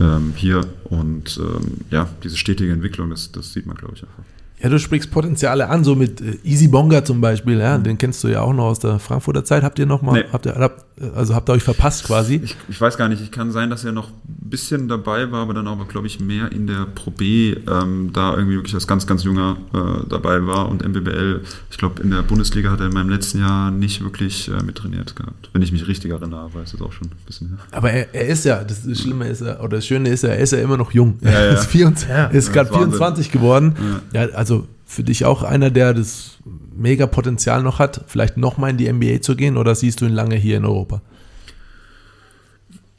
ähm, 0.00 0.32
hier 0.36 0.62
und 0.84 1.38
ähm, 1.38 1.78
ja, 1.90 2.08
diese 2.22 2.36
stetige 2.36 2.72
Entwicklung, 2.72 3.10
das, 3.10 3.32
das 3.32 3.52
sieht 3.52 3.66
man, 3.66 3.76
glaube 3.76 3.94
ich, 3.96 4.02
einfach. 4.02 4.24
Ja, 4.60 4.68
du 4.68 4.78
sprichst 4.78 5.10
Potenziale 5.10 5.68
an, 5.68 5.84
so 5.84 5.94
mit 5.94 6.20
äh, 6.20 6.36
Easy 6.44 6.66
Bonga 6.68 7.04
zum 7.04 7.20
Beispiel, 7.20 7.58
ja, 7.58 7.78
den 7.78 7.96
kennst 7.98 8.24
du 8.24 8.28
ja 8.28 8.40
auch 8.42 8.52
noch 8.52 8.64
aus 8.64 8.78
der 8.80 8.98
Frankfurter 8.98 9.44
Zeit. 9.44 9.62
Habt 9.62 9.78
ihr 9.78 9.86
noch 9.86 10.02
mal, 10.02 10.12
Nee. 10.14 10.24
habt 10.32 10.46
ihr, 10.46 10.54
habt, 10.56 10.84
also 11.14 11.34
habt 11.34 11.48
ihr 11.48 11.52
euch 11.52 11.62
verpasst 11.62 12.04
quasi? 12.04 12.40
Ich, 12.42 12.56
ich 12.68 12.80
weiß 12.80 12.96
gar 12.96 13.08
nicht, 13.08 13.22
ich 13.22 13.30
kann 13.30 13.50
sein, 13.52 13.70
dass 13.70 13.84
er 13.84 13.92
noch 13.92 14.08
ein 14.08 14.50
bisschen 14.50 14.88
dabei 14.88 15.30
war, 15.30 15.42
aber 15.42 15.54
dann 15.54 15.66
aber, 15.68 15.84
glaube 15.84 16.06
ich, 16.06 16.20
mehr 16.20 16.50
in 16.52 16.66
der 16.66 16.86
Pro 16.86 17.10
B 17.10 17.52
ähm, 17.52 18.10
da 18.12 18.34
irgendwie 18.36 18.56
wirklich 18.56 18.74
als 18.74 18.86
ganz, 18.86 19.06
ganz 19.06 19.24
junger 19.24 19.56
äh, 19.74 20.08
dabei 20.08 20.46
war 20.46 20.68
und 20.68 20.86
MBBL, 20.86 21.42
ich 21.70 21.78
glaube, 21.78 22.02
in 22.02 22.10
der 22.10 22.22
Bundesliga 22.22 22.70
hat 22.70 22.80
er 22.80 22.86
in 22.86 22.94
meinem 22.94 23.10
letzten 23.10 23.40
Jahr 23.40 23.70
nicht 23.70 24.02
wirklich 24.02 24.48
äh, 24.48 24.62
mittrainiert 24.62 25.14
gehabt. 25.16 25.50
Wenn 25.52 25.62
ich 25.62 25.72
mich 25.72 25.86
richtig 25.86 26.10
erinnere, 26.10 26.40
aber 26.40 26.62
ist 26.62 26.72
jetzt 26.72 26.82
auch 26.82 26.92
schon 26.92 27.08
ein 27.08 27.16
bisschen 27.26 27.48
her. 27.48 27.58
Aber 27.72 27.90
er, 27.90 28.14
er 28.14 28.26
ist 28.28 28.44
ja, 28.44 28.64
das, 28.64 28.86
das 28.86 28.98
Schlimme 29.00 29.28
ist 29.28 29.42
ja, 29.42 29.60
oder 29.60 29.76
das 29.76 29.86
Schöne 29.86 30.08
ist 30.08 30.22
ja, 30.22 30.30
er 30.30 30.38
ist 30.38 30.52
ja 30.52 30.58
immer 30.58 30.76
noch 30.76 30.92
jung. 30.92 31.18
Ja, 31.20 31.30
ja. 31.30 31.38
Er 31.48 31.54
ist, 31.54 31.66
24, 31.66 32.08
Ja. 32.08 32.26
ist 32.26 32.52
gerade 32.52 32.68
das 32.70 32.76
ist 32.78 32.82
Wahnsinn. 32.82 32.98
24 32.98 33.32
geworden. 33.32 33.74
Ja. 34.12 34.26
also 34.34 34.66
für 34.86 35.02
dich 35.04 35.24
auch 35.24 35.42
einer, 35.42 35.70
der 35.70 35.94
das 35.94 36.38
mega 36.78 37.06
Potenzial 37.06 37.62
noch 37.62 37.78
hat, 37.78 38.04
vielleicht 38.06 38.36
nochmal 38.36 38.70
in 38.70 38.76
die 38.76 38.92
NBA 38.92 39.20
zu 39.20 39.36
gehen 39.36 39.56
oder 39.56 39.74
siehst 39.74 40.00
du 40.00 40.06
ihn 40.06 40.12
lange 40.12 40.36
hier 40.36 40.56
in 40.56 40.64
Europa? 40.64 41.02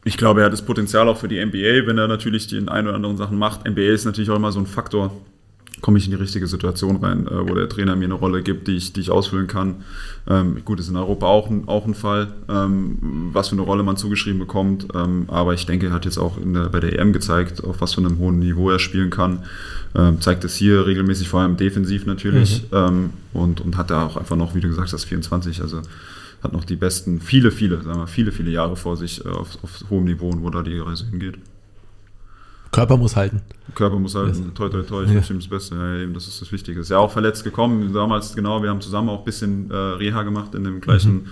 Ich 0.06 0.18
glaube, 0.18 0.42
er 0.42 0.46
hat 0.46 0.54
das 0.54 0.66
Potenzial 0.66 1.08
auch 1.08 1.18
für 1.18 1.28
die 1.28 1.44
NBA, 1.44 1.86
wenn 1.88 1.98
er 1.98 2.08
natürlich 2.08 2.48
die 2.48 2.58
ein 2.58 2.88
oder 2.88 2.96
anderen 2.96 3.18
Sachen 3.18 3.38
macht. 3.38 3.68
NBA 3.68 3.94
ist 3.94 4.06
natürlich 4.06 4.30
auch 4.30 4.38
immer 4.38 4.52
so 4.52 4.60
ein 4.60 4.66
Faktor. 4.66 5.12
Komme 5.82 5.98
ich 5.98 6.06
in 6.06 6.12
die 6.12 6.18
richtige 6.18 6.48
Situation 6.48 6.98
rein, 6.98 7.28
äh, 7.28 7.50
wo 7.50 7.54
der 7.54 7.70
Trainer 7.70 7.96
mir 7.96 8.06
eine 8.06 8.14
Rolle 8.14 8.44
gibt, 8.44 8.68
die 8.68 8.76
ich, 8.76 8.94
die 8.94 9.02
ich 9.02 9.12
ausfüllen 9.12 9.48
kann. 9.48 9.84
Ähm, 10.28 10.64
gut, 10.66 10.80
ist 10.80 10.90
in 10.90 10.98
Europa 10.98 11.26
auch 11.26 11.50
ein, 11.50 11.68
auch 11.68 11.86
ein 11.86 11.94
Fall, 11.94 12.34
ähm, 12.50 13.30
was 13.32 13.50
für 13.50 13.54
eine 13.54 13.62
Rolle 13.62 13.84
man 13.84 13.98
zugeschrieben 13.98 14.40
bekommt. 14.40 14.88
Ähm, 14.94 15.26
aber 15.28 15.54
ich 15.54 15.66
denke, 15.66 15.88
er 15.88 15.94
hat 15.94 16.06
jetzt 16.06 16.18
auch 16.18 16.38
der, 16.44 16.70
bei 16.70 16.80
der 16.80 17.00
EM 17.00 17.14
gezeigt, 17.14 17.64
auf 17.64 17.82
was 17.82 17.94
für 17.94 18.02
einem 18.02 18.18
hohen 18.18 18.40
Niveau 18.40 18.70
er 18.70 18.80
spielen 18.80 19.10
kann. 19.10 19.44
Ähm, 19.96 20.22
zeigt 20.22 20.44
es 20.44 20.56
hier 20.56 20.86
regelmäßig, 20.86 21.30
vor 21.30 21.42
allem 21.42 21.58
defensiv 21.58 22.06
natürlich. 22.06 22.66
Ähm, 22.72 23.12
und, 23.34 23.62
und 23.62 23.78
hat 23.78 23.90
da 23.90 24.06
auch 24.06 24.18
einfach 24.18 24.36
noch, 24.36 24.56
wie 24.56 24.62
du 24.62 24.68
gesagt 24.68 24.94
hast, 24.94 25.06
24. 25.06 25.62
Also 25.62 25.82
hat 26.44 26.54
noch 26.54 26.64
die 26.64 26.76
besten, 26.76 27.20
viele, 27.22 27.52
viele, 27.52 27.82
sagen 27.82 28.00
wir, 28.00 28.08
viele, 28.08 28.32
viele 28.32 28.52
Jahre 28.52 28.76
vor 28.76 28.98
sich 28.98 29.26
äh, 29.26 29.30
auf, 29.30 29.58
auf 29.64 29.84
hohem 29.90 30.06
Niveau 30.06 30.30
und 30.30 30.44
wo 30.44 30.50
da 30.50 30.62
die 30.62 30.78
Reise 30.78 31.06
hingeht. 31.10 31.38
Körper 32.72 32.98
muss 32.98 33.16
halten. 33.16 33.42
Körper 33.76 33.98
muss 34.00 34.16
halt, 34.16 34.30
Das- 34.30 34.42
toi, 34.54 34.70
toi, 34.70 34.84
toi, 34.84 35.04
ich 35.04 35.10
Ja. 35.10 35.16
wünsche 35.16 35.34
ihm 35.34 35.40
das 35.40 35.48
Beste. 35.48 35.76
Ja, 35.76 35.96
eben, 36.04 36.14
das 36.14 36.28
ist 36.28 36.42
das 36.42 36.52
Wichtige. 36.52 36.80
Ist 36.80 36.90
ja 36.90 36.98
auch 37.00 37.12
verletzt 37.12 37.44
gekommen, 37.44 37.92
damals, 37.94 38.36
genau, 38.36 38.62
wir 38.62 38.70
haben 38.70 38.82
zusammen 38.82 39.10
auch 39.10 39.20
ein 39.20 39.26
bisschen 39.26 39.70
äh, 39.72 39.76
Reha 39.76 40.24
gemacht 40.24 40.54
in 40.56 40.64
dem 40.64 40.80
gleichen, 40.82 41.28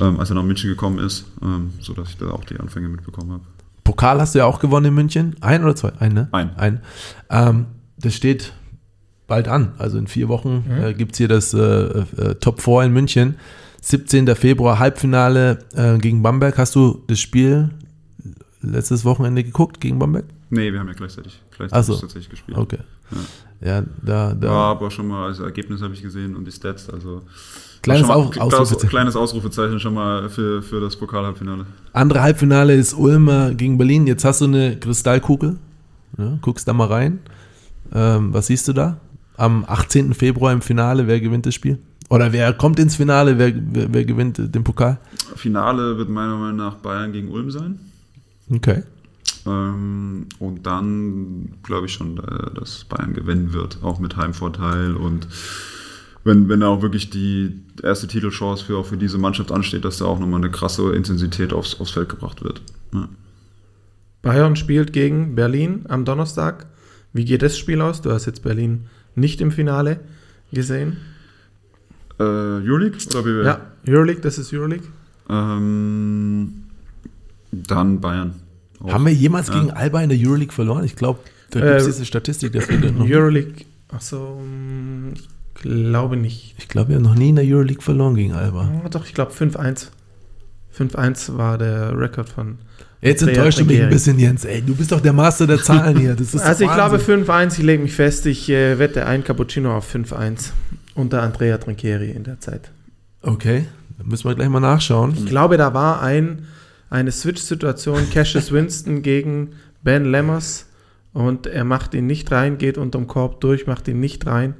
ähm, 0.00 0.18
als 0.20 0.30
er 0.30 0.34
nach 0.36 0.42
München 0.42 0.68
gekommen 0.70 0.98
ist, 0.98 1.24
ähm, 1.42 1.70
sodass 1.80 2.10
ich 2.10 2.18
da 2.18 2.30
auch 2.30 2.44
die 2.44 2.58
Anfänge 2.58 2.88
mitbekommen 2.88 3.32
habe. 3.32 3.42
Pokal 3.84 4.20
hast 4.20 4.34
du 4.34 4.38
ja 4.40 4.44
auch 4.46 4.60
gewonnen 4.60 4.86
in 4.86 4.94
München. 4.94 5.36
Ein 5.40 5.64
oder 5.64 5.74
zwei? 5.74 5.92
Ein, 5.98 6.12
ne? 6.14 6.28
Ein. 6.32 6.56
Ein. 6.56 6.80
Ähm, 7.30 7.66
das 7.98 8.14
steht 8.14 8.52
bald 9.26 9.48
an. 9.48 9.72
Also 9.78 9.98
in 9.98 10.06
vier 10.06 10.28
Wochen 10.28 10.64
äh, 10.70 10.94
gibt 10.94 11.12
es 11.12 11.18
hier 11.18 11.28
das 11.28 11.52
äh, 11.54 11.60
äh, 11.60 12.34
Top 12.40 12.60
4 12.60 12.82
in 12.84 12.92
München. 12.92 13.36
17. 13.80 14.28
Februar 14.36 14.78
Halbfinale 14.78 15.58
äh, 15.74 15.98
gegen 15.98 16.22
Bamberg. 16.22 16.56
Hast 16.58 16.74
du 16.76 17.02
das 17.08 17.18
Spiel 17.18 17.70
letztes 18.60 19.04
Wochenende 19.04 19.42
geguckt 19.42 19.80
gegen 19.80 19.98
Bamberg? 19.98 20.26
Nee, 20.54 20.70
wir 20.70 20.80
haben 20.80 20.88
ja 20.88 20.92
gleichzeitig, 20.92 21.40
gleichzeitig 21.56 21.86
so. 21.86 21.96
tatsächlich 21.96 22.28
gespielt. 22.28 22.58
Okay. 22.58 22.78
Ja, 23.62 23.82
da, 24.02 24.34
da. 24.34 24.48
War 24.50 24.70
aber 24.72 24.90
schon 24.90 25.08
mal, 25.08 25.26
also 25.28 25.44
Ergebnis 25.44 25.80
habe 25.80 25.94
ich 25.94 26.02
gesehen 26.02 26.36
und 26.36 26.44
die 26.44 26.52
Stats, 26.52 26.90
also 26.90 27.22
Kleines 27.80 28.06
mal, 28.06 28.14
Au- 28.16 28.30
Ausrufezeichen. 28.38 28.88
kleines 28.90 29.16
Ausrufezeichen 29.16 29.80
schon 29.80 29.94
mal 29.94 30.28
für, 30.28 30.62
für 30.62 30.78
das 30.80 30.94
Pokalhalbfinale. 30.96 31.64
Andere 31.94 32.20
Halbfinale 32.22 32.74
ist 32.74 32.92
Ulm 32.92 33.28
äh, 33.28 33.54
gegen 33.54 33.78
Berlin. 33.78 34.06
Jetzt 34.06 34.24
hast 34.26 34.42
du 34.42 34.44
eine 34.44 34.76
Kristallkugel. 34.78 35.56
Ja, 36.18 36.38
guckst 36.42 36.68
da 36.68 36.74
mal 36.74 36.88
rein. 36.88 37.20
Ähm, 37.94 38.34
was 38.34 38.48
siehst 38.48 38.68
du 38.68 38.74
da? 38.74 38.98
Am 39.38 39.64
18. 39.66 40.12
Februar 40.12 40.52
im 40.52 40.60
Finale, 40.60 41.06
wer 41.06 41.18
gewinnt 41.20 41.46
das 41.46 41.54
Spiel? 41.54 41.78
Oder 42.10 42.30
wer 42.32 42.52
kommt 42.52 42.78
ins 42.78 42.96
Finale, 42.96 43.38
wer, 43.38 43.52
wer, 43.54 43.92
wer 43.94 44.04
gewinnt 44.04 44.36
den 44.38 44.64
Pokal? 44.64 44.98
Finale 45.34 45.96
wird 45.96 46.10
meiner 46.10 46.36
Meinung 46.36 46.56
nach 46.56 46.74
Bayern 46.74 47.10
gegen 47.12 47.28
Ulm 47.30 47.50
sein. 47.50 47.78
Okay. 48.54 48.82
Ähm, 49.46 50.26
und 50.38 50.66
dann 50.66 51.54
glaube 51.62 51.86
ich 51.86 51.92
schon, 51.92 52.18
äh, 52.18 52.54
dass 52.54 52.84
Bayern 52.84 53.14
gewinnen 53.14 53.52
wird, 53.52 53.78
auch 53.82 53.98
mit 53.98 54.16
Heimvorteil. 54.16 54.94
Und 54.94 55.26
wenn, 56.24 56.48
wenn 56.48 56.62
auch 56.62 56.82
wirklich 56.82 57.10
die 57.10 57.60
erste 57.82 58.06
Titelchance 58.06 58.64
für, 58.64 58.76
auch 58.78 58.86
für 58.86 58.96
diese 58.96 59.18
Mannschaft 59.18 59.50
ansteht, 59.50 59.84
dass 59.84 59.98
da 59.98 60.04
auch 60.04 60.18
nochmal 60.18 60.40
eine 60.40 60.50
krasse 60.50 60.92
Intensität 60.92 61.52
aufs, 61.52 61.80
aufs 61.80 61.90
Feld 61.90 62.08
gebracht 62.08 62.44
wird. 62.44 62.62
Ja. 62.92 63.08
Bayern 64.22 64.54
spielt 64.54 64.92
gegen 64.92 65.34
Berlin 65.34 65.84
am 65.88 66.04
Donnerstag. 66.04 66.66
Wie 67.12 67.24
geht 67.24 67.42
das 67.42 67.58
Spiel 67.58 67.80
aus? 67.80 68.00
Du 68.00 68.12
hast 68.12 68.26
jetzt 68.26 68.42
Berlin 68.42 68.86
nicht 69.16 69.40
im 69.40 69.50
Finale 69.50 70.00
gesehen. 70.52 70.98
Äh, 72.18 72.22
Euroleague 72.22 72.98
oder 73.10 73.22
BWL? 73.22 73.44
Ja, 73.44 73.60
Euroleague, 73.86 74.22
das 74.22 74.38
ist 74.38 74.52
Euroleague. 74.52 74.86
Ähm, 75.28 76.64
dann 77.50 78.00
Bayern. 78.00 78.34
Auch. 78.82 78.92
Haben 78.92 79.06
wir 79.06 79.12
jemals 79.12 79.48
Ja. 79.48 79.54
gegen 79.54 79.70
Alba 79.70 80.02
in 80.02 80.08
der 80.08 80.18
Euroleague 80.18 80.52
verloren? 80.52 80.84
Ich 80.84 80.96
glaube, 80.96 81.20
da 81.50 81.60
Äh, 81.60 81.62
gibt 81.62 81.80
es 81.80 81.86
diese 81.86 82.04
Statistik 82.04 82.52
dafür. 82.52 82.78
Euroleague, 83.00 83.64
achso, 83.88 84.40
mm, 84.40 85.14
ich 85.14 85.28
glaube 85.62 86.16
nicht. 86.16 86.54
Ich 86.58 86.68
glaube, 86.68 86.88
wir 86.90 86.96
haben 86.96 87.02
noch 87.02 87.14
nie 87.14 87.28
in 87.30 87.36
der 87.36 87.44
Euroleague 87.44 87.82
verloren 87.82 88.14
gegen 88.14 88.32
Alba. 88.32 88.70
Oh, 88.84 88.88
doch, 88.88 89.04
ich 89.06 89.14
glaube 89.14 89.32
5-1. 89.32 89.90
5-1 90.70 91.36
war 91.36 91.58
der 91.58 91.96
Rekord 91.98 92.28
von. 92.28 92.58
Jetzt 93.00 93.22
enttäuscht 93.22 93.58
du 93.58 93.64
mich 93.64 93.82
ein 93.82 93.90
bisschen, 93.90 94.18
Jens. 94.18 94.44
Ey, 94.44 94.62
du 94.62 94.74
bist 94.76 94.92
doch 94.92 95.00
der 95.00 95.12
Master 95.12 95.46
der 95.46 95.58
Zahlen 95.58 95.98
hier. 95.98 96.16
Also 96.40 96.64
ich 96.64 96.72
glaube 96.72 96.98
Wahnsinn. 96.98 97.24
5-1, 97.26 97.58
ich 97.58 97.64
lege 97.64 97.82
mich 97.82 97.92
fest, 97.92 98.26
ich 98.26 98.48
äh, 98.48 98.78
wette 98.78 99.06
ein 99.06 99.24
Cappuccino 99.24 99.76
auf 99.76 99.92
5-1 99.92 100.50
unter 100.94 101.22
Andrea 101.22 101.58
Trinchieri 101.58 102.10
in 102.12 102.22
der 102.22 102.38
Zeit. 102.40 102.70
Okay, 103.22 103.66
dann 103.98 104.06
müssen 104.08 104.28
wir 104.28 104.34
gleich 104.36 104.48
mal 104.48 104.60
nachschauen. 104.60 105.14
Ich 105.16 105.26
glaube, 105.26 105.56
da 105.56 105.74
war 105.74 106.00
ein, 106.00 106.46
eine 106.92 107.10
Switch-Situation, 107.10 108.10
Cassius 108.10 108.52
Winston 108.52 109.02
gegen 109.02 109.52
Ben 109.82 110.04
Lammers 110.04 110.66
und 111.12 111.46
er 111.46 111.64
macht 111.64 111.94
ihn 111.94 112.06
nicht 112.06 112.30
rein, 112.30 112.58
geht 112.58 112.78
unterm 112.78 113.06
Korb 113.06 113.40
durch, 113.40 113.66
macht 113.66 113.88
ihn 113.88 113.98
nicht 113.98 114.26
rein 114.26 114.54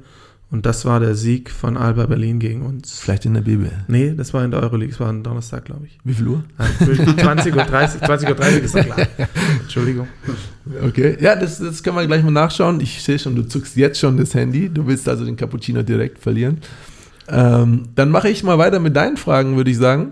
und 0.49 0.65
das 0.65 0.83
war 0.85 0.99
der 0.99 1.13
Sieg 1.13 1.51
von 1.51 1.77
Alba 1.77 2.07
Berlin 2.07 2.39
gegen 2.39 2.63
uns. 2.63 2.99
Vielleicht 2.99 3.25
in 3.25 3.35
der 3.35 3.41
BBL. 3.41 3.85
Nee, 3.87 4.13
das 4.15 4.33
war 4.33 4.43
in 4.43 4.51
der 4.51 4.61
Euroleague, 4.61 4.91
das 4.91 4.99
war 4.99 5.09
am 5.09 5.21
Donnerstag, 5.21 5.65
glaube 5.65 5.85
ich. 5.85 5.99
Wie 6.03 6.13
viel 6.13 6.27
Uhr? 6.27 6.43
Also 6.57 6.91
20.30 6.91 7.55
Uhr, 7.55 7.61
20.30 7.63 8.29
Uhr 8.29 8.63
ist 8.63 8.75
doch 8.75 8.83
klar. 8.83 9.07
Entschuldigung. 9.61 10.07
Okay, 10.83 11.17
ja, 11.19 11.35
das, 11.35 11.59
das 11.59 11.83
können 11.83 11.97
wir 11.97 12.07
gleich 12.07 12.23
mal 12.23 12.31
nachschauen. 12.31 12.81
Ich 12.81 13.03
sehe 13.03 13.19
schon, 13.19 13.35
du 13.35 13.43
zuckst 13.43 13.75
jetzt 13.75 13.99
schon 13.99 14.17
das 14.17 14.33
Handy. 14.33 14.69
Du 14.69 14.87
willst 14.87 15.07
also 15.07 15.23
den 15.23 15.35
Cappuccino 15.35 15.83
direkt 15.83 16.17
verlieren. 16.17 16.59
Ähm, 17.27 17.89
dann 17.93 18.09
mache 18.09 18.29
ich 18.29 18.43
mal 18.43 18.57
weiter 18.57 18.79
mit 18.79 18.95
deinen 18.95 19.17
Fragen, 19.17 19.55
würde 19.55 19.69
ich 19.71 19.77
sagen. 19.77 20.11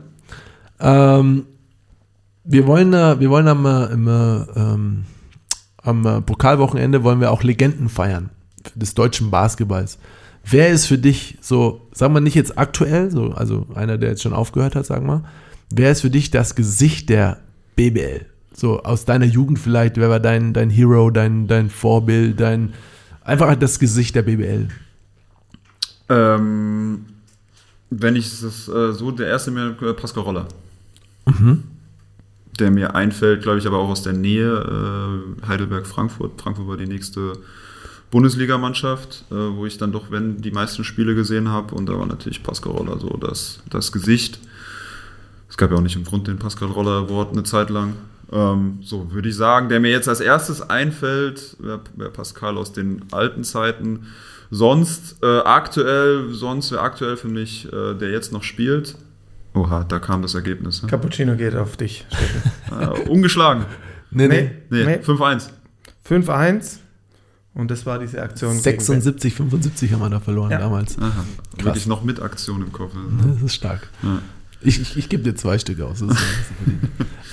Ähm, 0.80 1.46
wir 2.44 2.68
wollen, 2.68 2.92
wir 2.92 3.30
wollen 3.30 3.48
am, 3.48 3.66
äh, 3.66 4.60
ähm, 4.60 5.06
am 5.84 6.06
äh, 6.06 6.22
Pokalwochenende 6.22 7.04
wollen 7.04 7.20
wir 7.20 7.32
auch 7.32 7.44
Legenden 7.44 7.90
feiern 7.90 8.30
des 8.76 8.94
deutschen 8.94 9.32
Basketballs. 9.32 9.98
Wer 10.44 10.70
ist 10.70 10.88
für 10.88 10.98
dich 10.98 11.38
so, 11.42 11.88
sagen 11.94 12.14
wir 12.14 12.22
nicht 12.22 12.36
jetzt 12.36 12.58
aktuell, 12.58 13.12
so, 13.12 13.32
also 13.32 13.68
einer, 13.76 13.98
der 13.98 14.10
jetzt 14.10 14.24
schon 14.24 14.34
aufgehört 14.34 14.76
hat, 14.76 14.86
sagen 14.86 15.06
wir, 15.08 15.24
wer 15.72 15.92
ist 15.92 16.02
für 16.02 16.10
dich 16.10 16.32
das 16.32 16.56
Gesicht 16.56 17.10
der 17.10 17.40
BBL? 17.76 18.26
So 18.54 18.82
aus 18.84 19.06
deiner 19.06 19.26
Jugend 19.26 19.60
vielleicht, 19.60 19.98
wer 19.98 20.10
war 20.10 20.20
dein, 20.20 20.54
dein 20.54 20.70
Hero, 20.70 21.10
dein, 21.10 21.48
dein 21.48 21.70
Vorbild, 21.70 22.40
dein 22.40 22.74
einfach 23.24 23.56
das 23.56 23.80
Gesicht 23.80 24.16
der 24.16 24.24
BBL? 24.24 24.68
Ähm, 26.10 27.06
wenn 27.90 28.16
ich 28.16 28.42
das 28.42 28.68
äh, 28.68 28.94
so, 28.94 29.12
der 29.12 29.28
erste 29.28 29.52
mir 29.52 29.78
äh, 29.82 29.94
Pascal 29.94 30.24
Roller. 30.24 30.48
Der 32.62 32.70
mir 32.70 32.94
einfällt, 32.94 33.42
glaube 33.42 33.58
ich, 33.58 33.66
aber 33.66 33.80
auch 33.80 33.90
aus 33.90 34.04
der 34.04 34.14
Nähe, 34.14 34.54
äh, 35.44 35.48
Heidelberg-Frankfurt. 35.48 36.40
Frankfurt 36.40 36.68
war 36.68 36.78
die 36.78 36.86
nächste 36.86 37.34
Bundesligamannschaft, 38.12 39.26
äh, 39.32 39.36
wo 39.36 39.66
ich 39.66 39.80
dann 39.80 39.92
doch, 39.92 40.12
wenn, 40.12 40.42
die 40.42 40.52
meisten 40.52 40.84
Spiele 40.84 41.16
gesehen 41.16 41.50
habe. 41.50 41.74
Und 41.74 41.88
da 41.88 41.98
war 41.98 42.06
natürlich 42.06 42.44
Pascal 42.44 42.74
Roller 42.74 43.00
so 43.00 43.18
das, 43.18 43.64
das 43.72 43.92
Gesicht. 43.92 44.40
Es 45.50 45.58
gab 45.58 45.72
ja 45.72 45.78
auch 45.78 45.82
nicht 45.82 45.96
im 45.96 46.04
Grund 46.04 46.28
den 46.28 46.38
Pascal 46.38 46.70
Roller 46.70 47.08
Award 47.08 47.32
eine 47.32 47.44
Zeit 47.44 47.72
lang. 47.72 47.96
Ähm, 48.32 48.78
so 48.84 49.12
würde 49.12 49.30
ich 49.30 49.36
sagen, 49.36 49.68
der 49.70 49.80
mir 49.80 49.90
jetzt 49.90 50.08
als 50.08 50.20
erstes 50.20 50.62
einfällt, 50.62 51.58
wäre 51.60 51.82
wär 51.96 52.10
Pascal 52.10 52.60
aus 52.60 52.74
den 52.74 53.02
alten 53.12 53.44
Zeiten. 53.44 54.08
Sonst 54.52 55.18
äh, 55.24 55.40
aktuell, 55.40 56.30
sonst 56.30 56.72
wäre 56.72 56.82
aktuell 56.82 57.18
für 57.18 57.28
mich, 57.28 57.74
äh, 57.74 57.96
der 57.96 58.12
jetzt 58.12 58.32
noch 58.32 58.44
spielt. 58.44 58.98
Oha, 59.54 59.84
da 59.84 60.00
kam 60.00 60.22
das 60.22 60.34
Ergebnis. 60.36 60.82
Ne? 60.82 60.90
Cappuccino 60.90 61.36
geht 61.36 61.56
auf 61.56 61.76
dich. 61.78 62.06
Äh, 62.72 62.86
ungeschlagen. 63.10 63.66
Nee, 64.12 64.28
Nee. 64.28 64.52
Nee, 64.70 64.84
Nee. 64.86 64.96
5-1. 65.06 65.50
5-1 66.08 66.78
und 67.54 67.70
das 67.72 67.86
war 67.86 68.00
diese 68.00 68.22
Aktion. 68.22 68.52
gegen 68.52 68.62
76, 68.62 69.34
75 69.36 69.92
haben 69.94 70.00
wir 70.02 70.10
da 70.10 70.20
verloren 70.20 70.52
Ja. 70.52 70.60
damals. 70.60 70.98
Aha. 71.00 71.26
Krass. 71.58 71.66
Wirklich 71.66 71.88
noch 71.88 72.04
mit 72.04 72.22
Aktion 72.22 72.62
im 72.62 72.72
Kopf. 72.72 72.94
Das 73.34 73.42
ist 73.44 73.56
stark. 73.56 73.90
Ja. 74.04 74.20
Ich, 74.62 74.80
ich, 74.80 74.96
ich 74.98 75.10
gebe 75.10 75.24
dir 75.24 75.36
zwei 75.36 75.58
Stück 75.58 75.82
aus. 75.82 76.00
Das 76.00 76.10
ist, 76.12 76.18
das 76.18 76.22
ist 76.22 76.48
verdient. 76.58 76.90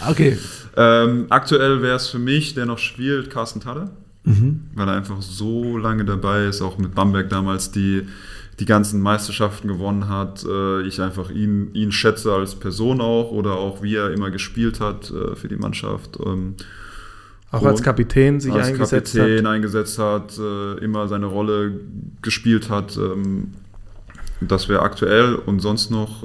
okay. 0.08 0.38
Ähm, 0.76 1.26
aktuell 1.30 1.82
wäre 1.82 1.96
es 1.96 2.08
für 2.08 2.18
mich, 2.18 2.54
der 2.54 2.66
noch 2.66 2.78
spielt, 2.78 3.30
Carsten 3.30 3.60
Tadde. 3.60 3.90
Mhm. 4.24 4.64
weil 4.74 4.88
er 4.88 4.94
einfach 4.94 5.22
so 5.22 5.78
lange 5.78 6.04
dabei 6.04 6.44
ist, 6.46 6.60
auch 6.60 6.76
mit 6.76 6.94
Bamberg 6.94 7.30
damals 7.30 7.70
die, 7.70 8.06
die 8.60 8.64
ganzen 8.64 9.00
Meisterschaften 9.00 9.68
gewonnen 9.68 10.08
hat. 10.08 10.44
Äh, 10.44 10.82
ich 10.82 11.00
einfach 11.00 11.30
ihn, 11.30 11.72
ihn 11.74 11.92
schätze 11.92 12.32
als 12.32 12.54
Person 12.54 13.00
auch 13.00 13.30
oder 13.30 13.54
auch 13.54 13.82
wie 13.82 13.94
er 13.94 14.10
immer 14.12 14.30
gespielt 14.30 14.80
hat 14.80 15.10
äh, 15.10 15.36
für 15.36 15.48
die 15.48 15.56
Mannschaft. 15.56 16.18
Ähm, 16.24 16.56
Auch 17.50 17.62
als 17.64 17.82
Kapitän 17.82 18.40
sich 18.40 18.52
als 18.52 18.68
eingesetzt 18.68 19.14
Kapitän 19.14 19.46
hat. 19.46 19.52
eingesetzt 19.52 19.98
hat, 19.98 20.38
äh, 20.38 20.78
immer 20.84 21.06
seine 21.08 21.26
Rolle 21.26 21.80
gespielt 22.20 22.68
hat. 22.68 22.96
Ähm, 22.96 23.52
das 24.40 24.68
wäre 24.68 24.82
aktuell 24.82 25.34
und 25.34 25.58
sonst 25.58 25.90
noch 25.90 26.22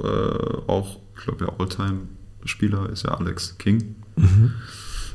auch, 0.68 1.00
ich 1.16 1.24
glaube, 1.24 1.44
der 1.44 1.58
Alltime-Spieler 1.58 2.88
ist 2.90 3.02
ja 3.02 3.10
Alex 3.10 3.58
King. 3.58 3.96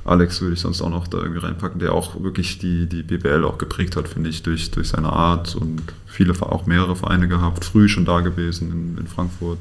Alex 0.05 0.41
würde 0.41 0.53
ich 0.53 0.59
sonst 0.61 0.81
auch 0.81 0.89
noch 0.89 1.07
da 1.07 1.17
irgendwie 1.19 1.39
reinpacken, 1.39 1.79
der 1.79 1.93
auch 1.93 2.21
wirklich 2.21 2.57
die, 2.57 2.87
die 2.87 3.03
BBL 3.03 3.43
auch 3.43 3.57
geprägt 3.57 3.95
hat, 3.95 4.07
finde 4.07 4.29
ich, 4.29 4.41
durch, 4.43 4.71
durch 4.71 4.89
seine 4.89 5.11
Art 5.11 5.55
und 5.55 5.81
viele, 6.07 6.33
auch 6.41 6.65
mehrere 6.65 6.95
Vereine 6.95 7.27
gehabt, 7.27 7.65
früh 7.65 7.87
schon 7.87 8.05
da 8.05 8.21
gewesen 8.21 8.71
in, 8.71 8.97
in 8.97 9.07
Frankfurt. 9.07 9.59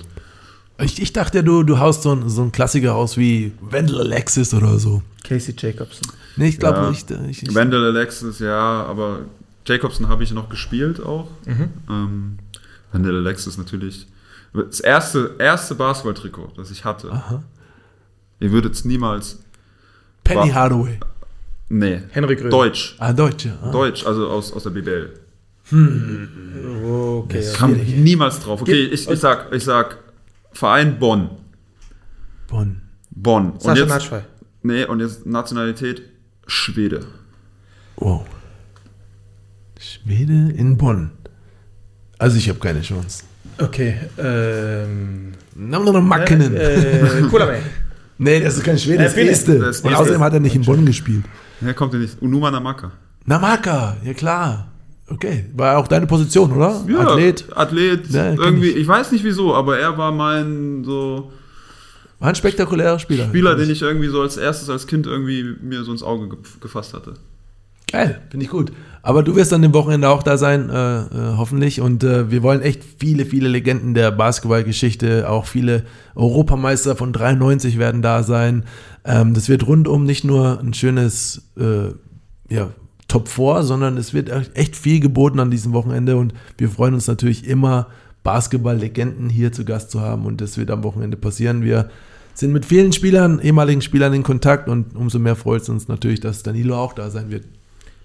Ich, 0.81 1.03
ich 1.03 1.13
dachte, 1.13 1.43
du, 1.43 1.65
du 1.65 1.79
haust 1.79 2.03
so 2.03 2.13
einen 2.13 2.29
so 2.29 2.41
einen 2.43 2.53
Klassiker 2.53 2.95
aus 2.95 3.17
wie 3.17 3.53
Wendell 3.61 4.01
Alexis 4.01 4.55
oder 4.55 4.79
so. 4.79 5.03
Casey 5.25 5.55
Jacobson. 5.59 6.13
Nee, 6.37 6.49
ich 6.49 6.59
glaube 6.59 6.79
Ja. 6.79 6.91
nicht. 6.91 7.11
Ich, 7.29 7.43
ich, 7.43 7.55
Wendell 7.55 7.85
Alexis, 7.85 8.39
ja, 8.39 8.85
aber 8.87 9.21
Jacobson 9.67 10.09
habe 10.09 10.23
ich 10.23 10.33
noch 10.33 10.49
gespielt 10.49 11.03
auch. 11.05 11.29
Mhm. 11.47 11.69
Ähm, 11.91 12.39
Wendell 12.93 13.17
Alexis 13.17 13.59
natürlich. 13.59 14.07
Das 14.55 14.81
erste, 14.81 15.35
erste 15.39 15.75
Basketball-Trikot, 15.75 16.53
das 16.57 16.71
ich 16.71 16.85
hatte. 16.85 17.11
Aha. 17.13 17.43
Ihr 18.41 18.53
würdet 18.53 18.75
es 18.75 18.85
niemals. 18.85 19.41
Penny 20.29 20.49
War- 20.51 20.55
Hardaway. 20.55 20.99
Nee. 21.71 22.01
Henry 22.11 22.37
Gröhl. 22.37 22.51
Deutsch. 22.51 22.97
Ah, 22.99 23.13
Deutsche. 23.13 23.51
Ah. 23.63 23.71
Deutsch, 23.71 24.07
also 24.07 24.29
aus, 24.31 24.53
aus 24.53 24.63
der 24.63 24.71
BBL. 24.71 25.11
Okay, 25.71 27.39
Das. 27.41 27.53
Kam 27.55 27.75
Schwierig. 27.75 27.97
niemals 27.97 28.41
drauf. 28.41 28.63
Okay, 28.63 28.85
ich, 28.87 29.09
ich, 29.09 29.21
sag, 29.21 29.53
ich 29.53 29.65
sag 29.65 29.99
Verein 30.53 30.99
Bonn. 30.99 31.29
Bonn. 32.49 32.81
Bonn. 33.11 33.51
Und 33.53 33.63
Sascha 33.63 33.81
jetzt, 33.81 33.89
Natschwey. 33.91 34.21
nee, 34.63 34.85
und 34.85 35.01
jetzt 35.01 35.27
Nationalität 35.27 36.03
Schwede. 36.47 37.01
Wow. 37.97 38.25
Schwede 39.79 40.53
in 40.57 40.79
Bonn. 40.79 41.11
Also 42.19 42.39
ich 42.39 42.49
habe 42.49 42.59
keine 42.59 42.81
Chance. 42.81 43.25
Okay, 43.59 43.97
ähm. 44.19 45.33
Nimm 45.55 45.85
doch 45.85 45.93
noch 45.93 46.01
Mackenen. 46.01 46.55
Äh, 46.57 47.23
Kulame. 47.29 47.59
nee, 48.19 48.41
das 48.41 48.57
ist 48.57 48.65
kein 48.65 48.79
Schwede, 48.79 49.05
das 49.05 49.15
Finne. 49.15 49.31
Este. 49.31 49.59
Das 49.59 49.81
Und 49.81 49.95
außerdem 49.95 50.21
hat 50.21 50.33
er 50.33 50.41
nicht 50.41 50.55
in 50.55 50.63
Bonn 50.63 50.85
gespielt. 50.85 51.25
Ja, 51.61 51.73
kommt 51.73 51.93
ja 51.93 51.99
nicht. 51.99 52.21
Unuma 52.21 52.51
Namaka. 52.51 52.93
Namaka, 53.25 53.97
ja 54.05 54.15
klar. 54.15 54.69
Okay, 55.11 55.47
war 55.55 55.79
auch 55.79 55.89
deine 55.89 56.07
Position, 56.07 56.53
oder? 56.53 56.85
Ja, 56.87 57.01
Athlet. 57.01 57.45
Athlet. 57.55 58.11
Ja, 58.11 58.35
irgendwie, 58.35 58.71
ich. 58.71 58.77
ich. 58.77 58.89
weiß 58.89 59.11
nicht 59.13 59.25
wieso, 59.25 59.55
aber 59.55 59.79
er 59.79 59.97
war 59.97 60.13
mein 60.13 60.85
so 60.85 61.33
War 62.19 62.29
ein 62.29 62.35
spektakulärer 62.35 62.99
Spieler. 62.99 63.27
Spieler, 63.27 63.55
den 63.55 63.71
ich 63.71 63.81
irgendwie 63.81 64.09
so 64.09 64.21
als 64.21 64.37
erstes 64.37 64.69
als 64.69 64.87
Kind 64.87 65.07
irgendwie 65.07 65.57
mir 65.63 65.83
so 65.85 65.93
ins 65.93 66.03
Auge 66.03 66.29
ge 66.29 66.39
gefasst 66.61 66.93
hatte. 66.93 67.15
Geil, 67.91 68.21
finde 68.31 68.45
ich 68.45 68.51
gut. 68.51 68.71
Aber 69.03 69.23
du 69.23 69.37
wirst 69.37 69.53
dann 69.53 69.63
dem 69.63 69.75
Wochenende 69.75 70.09
auch 70.09 70.23
da 70.23 70.37
sein, 70.37 70.71
äh, 70.71 71.01
äh, 71.01 71.07
hoffentlich. 71.37 71.81
Und 71.81 72.05
äh, 72.05 72.31
wir 72.31 72.43
wollen 72.43 72.61
echt 72.63 72.83
viele, 72.99 73.25
viele 73.25 73.49
Legenden 73.49 73.95
der 73.95 74.11
Basketballgeschichte, 74.11 75.29
auch 75.29 75.47
viele 75.47 75.85
Europameister 76.15 76.97
von 76.97 77.13
93 77.13 77.79
werden 77.79 78.03
da 78.03 78.23
sein. 78.23 78.65
Ähm, 79.05 79.35
das 79.35 79.49
wird 79.49 79.67
rundum 79.67 80.05
nicht 80.05 80.25
nur 80.25 80.61
ein 80.61 80.75
schönes 80.75 81.51
äh, 81.59 81.93
ja, 82.53 82.71
Top 83.07 83.29
4, 83.29 83.63
sondern 83.63 83.97
es 83.97 84.13
wird 84.15 84.31
echt 84.55 84.77
viel 84.77 85.01
geboten 85.01 85.41
an 85.41 85.51
diesem 85.51 85.73
Wochenende. 85.73 86.17
Und 86.17 86.35
wir 86.57 86.69
freuen 86.69 86.95
uns 86.95 87.07
natürlich 87.07 87.47
immer, 87.47 87.87
Basketball-Legenden 88.25 89.31
hier 89.31 89.53
zu 89.53 89.65
Gast 89.65 89.91
zu 89.91 90.01
haben. 90.01 90.27
Und 90.27 90.41
das 90.41 90.59
wird 90.59 90.71
am 90.71 90.83
Wochenende 90.83 91.17
passieren. 91.17 91.63
Wir 91.63 91.89
sind 92.35 92.53
mit 92.53 92.67
vielen 92.67 92.93
Spielern, 92.93 93.41
ehemaligen 93.41 93.83
Spielern 93.83 94.13
in 94.13 94.23
Kontakt 94.23 94.69
und 94.69 94.95
umso 94.95 95.19
mehr 95.19 95.35
freut 95.35 95.63
es 95.63 95.69
uns 95.69 95.89
natürlich, 95.89 96.21
dass 96.21 96.43
Danilo 96.43 96.77
auch 96.77 96.93
da 96.93 97.11
sein 97.11 97.31
wird. 97.31 97.45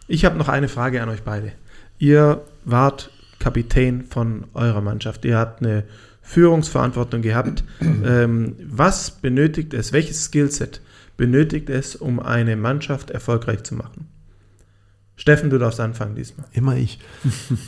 Ich 0.07 0.25
habe 0.25 0.37
noch 0.37 0.49
eine 0.49 0.67
Frage 0.67 1.01
an 1.01 1.09
euch 1.09 1.23
beide. 1.23 1.53
Ihr 1.97 2.41
wart 2.65 3.11
Kapitän 3.39 4.03
von 4.03 4.45
eurer 4.53 4.81
Mannschaft. 4.81 5.25
Ihr 5.25 5.37
habt 5.37 5.61
eine 5.61 5.83
Führungsverantwortung 6.21 7.21
gehabt. 7.21 7.63
ähm, 7.81 8.55
was 8.65 9.11
benötigt 9.11 9.73
es, 9.73 9.93
welches 9.93 10.25
Skillset 10.25 10.81
benötigt 11.17 11.69
es, 11.69 11.95
um 11.95 12.19
eine 12.19 12.55
Mannschaft 12.55 13.11
erfolgreich 13.11 13.63
zu 13.63 13.75
machen? 13.75 14.07
Steffen, 15.15 15.49
du 15.49 15.59
darfst 15.59 15.79
anfangen 15.79 16.15
diesmal. 16.15 16.47
Immer 16.53 16.75
ich. 16.75 16.99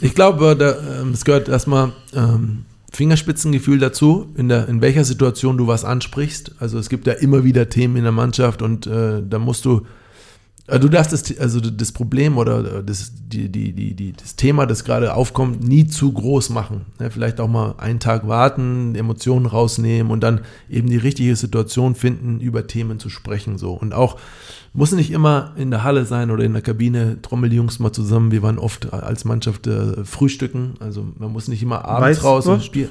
Ich 0.01 0.15
glaube, 0.15 0.55
da, 0.55 1.01
ähm, 1.01 1.11
es 1.11 1.25
gehört 1.25 1.47
erstmal 1.47 1.93
ähm, 2.13 2.65
Fingerspitzengefühl 2.91 3.77
dazu, 3.77 4.33
in, 4.35 4.49
der, 4.49 4.67
in 4.67 4.81
welcher 4.81 5.03
Situation 5.03 5.57
du 5.57 5.67
was 5.67 5.85
ansprichst. 5.85 6.55
Also 6.59 6.79
es 6.79 6.89
gibt 6.89 7.05
ja 7.05 7.13
immer 7.13 7.43
wieder 7.43 7.69
Themen 7.69 7.97
in 7.97 8.03
der 8.03 8.11
Mannschaft 8.11 8.61
und 8.61 8.87
äh, 8.87 9.21
da 9.21 9.37
musst 9.37 9.65
du, 9.65 9.85
du 10.67 10.89
darfst 10.89 11.13
das, 11.13 11.37
also 11.37 11.59
das 11.59 11.91
Problem 11.91 12.37
oder 12.37 12.81
das, 12.81 13.11
die, 13.15 13.49
die, 13.49 13.73
die, 13.73 13.93
die, 13.93 14.13
das 14.13 14.35
Thema, 14.35 14.65
das 14.65 14.83
gerade 14.83 15.13
aufkommt, 15.13 15.63
nie 15.63 15.85
zu 15.85 16.11
groß 16.11 16.49
machen. 16.49 16.85
Ne? 16.99 17.11
Vielleicht 17.11 17.39
auch 17.39 17.47
mal 17.47 17.75
einen 17.77 17.99
Tag 17.99 18.27
warten, 18.27 18.95
Emotionen 18.95 19.45
rausnehmen 19.45 20.11
und 20.11 20.21
dann 20.21 20.41
eben 20.69 20.89
die 20.89 20.97
richtige 20.97 21.35
Situation 21.35 21.93
finden, 21.93 22.39
über 22.39 22.65
Themen 22.65 22.99
zu 22.99 23.09
sprechen. 23.09 23.57
So. 23.57 23.73
Und 23.73 23.93
auch 23.93 24.17
muss 24.75 24.91
nicht 24.91 25.11
immer 25.11 25.53
in 25.55 25.71
der 25.71 25.83
Halle 25.83 26.05
sein 26.05 26.31
oder 26.31 26.43
in 26.43 26.51
der 26.51 26.61
Kabine, 26.61 27.17
trommel 27.21 27.49
die 27.49 27.55
Jungs 27.55 27.79
mal 27.79 27.93
zusammen. 27.93 28.31
Wir 28.31 28.43
waren 28.43 28.59
oft 28.59 28.91
als 28.93 29.23
Mannschaft 29.23 29.67
äh, 29.67 30.03
frühstücken. 30.03 30.73
Also 30.81 31.05
man 31.17 31.31
muss 31.31 31.47
nicht 31.47 31.63
immer 31.63 31.85
abends 31.85 32.23
raus 32.23 32.45
und 32.47 32.61
spielen. 32.61 32.89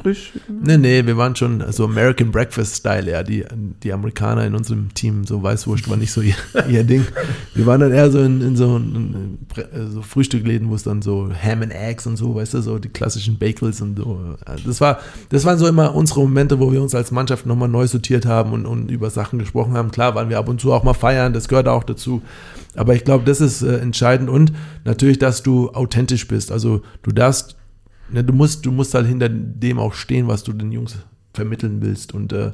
Nee, 0.48 0.78
nee, 0.78 1.04
wir 1.04 1.18
waren 1.18 1.36
schon 1.36 1.62
so 1.72 1.84
American 1.84 2.30
Breakfast-Style, 2.30 3.10
ja. 3.10 3.22
Die, 3.22 3.44
die 3.82 3.92
Amerikaner 3.92 4.46
in 4.46 4.54
unserem 4.54 4.94
Team, 4.94 5.24
so 5.24 5.42
Weißwurst 5.42 5.88
war 5.90 5.98
nicht 5.98 6.10
so 6.10 6.22
ihr, 6.22 6.34
ihr 6.68 6.84
Ding. 6.84 7.04
Wir 7.54 7.66
waren 7.66 7.80
dann 7.80 7.92
eher 7.92 8.10
so 8.10 8.20
in, 8.20 8.40
in 8.40 8.56
so, 8.56 8.76
in, 8.76 9.38
in, 9.74 9.90
so 9.90 10.00
Frühstückläden, 10.00 10.70
wo 10.70 10.74
es 10.76 10.84
dann 10.84 11.02
so 11.02 11.28
Ham 11.30 11.62
and 11.62 11.72
Eggs 11.72 12.06
und 12.06 12.16
so, 12.16 12.34
weißt 12.34 12.54
du, 12.54 12.62
so 12.62 12.78
die 12.78 12.88
klassischen 12.88 13.38
Bagels 13.38 13.82
und 13.82 13.98
so. 13.98 14.20
Das, 14.64 14.80
war, 14.80 15.00
das 15.28 15.44
waren 15.44 15.58
so 15.58 15.66
immer 15.66 15.94
unsere 15.94 16.20
Momente, 16.20 16.58
wo 16.58 16.72
wir 16.72 16.80
uns 16.80 16.94
als 16.94 17.10
Mannschaft 17.10 17.44
nochmal 17.44 17.68
neu 17.68 17.86
sortiert 17.86 18.24
haben 18.24 18.52
und, 18.52 18.64
und 18.64 18.90
über 18.90 19.10
Sachen 19.10 19.38
gesprochen 19.38 19.74
haben. 19.74 19.90
Klar 19.90 20.14
waren 20.14 20.30
wir 20.30 20.38
ab 20.38 20.48
und 20.48 20.62
zu 20.62 20.72
auch 20.72 20.82
mal 20.82 20.94
feiern, 20.94 21.34
das 21.34 21.46
gehört 21.46 21.68
auch 21.68 21.73
dazu. 21.82 22.22
Aber 22.76 22.94
ich 22.94 23.04
glaube, 23.04 23.24
das 23.24 23.40
ist 23.40 23.62
äh, 23.62 23.78
entscheidend 23.78 24.30
und 24.30 24.52
natürlich, 24.84 25.18
dass 25.18 25.42
du 25.42 25.70
authentisch 25.70 26.28
bist. 26.28 26.52
Also 26.52 26.82
du 27.02 27.10
darfst 27.10 27.56
Ne, 28.10 28.22
du 28.22 28.32
musst, 28.32 28.66
du 28.66 28.70
musst 28.70 28.94
halt 28.94 29.06
hinter 29.06 29.28
dem 29.28 29.78
auch 29.78 29.94
stehen, 29.94 30.28
was 30.28 30.44
du 30.44 30.52
den 30.52 30.72
Jungs 30.72 30.96
vermitteln 31.32 31.80
willst. 31.80 32.12
Und 32.12 32.32
äh, 32.32 32.52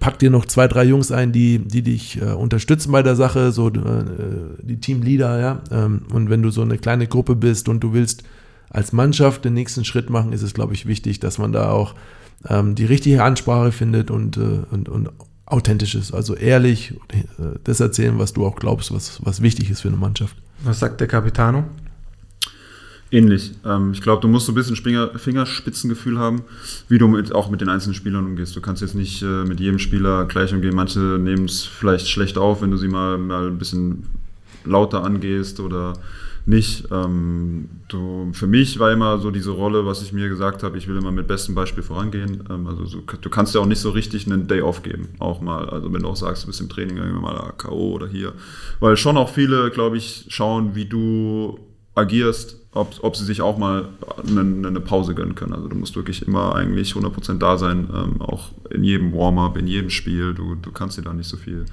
pack 0.00 0.18
dir 0.18 0.30
noch 0.30 0.46
zwei, 0.46 0.66
drei 0.66 0.84
Jungs 0.84 1.12
ein, 1.12 1.32
die, 1.32 1.58
die 1.58 1.82
dich 1.82 2.20
äh, 2.20 2.32
unterstützen 2.32 2.92
bei 2.92 3.02
der 3.02 3.16
Sache, 3.16 3.52
so 3.52 3.68
äh, 3.68 3.72
die 4.62 4.80
Teamleader, 4.80 5.40
ja. 5.40 5.62
Ähm, 5.70 6.02
und 6.12 6.30
wenn 6.30 6.42
du 6.42 6.50
so 6.50 6.62
eine 6.62 6.78
kleine 6.78 7.06
Gruppe 7.06 7.36
bist 7.36 7.68
und 7.68 7.80
du 7.80 7.92
willst 7.92 8.24
als 8.70 8.92
Mannschaft 8.92 9.44
den 9.44 9.54
nächsten 9.54 9.84
Schritt 9.84 10.10
machen, 10.10 10.32
ist 10.32 10.42
es, 10.42 10.54
glaube 10.54 10.74
ich, 10.74 10.86
wichtig, 10.86 11.20
dass 11.20 11.38
man 11.38 11.52
da 11.52 11.70
auch 11.70 11.94
ähm, 12.48 12.74
die 12.74 12.86
richtige 12.86 13.22
Ansprache 13.22 13.72
findet 13.72 14.10
und, 14.10 14.36
äh, 14.36 14.62
und, 14.70 14.88
und 14.88 15.10
authentisch 15.46 15.94
ist. 15.94 16.12
Also 16.12 16.34
ehrlich, 16.34 16.94
äh, 17.08 17.58
das 17.64 17.80
erzählen, 17.80 18.18
was 18.18 18.32
du 18.32 18.44
auch 18.44 18.56
glaubst, 18.56 18.92
was, 18.92 19.20
was 19.24 19.40
wichtig 19.42 19.70
ist 19.70 19.80
für 19.80 19.88
eine 19.88 19.96
Mannschaft. 19.96 20.36
Was 20.64 20.80
sagt 20.80 21.00
der 21.00 21.08
Capitano? 21.08 21.64
Ähnlich. 23.12 23.52
Ähm, 23.64 23.92
ich 23.92 24.02
glaube, 24.02 24.20
du 24.20 24.28
musst 24.28 24.46
so 24.46 24.52
ein 24.52 24.56
bisschen 24.56 24.74
Finger, 24.74 25.16
Fingerspitzengefühl 25.16 26.18
haben, 26.18 26.42
wie 26.88 26.98
du 26.98 27.06
mit, 27.06 27.32
auch 27.32 27.48
mit 27.48 27.60
den 27.60 27.68
einzelnen 27.68 27.94
Spielern 27.94 28.24
umgehst. 28.24 28.56
Du 28.56 28.60
kannst 28.60 28.82
jetzt 28.82 28.96
nicht 28.96 29.22
äh, 29.22 29.44
mit 29.44 29.60
jedem 29.60 29.78
Spieler 29.78 30.24
gleich 30.24 30.52
umgehen. 30.52 30.74
Manche 30.74 30.98
nehmen 30.98 31.44
es 31.44 31.62
vielleicht 31.62 32.08
schlecht 32.08 32.36
auf, 32.36 32.62
wenn 32.62 32.72
du 32.72 32.76
sie 32.76 32.88
mal, 32.88 33.16
mal 33.16 33.46
ein 33.46 33.58
bisschen 33.58 34.06
lauter 34.64 35.04
angehst 35.04 35.60
oder 35.60 35.92
nicht. 36.46 36.84
Ähm, 36.92 37.68
du, 37.88 38.30
für 38.32 38.46
mich 38.46 38.78
war 38.78 38.92
immer 38.92 39.18
so 39.18 39.30
diese 39.30 39.50
Rolle, 39.50 39.84
was 39.84 40.02
ich 40.02 40.12
mir 40.12 40.28
gesagt 40.28 40.62
habe, 40.62 40.78
ich 40.78 40.86
will 40.88 40.96
immer 40.96 41.10
mit 41.10 41.26
bestem 41.26 41.54
Beispiel 41.54 41.82
vorangehen. 41.82 42.44
Ähm, 42.48 42.66
also 42.66 42.84
so, 42.86 43.00
du 43.00 43.30
kannst 43.30 43.54
ja 43.54 43.60
auch 43.60 43.66
nicht 43.66 43.80
so 43.80 43.90
richtig 43.90 44.26
einen 44.26 44.46
Day 44.46 44.62
off 44.62 44.82
geben, 44.82 45.08
auch 45.18 45.40
mal. 45.40 45.68
Also 45.68 45.92
wenn 45.92 46.02
du 46.02 46.08
auch 46.08 46.16
sagst, 46.16 46.44
du 46.44 46.46
bist 46.46 46.60
im 46.60 46.68
Training 46.68 46.96
irgendwie 46.96 47.20
mal 47.20 47.52
K.O. 47.58 47.92
oder 47.92 48.06
hier. 48.06 48.32
Weil 48.80 48.96
schon 48.96 49.16
auch 49.16 49.28
viele, 49.28 49.70
glaube 49.70 49.96
ich, 49.96 50.26
schauen, 50.28 50.74
wie 50.74 50.86
du 50.86 51.58
agierst, 51.94 52.60
ob, 52.72 52.94
ob 53.02 53.16
sie 53.16 53.24
sich 53.24 53.40
auch 53.40 53.56
mal 53.56 53.88
eine, 54.28 54.68
eine, 54.68 54.80
Pause 54.80 55.14
gönnen 55.14 55.34
können. 55.34 55.54
Also 55.54 55.66
du 55.66 55.76
musst 55.76 55.96
wirklich 55.96 56.26
immer 56.26 56.54
eigentlich 56.54 56.92
100% 56.92 57.38
da 57.38 57.56
sein, 57.56 57.88
ähm, 57.92 58.20
auch 58.20 58.50
in 58.70 58.84
jedem 58.84 59.14
Warm-up, 59.14 59.56
in 59.56 59.66
jedem 59.66 59.90
Spiel. 59.90 60.34
Du, 60.34 60.54
du 60.54 60.70
kannst 60.72 60.98
dir 60.98 61.02
da 61.02 61.14
nicht 61.14 61.28
so 61.28 61.38
viel 61.38 61.64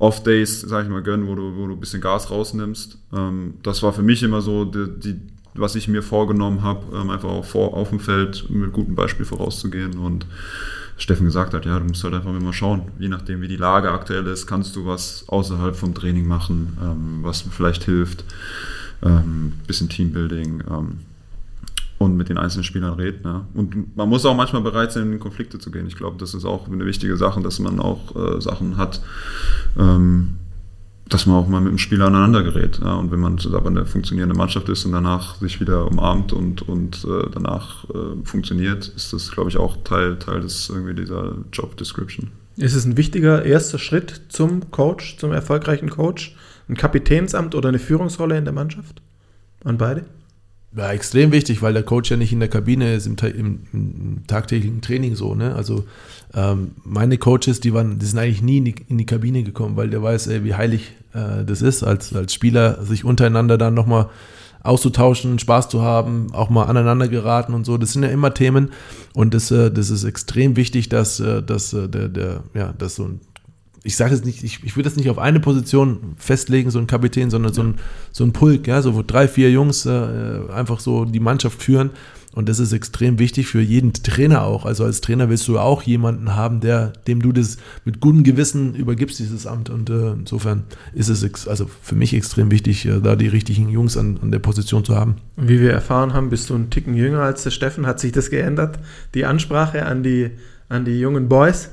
Off-Days, 0.00 0.62
sag 0.62 0.84
ich 0.84 0.90
mal, 0.90 1.02
gönnen, 1.02 1.28
wo 1.28 1.34
du, 1.34 1.56
wo 1.56 1.66
du 1.66 1.74
ein 1.74 1.80
bisschen 1.80 2.00
Gas 2.00 2.30
rausnimmst. 2.30 2.98
Ähm, 3.12 3.54
das 3.62 3.82
war 3.82 3.92
für 3.92 4.02
mich 4.02 4.22
immer 4.22 4.40
so, 4.40 4.64
die, 4.64 4.86
die, 4.98 5.20
was 5.54 5.74
ich 5.74 5.88
mir 5.88 6.02
vorgenommen 6.02 6.62
habe, 6.62 6.84
ähm, 6.96 7.10
einfach 7.10 7.28
auch 7.28 7.44
vor, 7.44 7.74
auf 7.74 7.90
dem 7.90 8.00
Feld 8.00 8.48
mit 8.48 8.72
gutem 8.72 8.94
Beispiel 8.94 9.26
vorauszugehen. 9.26 9.98
Und 9.98 10.26
Steffen 10.96 11.26
gesagt 11.26 11.52
hat, 11.52 11.66
ja, 11.66 11.78
du 11.78 11.84
musst 11.84 12.02
halt 12.02 12.14
einfach 12.14 12.34
immer 12.34 12.54
schauen, 12.54 12.88
je 12.98 13.08
nachdem 13.08 13.42
wie 13.42 13.48
die 13.48 13.56
Lage 13.56 13.92
aktuell 13.92 14.26
ist, 14.26 14.46
kannst 14.46 14.74
du 14.74 14.86
was 14.86 15.24
außerhalb 15.28 15.76
vom 15.76 15.94
Training 15.94 16.26
machen, 16.26 16.78
ähm, 16.82 17.18
was 17.22 17.42
vielleicht 17.42 17.84
hilft. 17.84 18.24
Ähm, 19.02 19.52
bisschen 19.66 19.88
Teambuilding 19.88 20.62
ähm, 20.68 20.98
und 22.00 22.16
mit 22.16 22.30
den 22.30 22.38
einzelnen 22.38 22.64
Spielern 22.64 22.94
reden. 22.94 23.20
Ja. 23.24 23.46
Und 23.52 23.94
man 23.94 24.08
muss 24.08 24.24
auch 24.24 24.34
manchmal 24.34 24.62
bereit 24.62 24.90
sein, 24.90 25.12
in 25.12 25.20
Konflikte 25.20 25.58
zu 25.58 25.70
gehen. 25.70 25.86
Ich 25.86 25.96
glaube, 25.96 26.16
das 26.18 26.32
ist 26.32 26.46
auch 26.46 26.66
eine 26.66 26.86
wichtige 26.86 27.14
Sache, 27.18 27.42
dass 27.42 27.58
man 27.58 27.78
auch 27.78 28.16
äh, 28.16 28.40
Sachen 28.40 28.78
hat, 28.78 29.02
ähm, 29.78 30.36
dass 31.10 31.26
man 31.26 31.36
auch 31.36 31.46
mal 31.46 31.60
mit 31.60 31.72
dem 31.72 31.76
Spieler 31.78 32.06
aneinander 32.06 32.42
gerät. 32.42 32.80
Ja. 32.82 32.94
Und 32.94 33.12
wenn 33.12 33.20
man 33.20 33.38
aber 33.52 33.68
eine 33.68 33.84
funktionierende 33.84 34.34
Mannschaft 34.34 34.70
ist 34.70 34.86
und 34.86 34.92
danach 34.92 35.36
sich 35.40 35.60
wieder 35.60 35.86
umarmt 35.86 36.32
und, 36.32 36.62
und 36.62 37.04
äh, 37.04 37.28
danach 37.30 37.84
äh, 37.90 38.24
funktioniert, 38.24 38.88
ist 38.88 39.12
das, 39.12 39.30
glaube 39.30 39.50
ich, 39.50 39.58
auch 39.58 39.76
Teil, 39.84 40.18
Teil 40.18 40.40
des 40.40 40.70
irgendwie 40.70 40.94
dieser 40.94 41.34
Job 41.52 41.76
Description. 41.76 42.30
Ist 42.56 42.74
es 42.74 42.86
ein 42.86 42.96
wichtiger 42.96 43.44
erster 43.44 43.78
Schritt 43.78 44.22
zum 44.30 44.70
Coach, 44.70 45.18
zum 45.18 45.32
erfolgreichen 45.32 45.90
Coach? 45.90 46.34
Ein 46.66 46.78
Kapitänsamt 46.78 47.54
oder 47.54 47.68
eine 47.68 47.78
Führungsrolle 47.78 48.38
in 48.38 48.44
der 48.44 48.54
Mannschaft? 48.54 49.02
An 49.64 49.76
beide? 49.76 50.06
Ja, 50.76 50.92
extrem 50.92 51.32
wichtig, 51.32 51.62
weil 51.62 51.72
der 51.72 51.82
Coach 51.82 52.12
ja 52.12 52.16
nicht 52.16 52.32
in 52.32 52.38
der 52.38 52.48
Kabine 52.48 52.94
ist, 52.94 53.06
im, 53.06 53.16
im, 53.18 53.62
im 53.72 54.26
tagtäglichen 54.28 54.80
Training 54.80 55.16
so. 55.16 55.34
Ne? 55.34 55.54
Also 55.54 55.84
ähm, 56.32 56.72
meine 56.84 57.18
Coaches, 57.18 57.58
die 57.60 57.74
waren, 57.74 57.98
die 57.98 58.06
sind 58.06 58.20
eigentlich 58.20 58.42
nie 58.42 58.58
in 58.58 58.64
die, 58.66 58.74
in 58.86 58.96
die 58.96 59.06
Kabine 59.06 59.42
gekommen, 59.42 59.76
weil 59.76 59.90
der 59.90 60.00
weiß, 60.00 60.28
ey, 60.28 60.44
wie 60.44 60.54
heilig 60.54 60.92
äh, 61.12 61.44
das 61.44 61.60
ist, 61.60 61.82
als, 61.82 62.14
als 62.14 62.32
Spieler 62.32 62.84
sich 62.84 63.04
untereinander 63.04 63.58
dann 63.58 63.74
nochmal 63.74 64.10
auszutauschen, 64.62 65.40
Spaß 65.40 65.70
zu 65.70 65.82
haben, 65.82 66.28
auch 66.32 66.50
mal 66.50 66.64
aneinander 66.64 67.08
geraten 67.08 67.52
und 67.52 67.64
so. 67.64 67.76
Das 67.76 67.92
sind 67.92 68.04
ja 68.04 68.10
immer 68.10 68.32
Themen 68.32 68.70
und 69.12 69.34
das, 69.34 69.50
äh, 69.50 69.72
das 69.72 69.90
ist 69.90 70.04
extrem 70.04 70.54
wichtig, 70.54 70.88
dass, 70.88 71.18
äh, 71.18 71.42
dass 71.42 71.72
äh, 71.72 71.88
der, 71.88 72.08
der, 72.08 72.44
ja, 72.54 72.72
dass 72.78 72.94
so 72.94 73.04
ein 73.04 73.20
ich 73.82 73.96
sage 73.96 74.14
es 74.14 74.24
nicht, 74.24 74.44
ich, 74.44 74.62
ich 74.62 74.76
würde 74.76 74.88
das 74.88 74.96
nicht 74.96 75.08
auf 75.08 75.18
eine 75.18 75.40
Position 75.40 76.14
festlegen, 76.16 76.70
so 76.70 76.78
ein 76.78 76.86
Kapitän, 76.86 77.30
sondern 77.30 77.52
so 77.52 77.62
ein, 77.62 77.74
so 78.12 78.24
ein 78.24 78.32
Pulk, 78.32 78.66
ja, 78.66 78.82
so 78.82 78.94
wo 78.94 79.02
drei, 79.02 79.26
vier 79.26 79.50
Jungs 79.50 79.86
äh, 79.86 80.38
einfach 80.52 80.80
so 80.80 81.04
die 81.04 81.20
Mannschaft 81.20 81.62
führen. 81.62 81.90
Und 82.32 82.48
das 82.48 82.60
ist 82.60 82.72
extrem 82.72 83.18
wichtig 83.18 83.48
für 83.48 83.60
jeden 83.60 83.92
Trainer 83.92 84.44
auch. 84.44 84.64
Also 84.64 84.84
als 84.84 85.00
Trainer 85.00 85.28
willst 85.28 85.48
du 85.48 85.58
auch 85.58 85.82
jemanden 85.82 86.36
haben, 86.36 86.60
der, 86.60 86.92
dem 87.08 87.20
du 87.20 87.32
das 87.32 87.56
mit 87.84 87.98
gutem 87.98 88.22
Gewissen 88.22 88.76
übergibst, 88.76 89.18
dieses 89.18 89.48
Amt. 89.48 89.68
Und 89.68 89.90
äh, 89.90 90.12
insofern 90.12 90.62
ist 90.94 91.08
es 91.08 91.48
also 91.48 91.68
für 91.82 91.96
mich 91.96 92.14
extrem 92.14 92.52
wichtig, 92.52 92.86
äh, 92.86 93.00
da 93.00 93.16
die 93.16 93.26
richtigen 93.26 93.68
Jungs 93.68 93.96
an, 93.96 94.20
an 94.22 94.30
der 94.30 94.38
Position 94.38 94.84
zu 94.84 94.94
haben. 94.94 95.16
Wie 95.36 95.60
wir 95.60 95.72
erfahren 95.72 96.12
haben, 96.12 96.30
bist 96.30 96.50
du 96.50 96.54
ein 96.54 96.70
Ticken 96.70 96.94
jünger 96.94 97.22
als 97.22 97.42
der 97.42 97.50
Steffen. 97.50 97.84
Hat 97.84 97.98
sich 97.98 98.12
das 98.12 98.30
geändert? 98.30 98.78
Die 99.14 99.24
Ansprache 99.24 99.84
an 99.84 100.04
die, 100.04 100.30
an 100.68 100.84
die 100.84 101.00
jungen 101.00 101.28
Boys? 101.28 101.70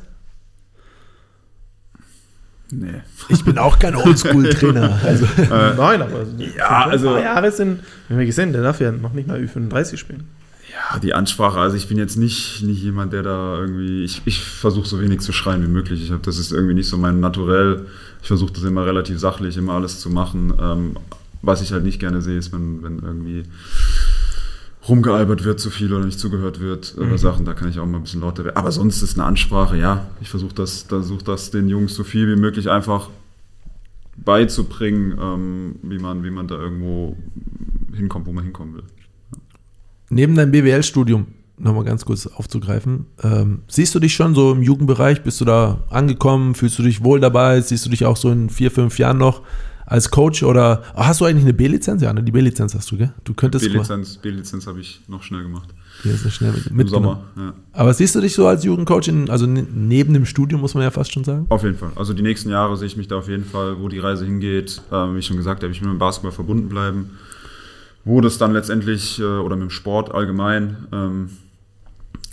Nee. 2.72 3.02
Ich 3.30 3.44
bin 3.46 3.58
auch 3.58 3.80
kein 3.80 3.96
Oldschool-Trainer. 3.96 5.00
Also, 5.06 5.26
Nein, 5.50 6.02
aber 6.02 6.26
ja, 6.58 6.86
also- 6.86 7.08
ein 7.10 7.14
paar 7.16 7.24
Jahre 7.24 7.52
sind, 7.52 7.80
wir 8.08 8.18
haben 8.18 8.26
gesehen, 8.26 8.52
der 8.54 8.62
darf 8.62 8.80
ja 8.82 8.92
noch 8.92 9.14
nicht 9.14 9.28
mal 9.28 9.40
Ü35 9.40 9.98
spielen. 9.98 10.28
Ja, 10.70 11.00
die 11.00 11.14
Ansprache, 11.14 11.58
also 11.60 11.76
ich 11.78 11.88
bin 11.88 11.98
jetzt 11.98 12.18
nicht, 12.18 12.62
nicht 12.64 12.84
jemand, 12.84 13.12
der 13.14 13.24
da 13.24 13.58
irgendwie, 13.60 14.04
ich, 14.04 14.22
ich 14.26 14.44
versuche 14.44 14.88
so 14.88 15.02
wenig 15.02 15.22
zu 15.22 15.32
schreien 15.32 15.64
wie 15.64 15.68
möglich. 15.70 16.04
Ich 16.04 16.12
habe, 16.12 16.22
das 16.24 16.38
ist 16.38 16.52
irgendwie 16.52 16.74
nicht 16.76 16.88
so 16.90 16.98
mein 16.98 17.20
Naturell. 17.20 17.86
Ich 18.22 18.28
versuche 18.28 18.52
das 18.54 18.64
immer 18.64 18.86
relativ 18.86 19.18
sachlich, 19.20 19.58
immer 19.58 19.74
alles 19.74 20.00
zu 20.00 20.10
machen. 20.10 20.54
Ähm, 20.62 20.98
was 21.42 21.62
ich 21.62 21.72
halt 21.72 21.84
nicht 21.84 22.00
gerne 22.00 22.22
sehe, 22.22 22.38
ist, 22.38 22.52
wenn, 22.52 22.84
wenn 22.84 23.00
irgendwie 23.00 23.44
rumgealbert 24.90 25.44
wird 25.44 25.60
zu 25.60 25.70
viel 25.70 25.92
oder 25.94 26.06
nicht 26.06 26.20
zugehört 26.20 26.60
wird 26.60 26.96
Mhm. 26.98 27.04
oder 27.08 27.18
Sachen, 27.18 27.46
da 27.46 27.54
kann 27.54 27.70
ich 27.70 27.80
auch 27.80 27.86
mal 27.86 27.98
ein 27.98 28.04
bisschen 28.04 28.22
lauter 28.22 28.46
werden. 28.46 28.58
Aber 28.58 28.72
sonst 28.72 29.02
ist 29.02 29.16
eine 29.18 29.26
Ansprache, 29.26 29.78
ja, 29.78 30.08
ich 30.22 30.30
versuche 30.30 30.54
das, 30.56 30.84
versuch 30.84 31.22
das 31.22 31.52
den 31.52 31.68
Jungs 31.70 31.94
so 31.96 32.04
viel 32.04 32.28
wie 32.34 32.40
möglich 32.40 32.70
einfach 32.70 33.10
beizubringen, 34.18 35.18
ähm, 35.22 35.76
wie, 35.84 36.00
man, 36.00 36.24
wie 36.24 36.32
man 36.32 36.48
da 36.48 36.56
irgendwo 36.56 37.16
hinkommt, 37.96 38.26
wo 38.28 38.34
man 38.34 38.44
hinkommen 38.44 38.76
will. 38.76 38.84
neben 40.10 40.36
deinem 40.36 40.52
BWL-Studium, 40.52 41.28
nochmal 41.58 41.84
ganz 41.84 42.06
kurz 42.06 42.28
aufzugreifen, 42.28 43.06
ähm, 43.24 43.62
siehst 43.68 43.94
du 43.94 44.00
dich 44.00 44.14
schon 44.16 44.36
so 44.36 44.52
im 44.54 44.62
Jugendbereich? 44.64 45.24
Bist 45.24 45.42
du 45.42 45.46
da 45.46 45.84
angekommen? 45.90 46.56
Fühlst 46.56 46.80
du 46.80 46.84
dich 46.84 47.04
wohl 47.04 47.20
dabei? 47.20 47.62
Siehst 47.62 47.86
du 47.86 47.90
dich 47.90 48.06
auch 48.06 48.18
so 48.18 48.32
in 48.32 48.50
vier, 48.50 48.72
fünf 48.72 49.00
Jahren 49.00 49.18
noch 49.18 49.42
als 49.88 50.12
Coach? 50.12 50.44
Oder 50.44 50.84
ah, 50.94 51.08
hast 51.08 51.22
du 51.22 51.26
eigentlich 51.26 51.44
eine 51.46 51.54
B-Lizenz? 51.54 52.04
Ja, 52.04 52.14
ne, 52.14 52.22
die 52.22 52.32
B-Lizenz 52.32 52.76
hast 52.76 52.92
du, 52.92 52.98
gell? 52.98 53.14
Du 53.24 53.34
könntest 53.34 53.66
B-Lizenz, 53.66 54.18
B-Lizenz 54.18 54.68
habe 54.68 54.80
ich 54.80 55.02
noch 55.08 55.24
schnell 55.24 55.42
gemacht. 55.42 55.74
Die 56.04 56.10
ist 56.10 56.24
ja 56.24 56.30
schnell 56.30 56.54
mit, 56.70 56.88
Im. 56.88 56.88
Sommer, 56.90 57.24
ja. 57.36 57.54
Aber 57.74 57.92
siehst 57.94 58.14
du 58.14 58.22
dich 58.22 58.34
so 58.36 58.46
als 58.46 58.64
Jugendcoach, 58.64 59.08
in, 59.08 59.30
also 59.32 59.48
ne- 59.48 59.66
neben 59.74 60.14
dem 60.14 60.26
Studium, 60.28 60.62
muss 60.62 60.76
man 60.76 60.84
ja 60.84 60.92
fast 60.92 61.12
schon 61.12 61.24
sagen? 61.24 61.48
Auf 61.50 61.64
jeden 61.64 61.76
Fall. 61.78 61.92
Also 61.96 62.14
die 62.14 62.22
nächsten 62.22 62.52
Jahre 62.52 62.78
sehe 62.78 62.86
ich 62.86 62.98
mich 62.98 63.08
da 63.08 63.18
auf 63.18 63.28
jeden 63.28 63.46
Fall, 63.46 63.80
wo 63.80 63.88
die 63.88 63.98
Reise 63.98 64.24
hingeht. 64.26 64.82
Ähm, 64.92 65.16
wie 65.16 65.20
ich 65.20 65.26
schon 65.26 65.38
gesagt 65.38 65.64
habe, 65.64 65.72
ich 65.72 65.82
will 65.82 65.88
mit 65.88 65.96
dem 65.96 66.00
Basketball 66.00 66.32
verbunden 66.32 66.70
bleiben. 66.70 67.18
Wo 68.06 68.22
das 68.22 68.38
dann 68.38 68.54
letztendlich, 68.54 69.20
äh, 69.20 69.24
oder 69.24 69.56
mit 69.56 69.64
dem 69.64 69.70
Sport 69.72 70.14
allgemein, 70.14 70.78
ähm, 70.92 71.30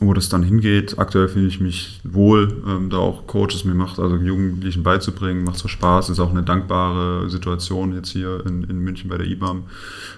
wo 0.01 0.13
das 0.13 0.29
dann 0.29 0.43
hingeht. 0.43 0.99
Aktuell 0.99 1.29
fühle 1.29 1.47
ich 1.47 1.61
mich 1.61 2.01
wohl, 2.05 2.63
ähm, 2.67 2.91
da 2.91 2.99
auch 2.99 3.27
Coaches 3.27 3.65
mir 3.65 3.75
macht, 3.75 3.99
also 3.99 4.17
Jugendlichen 4.17 4.83
beizubringen, 4.83 5.45
macht 5.45 5.59
so 5.59 5.69
Spaß, 5.69 6.11
ist 6.11 6.21
auch 6.21 6.31
eine 6.31 6.43
dankbare 6.43 7.31
Situation 7.31 7.95
jetzt 7.95 8.11
hier 8.11 8.45
in, 8.45 8.65
in 8.65 8.79
München 8.79 9.09
bei 9.09 9.19
der 9.19 9.27
IBAM, 9.27 9.65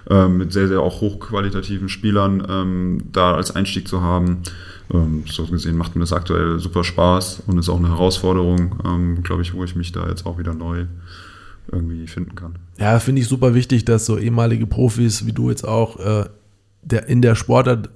ähm, 0.09 0.39
mit 0.39 0.53
sehr, 0.53 0.69
sehr 0.69 0.81
auch 0.81 1.01
hochqualitativen 1.01 1.89
Spielern 1.89 2.47
ähm, 2.49 3.03
da 3.13 3.35
als 3.35 3.55
Einstieg 3.55 3.87
zu 3.87 4.01
haben. 4.01 4.43
Ähm, 4.93 5.25
so 5.31 5.47
gesehen 5.47 5.77
macht 5.77 5.95
mir 5.95 6.01
das 6.01 6.13
aktuell 6.13 6.59
super 6.59 6.85
Spaß 6.85 7.43
und 7.47 7.59
ist 7.59 7.69
auch 7.69 7.79
eine 7.79 7.89
Herausforderung, 7.89 8.81
ähm, 8.85 9.23
glaube 9.23 9.43
ich, 9.43 9.53
wo 9.53 9.63
ich 9.63 9.77
mich 9.77 9.93
da 9.93 10.09
jetzt 10.09 10.25
auch 10.25 10.39
wieder 10.39 10.55
neu 10.55 10.87
irgendwie 11.71 12.07
finden 12.07 12.35
kann. 12.35 12.55
Ja, 12.79 12.99
finde 13.01 13.21
ich 13.21 13.29
super 13.29 13.55
wichtig, 13.55 13.85
dass 13.85 14.07
so 14.07 14.17
ehemalige 14.17 14.67
Profis 14.67 15.27
wie 15.27 15.33
du 15.33 15.51
jetzt 15.51 15.67
auch 15.67 15.99
äh, 15.99 16.27
der, 16.83 17.09
in 17.09 17.21
der 17.21 17.35
Sportart 17.35 17.91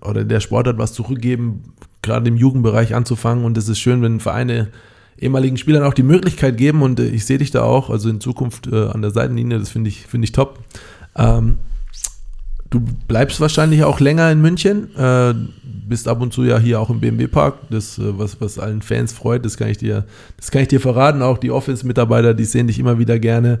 oder 0.00 0.24
der 0.24 0.40
Sportart 0.40 0.78
was 0.78 0.92
zurückgeben, 0.92 1.74
gerade 2.02 2.28
im 2.28 2.36
Jugendbereich 2.36 2.94
anzufangen. 2.94 3.44
Und 3.44 3.56
es 3.56 3.68
ist 3.68 3.78
schön, 3.78 4.02
wenn 4.02 4.20
Vereine 4.20 4.68
ehemaligen 5.18 5.56
Spielern 5.56 5.84
auch 5.84 5.94
die 5.94 6.02
Möglichkeit 6.02 6.56
geben. 6.56 6.82
Und 6.82 7.00
äh, 7.00 7.06
ich 7.06 7.24
sehe 7.24 7.38
dich 7.38 7.50
da 7.50 7.62
auch, 7.62 7.90
also 7.90 8.08
in 8.08 8.20
Zukunft 8.20 8.66
äh, 8.66 8.88
an 8.88 9.02
der 9.02 9.10
Seitenlinie, 9.10 9.58
das 9.58 9.70
finde 9.70 9.88
ich, 9.88 10.06
finde 10.06 10.26
ich 10.26 10.32
top. 10.32 10.58
Ähm, 11.16 11.58
du 12.70 12.80
bleibst 13.08 13.40
wahrscheinlich 13.40 13.84
auch 13.84 14.00
länger 14.00 14.30
in 14.30 14.40
München, 14.40 14.94
äh, 14.96 15.34
bist 15.62 16.08
ab 16.08 16.20
und 16.20 16.32
zu 16.32 16.44
ja 16.44 16.58
hier 16.58 16.80
auch 16.80 16.90
im 16.90 17.00
BMW 17.00 17.28
Park, 17.28 17.58
das 17.70 17.98
äh, 17.98 18.18
was 18.18 18.40
was 18.40 18.58
allen 18.58 18.82
Fans 18.82 19.12
freut, 19.12 19.44
das 19.44 19.56
kann 19.56 19.68
ich 19.68 19.78
dir 19.78 20.06
das 20.36 20.50
kann 20.50 20.62
ich 20.62 20.68
dir 20.68 20.80
verraten, 20.80 21.22
auch 21.22 21.38
die 21.38 21.50
Office 21.50 21.84
Mitarbeiter, 21.84 22.34
die 22.34 22.44
sehen 22.44 22.66
dich 22.66 22.78
immer 22.78 22.98
wieder 22.98 23.18
gerne. 23.18 23.60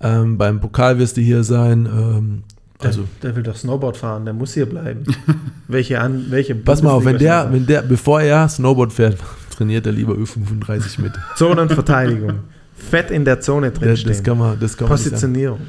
Ähm, 0.00 0.38
beim 0.38 0.60
Pokal 0.60 0.98
wirst 0.98 1.16
du 1.16 1.20
hier 1.20 1.44
sein. 1.44 1.86
Ähm, 1.86 2.42
also 2.86 3.04
der 3.22 3.36
will 3.36 3.42
doch 3.42 3.56
Snowboard 3.56 3.96
fahren, 3.96 4.24
der 4.24 4.34
muss 4.34 4.54
hier 4.54 4.66
bleiben. 4.66 5.04
welche 5.68 6.00
an, 6.00 6.26
welche 6.30 6.54
pass 6.54 6.82
mal 6.82 6.90
auf, 6.90 7.04
wenn 7.04 7.18
der 7.18 7.52
wenn 7.52 7.66
der 7.66 7.82
bevor 7.82 8.20
er 8.20 8.48
Snowboard 8.48 8.92
fährt, 8.92 9.16
trainiert 9.56 9.86
er 9.86 9.92
lieber 9.92 10.14
Ö35 10.14 11.00
mit. 11.00 11.12
Zonenverteidigung. 11.36 12.40
Fett 12.74 13.10
in 13.10 13.24
der 13.24 13.40
Zone 13.40 13.70
drinstehen. 13.70 14.12
das 14.12 14.22
kann 14.22 14.38
man 14.38 14.58
das 14.58 14.76
kann 14.76 14.88
man. 14.88 14.96
Positionierung. 14.96 15.60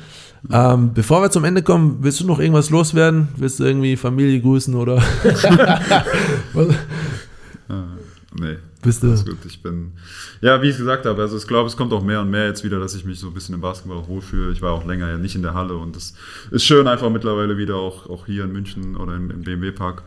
Ähm, 0.51 0.91
bevor 0.93 1.21
wir 1.21 1.31
zum 1.31 1.45
Ende 1.45 1.61
kommen, 1.61 1.99
willst 2.01 2.19
du 2.19 2.27
noch 2.27 2.39
irgendwas 2.39 2.69
loswerden? 2.69 3.29
Willst 3.37 3.59
du 3.59 3.63
irgendwie 3.63 3.95
Familie 3.95 4.41
grüßen 4.41 4.75
oder 4.75 4.97
Was? 6.53 6.67
Äh, 6.67 7.73
nee. 8.39 8.57
Bist 8.83 9.03
du 9.03 9.07
Alles 9.07 9.25
gut, 9.25 9.37
ich 9.45 9.61
bin, 9.61 9.93
ja, 10.41 10.61
wie 10.61 10.69
ich 10.69 10.77
gesagt 10.77 11.05
habe, 11.05 11.21
also 11.21 11.37
ich 11.37 11.47
glaube, 11.47 11.67
es 11.67 11.75
kommt 11.75 11.91
auch 11.93 12.03
mehr 12.03 12.21
und 12.21 12.29
mehr 12.29 12.47
jetzt 12.47 12.63
wieder, 12.63 12.79
dass 12.79 12.93
ich 12.95 13.05
mich 13.05 13.19
so 13.19 13.27
ein 13.27 13.33
bisschen 13.33 13.55
im 13.55 13.61
Basketball 13.61 13.97
auch 13.97 14.07
wohlfühle. 14.07 14.51
Ich 14.51 14.61
war 14.61 14.71
auch 14.71 14.85
länger 14.85 15.09
ja 15.09 15.17
nicht 15.17 15.35
in 15.35 15.41
der 15.41 15.53
Halle 15.53 15.75
und 15.75 15.95
es 15.95 16.13
ist 16.51 16.63
schön, 16.63 16.87
einfach 16.87 17.09
mittlerweile 17.09 17.57
wieder 17.57 17.75
auch, 17.75 18.09
auch 18.09 18.25
hier 18.25 18.43
in 18.43 18.51
München 18.51 18.95
oder 18.95 19.15
im, 19.15 19.31
im 19.31 19.41
BMW-Park 19.41 20.03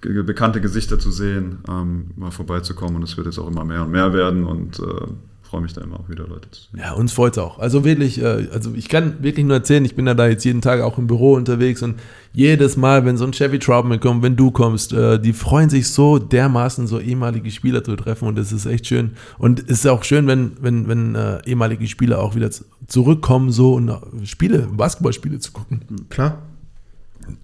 bekannte 0.00 0.60
Gesichter 0.60 0.98
zu 0.98 1.12
sehen, 1.12 1.58
ähm, 1.68 2.10
mal 2.16 2.30
vorbeizukommen 2.30 2.96
und 2.96 3.02
es 3.04 3.16
wird 3.16 3.26
jetzt 3.26 3.38
auch 3.38 3.46
immer 3.46 3.64
mehr 3.64 3.82
und 3.82 3.92
mehr 3.92 4.12
werden 4.12 4.44
und 4.44 4.80
äh, 4.80 5.06
freue 5.52 5.60
mich 5.60 5.74
da 5.74 5.82
immer 5.82 6.00
auch 6.00 6.08
wieder 6.08 6.26
Leute 6.26 6.50
zu 6.50 6.62
sehen. 6.62 6.80
Ja, 6.80 6.92
uns 6.92 7.12
freut's 7.12 7.36
auch. 7.36 7.58
Also 7.58 7.84
wirklich, 7.84 8.22
äh, 8.22 8.48
also 8.54 8.72
ich 8.74 8.88
kann 8.88 9.22
wirklich 9.22 9.44
nur 9.44 9.54
erzählen, 9.54 9.84
ich 9.84 9.94
bin 9.94 10.06
ja 10.06 10.14
da 10.14 10.26
jetzt 10.26 10.44
jeden 10.44 10.62
Tag 10.62 10.80
auch 10.80 10.96
im 10.96 11.06
Büro 11.06 11.34
unterwegs 11.34 11.82
und 11.82 11.96
jedes 12.32 12.78
Mal, 12.78 13.04
wenn 13.04 13.18
so 13.18 13.26
ein 13.26 13.32
Chevy 13.32 13.58
Troutman 13.58 14.00
kommt, 14.00 14.22
wenn 14.22 14.34
du 14.34 14.50
kommst, 14.50 14.94
äh, 14.94 15.20
die 15.20 15.34
freuen 15.34 15.68
sich 15.68 15.90
so 15.90 16.18
dermaßen, 16.18 16.86
so 16.86 16.98
ehemalige 16.98 17.50
Spieler 17.50 17.84
zu 17.84 17.96
treffen 17.96 18.28
und 18.28 18.38
das 18.38 18.50
ist 18.50 18.64
echt 18.64 18.86
schön. 18.86 19.10
Und 19.36 19.60
es 19.60 19.80
ist 19.80 19.86
auch 19.88 20.04
schön, 20.04 20.26
wenn, 20.26 20.52
wenn, 20.62 20.88
wenn 20.88 21.14
äh, 21.16 21.42
ehemalige 21.44 21.86
Spieler 21.86 22.20
auch 22.20 22.34
wieder 22.34 22.48
zurückkommen, 22.86 23.50
so 23.50 23.74
und 23.74 23.92
Spiele, 24.24 24.68
Basketballspiele 24.72 25.38
zu 25.38 25.52
gucken. 25.52 25.82
Klar. 26.08 26.38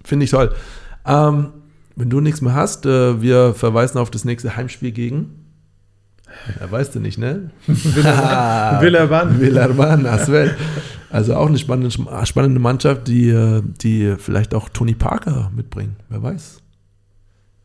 Finde 0.03 0.25
ich 0.25 0.31
toll. 0.31 0.55
Ähm, 1.05 1.49
wenn 1.95 2.09
du 2.09 2.21
nichts 2.21 2.41
mehr 2.41 2.55
hast, 2.55 2.87
wir 2.87 3.55
verweisen 3.55 3.99
auf 3.99 4.11
das 4.11 4.25
nächste 4.25 4.57
Heimspiel 4.57 4.93
gegen. 4.93 5.38
Ja, 6.61 6.71
weißt 6.71 6.95
du 6.95 7.01
nicht, 7.01 7.19
ne? 7.19 7.51
Villarban. 7.67 9.41
Villarban, 9.41 10.07
Aswell. 10.07 10.57
Also 11.11 11.35
auch 11.35 11.49
eine 11.49 11.59
spannende, 11.59 11.91
spannende 12.27 12.61
Mannschaft, 12.61 13.09
die, 13.09 13.61
die 13.81 14.15
vielleicht 14.19 14.55
auch 14.55 14.69
Tony 14.69 14.95
Parker 14.95 15.51
mitbringen. 15.55 15.97
Wer 16.09 16.23
weiß. 16.23 16.61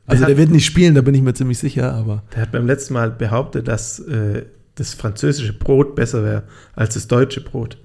Also 0.05 0.22
Der 0.26 0.28
der 0.28 0.36
hat- 0.36 0.38
wird 0.41 0.51
nicht 0.51 0.66
spielen, 0.66 0.95
da 0.95 1.01
bin 1.01 1.16
ich 1.16 1.22
mir 1.22 1.34
ziemlich 1.34 1.59
sicher, 1.59 1.93
aber 1.93 2.24
Der 2.36 2.43
hat 2.43 2.51
beim 2.51 2.66
letzten 2.68 2.93
Mal 2.93 3.11
behauptet, 3.11 3.68
dass 3.68 3.99
äh, 3.99 4.45
das 4.76 4.93
französische 4.93 5.53
Brot 5.53 5.95
besser 5.95 6.24
wäre 6.24 6.43
als 6.76 6.95
das 6.95 7.07
deutsche 7.07 7.41
Brot. 7.41 7.78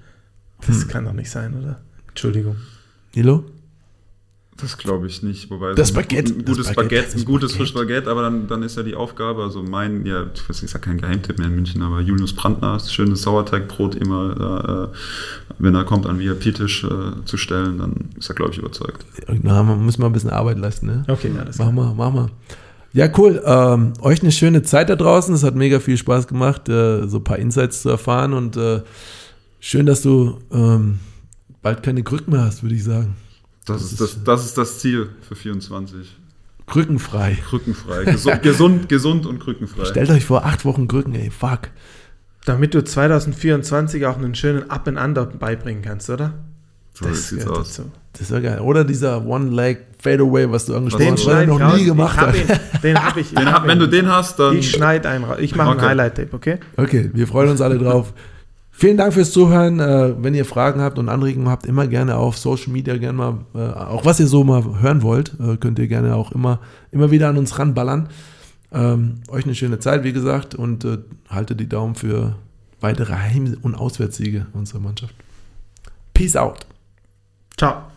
Das 0.67 0.81
Hm. 0.83 0.87
kann 0.89 1.05
doch 1.05 1.13
nicht 1.13 1.29
sein, 1.29 1.53
oder? 1.57 1.79
Entschuldigung. 2.09 2.55
Nilo? 3.15 3.45
Das 4.61 4.77
glaube 4.77 5.07
ich 5.07 5.23
nicht, 5.23 5.49
wobei 5.49 5.73
Das 5.73 5.89
so 5.89 5.93
Baguette, 5.95 6.33
ein, 6.33 6.45
das 6.45 6.55
gutes 6.55 6.67
Baguette, 6.67 6.83
Baguette, 6.83 7.05
das 7.05 7.15
ein 7.15 7.25
gutes 7.25 7.51
Baguette. 7.51 7.57
Frischbaguette, 7.57 8.11
aber 8.11 8.21
dann, 8.23 8.47
dann 8.47 8.63
ist 8.63 8.77
ja 8.77 8.83
die 8.83 8.95
Aufgabe, 8.95 9.43
also 9.43 9.63
mein, 9.63 10.05
ja, 10.05 10.25
ich 10.33 10.49
weiß, 10.49 10.63
ist 10.63 10.73
ja 10.73 10.79
kein 10.79 10.97
Geheimtipp 10.97 11.37
mehr 11.37 11.47
in 11.47 11.55
München, 11.55 11.81
aber 11.81 12.01
Julius 12.01 12.33
Brandner, 12.33 12.73
das 12.73 12.93
schöne 12.93 13.15
Sauerteigbrot 13.15 13.95
immer, 13.95 14.91
äh, 14.91 14.97
wenn 15.59 15.75
er 15.75 15.83
kommt, 15.83 16.05
an 16.05 16.19
VIP-Tisch 16.19 16.83
äh, 16.83 17.25
zu 17.25 17.37
stellen, 17.37 17.77
dann 17.77 18.09
ist 18.17 18.29
er, 18.29 18.35
glaube 18.35 18.51
ich, 18.51 18.57
überzeugt. 18.57 19.05
Na, 19.41 19.63
man 19.63 19.83
muss 19.83 19.97
mal 19.97 20.07
ein 20.07 20.13
bisschen 20.13 20.29
Arbeit 20.29 20.57
leisten, 20.59 20.87
ne? 20.87 21.03
Okay, 21.07 21.31
alles 21.39 21.57
Mach 21.57 21.71
mal, 21.71 21.93
mach 21.95 22.11
mal. 22.11 22.29
Ja, 22.91 23.07
cool. 23.17 23.41
Ähm, 23.45 23.93
euch 24.01 24.21
eine 24.21 24.31
schöne 24.31 24.63
Zeit 24.63 24.89
da 24.89 24.95
draußen. 24.95 25.33
Es 25.35 25.43
hat 25.43 25.55
mega 25.55 25.79
viel 25.79 25.97
Spaß 25.97 26.27
gemacht, 26.27 26.67
äh, 26.69 27.07
so 27.07 27.17
ein 27.17 27.23
paar 27.23 27.37
Insights 27.37 27.83
zu 27.83 27.89
erfahren 27.89 28.33
und 28.33 28.57
äh, 28.57 28.81
schön, 29.59 29.85
dass 29.85 30.01
du 30.01 30.39
ähm, 30.51 30.99
bald 31.61 31.83
keine 31.83 32.03
Krücken 32.03 32.33
mehr 32.33 32.43
hast, 32.45 32.63
würde 32.63 32.75
ich 32.75 32.83
sagen. 32.83 33.15
Das, 33.69 33.81
ist, 33.83 34.01
das, 34.01 34.23
das 34.23 34.45
ist 34.45 34.57
das 34.57 34.79
Ziel 34.79 35.09
für 35.27 35.35
24. 35.35 36.15
Krückenfrei. 36.67 37.37
Krückenfrei. 37.49 38.03
Gesund, 38.11 38.41
gesund, 38.43 38.89
gesund 38.89 39.25
und 39.25 39.39
krückenfrei. 39.39 39.85
Stellt 39.85 40.09
euch 40.11 40.25
vor, 40.25 40.45
acht 40.45 40.65
Wochen 40.65 40.87
Krücken, 40.87 41.15
ey, 41.15 41.31
fuck. 41.31 41.69
Damit 42.45 42.73
du 42.73 42.83
2024 42.83 44.05
auch 44.05 44.17
einen 44.17 44.35
schönen 44.35 44.69
Up 44.69 44.87
and 44.87 44.99
Under 44.99 45.25
beibringen 45.25 45.81
kannst, 45.83 46.09
oder? 46.09 46.33
so 46.93 47.05
sieht's 47.13 47.29
gehört 47.29 47.57
aus. 47.59 47.75
dazu. 47.77 47.91
Das 48.13 48.21
ist 48.23 48.31
ja 48.31 48.39
geil. 48.39 48.59
Oder 48.59 48.83
dieser 48.83 49.25
One-Leg 49.25 49.79
Fadeaway, 50.01 50.51
was 50.51 50.65
du 50.65 50.75
angesprochen 50.75 51.05
hast, 51.05 51.13
was 51.13 51.21
schneide 51.23 51.43
ich 51.43 51.47
noch 51.47 51.61
raus. 51.61 51.77
nie 51.77 51.85
gemacht 51.85 52.15
ich 52.15 52.21
hab 52.21 52.27
hat. 52.27 52.35
ihn, 52.73 52.81
den 52.81 53.03
habe 53.03 53.19
ich. 53.21 53.29
Den, 53.33 53.51
hab 53.51 53.67
wenn 53.67 53.79
du 53.79 53.87
den 53.87 54.07
hast, 54.09 54.39
dann. 54.39 54.57
ich 54.57 54.69
schneide 54.71 55.07
einen 55.09 55.23
raus. 55.23 55.37
Ich 55.39 55.55
mache 55.55 55.69
Okay. 55.69 55.79
ein 55.79 55.85
Highlight-Tape, 55.89 56.29
okay? 56.35 56.59
Okay, 56.77 57.09
wir 57.13 57.27
freuen 57.27 57.49
uns 57.49 57.61
alle 57.61 57.77
drauf. 57.77 58.13
Vielen 58.79 58.95
Dank 58.95 59.13
fürs 59.13 59.33
Zuhören. 59.33 59.81
Äh, 59.81 60.23
wenn 60.23 60.33
ihr 60.33 60.45
Fragen 60.45 60.79
habt 60.79 60.97
und 60.99 61.09
Anregungen 61.09 61.49
habt, 61.49 61.65
immer 61.65 61.85
gerne 61.85 62.15
auf 62.15 62.37
Social 62.37 62.71
Media 62.71 62.95
gerne 62.95 63.17
mal, 63.17 63.39
äh, 63.53 63.77
auch 63.77 64.05
was 64.05 64.21
ihr 64.21 64.27
so 64.27 64.45
mal 64.45 64.63
hören 64.81 65.01
wollt, 65.01 65.35
äh, 65.37 65.57
könnt 65.57 65.79
ihr 65.79 65.89
gerne 65.89 66.15
auch 66.15 66.31
immer, 66.31 66.61
immer 66.89 67.11
wieder 67.11 67.27
an 67.27 67.37
uns 67.37 67.59
ranballern. 67.59 68.07
Ähm, 68.71 69.15
euch 69.27 69.43
eine 69.43 69.53
schöne 69.53 69.79
Zeit, 69.79 70.05
wie 70.05 70.13
gesagt, 70.13 70.55
und 70.55 70.87
haltet 71.27 71.59
die 71.59 71.67
Daumen 71.67 71.95
für 71.95 72.37
weitere 72.79 73.15
Heim- 73.15 73.57
und 73.63 73.75
Auswärtssiege 73.75 74.45
unserer 74.53 74.79
Mannschaft. 74.79 75.13
Peace 76.13 76.37
out. 76.37 76.65
Ciao. 77.57 77.88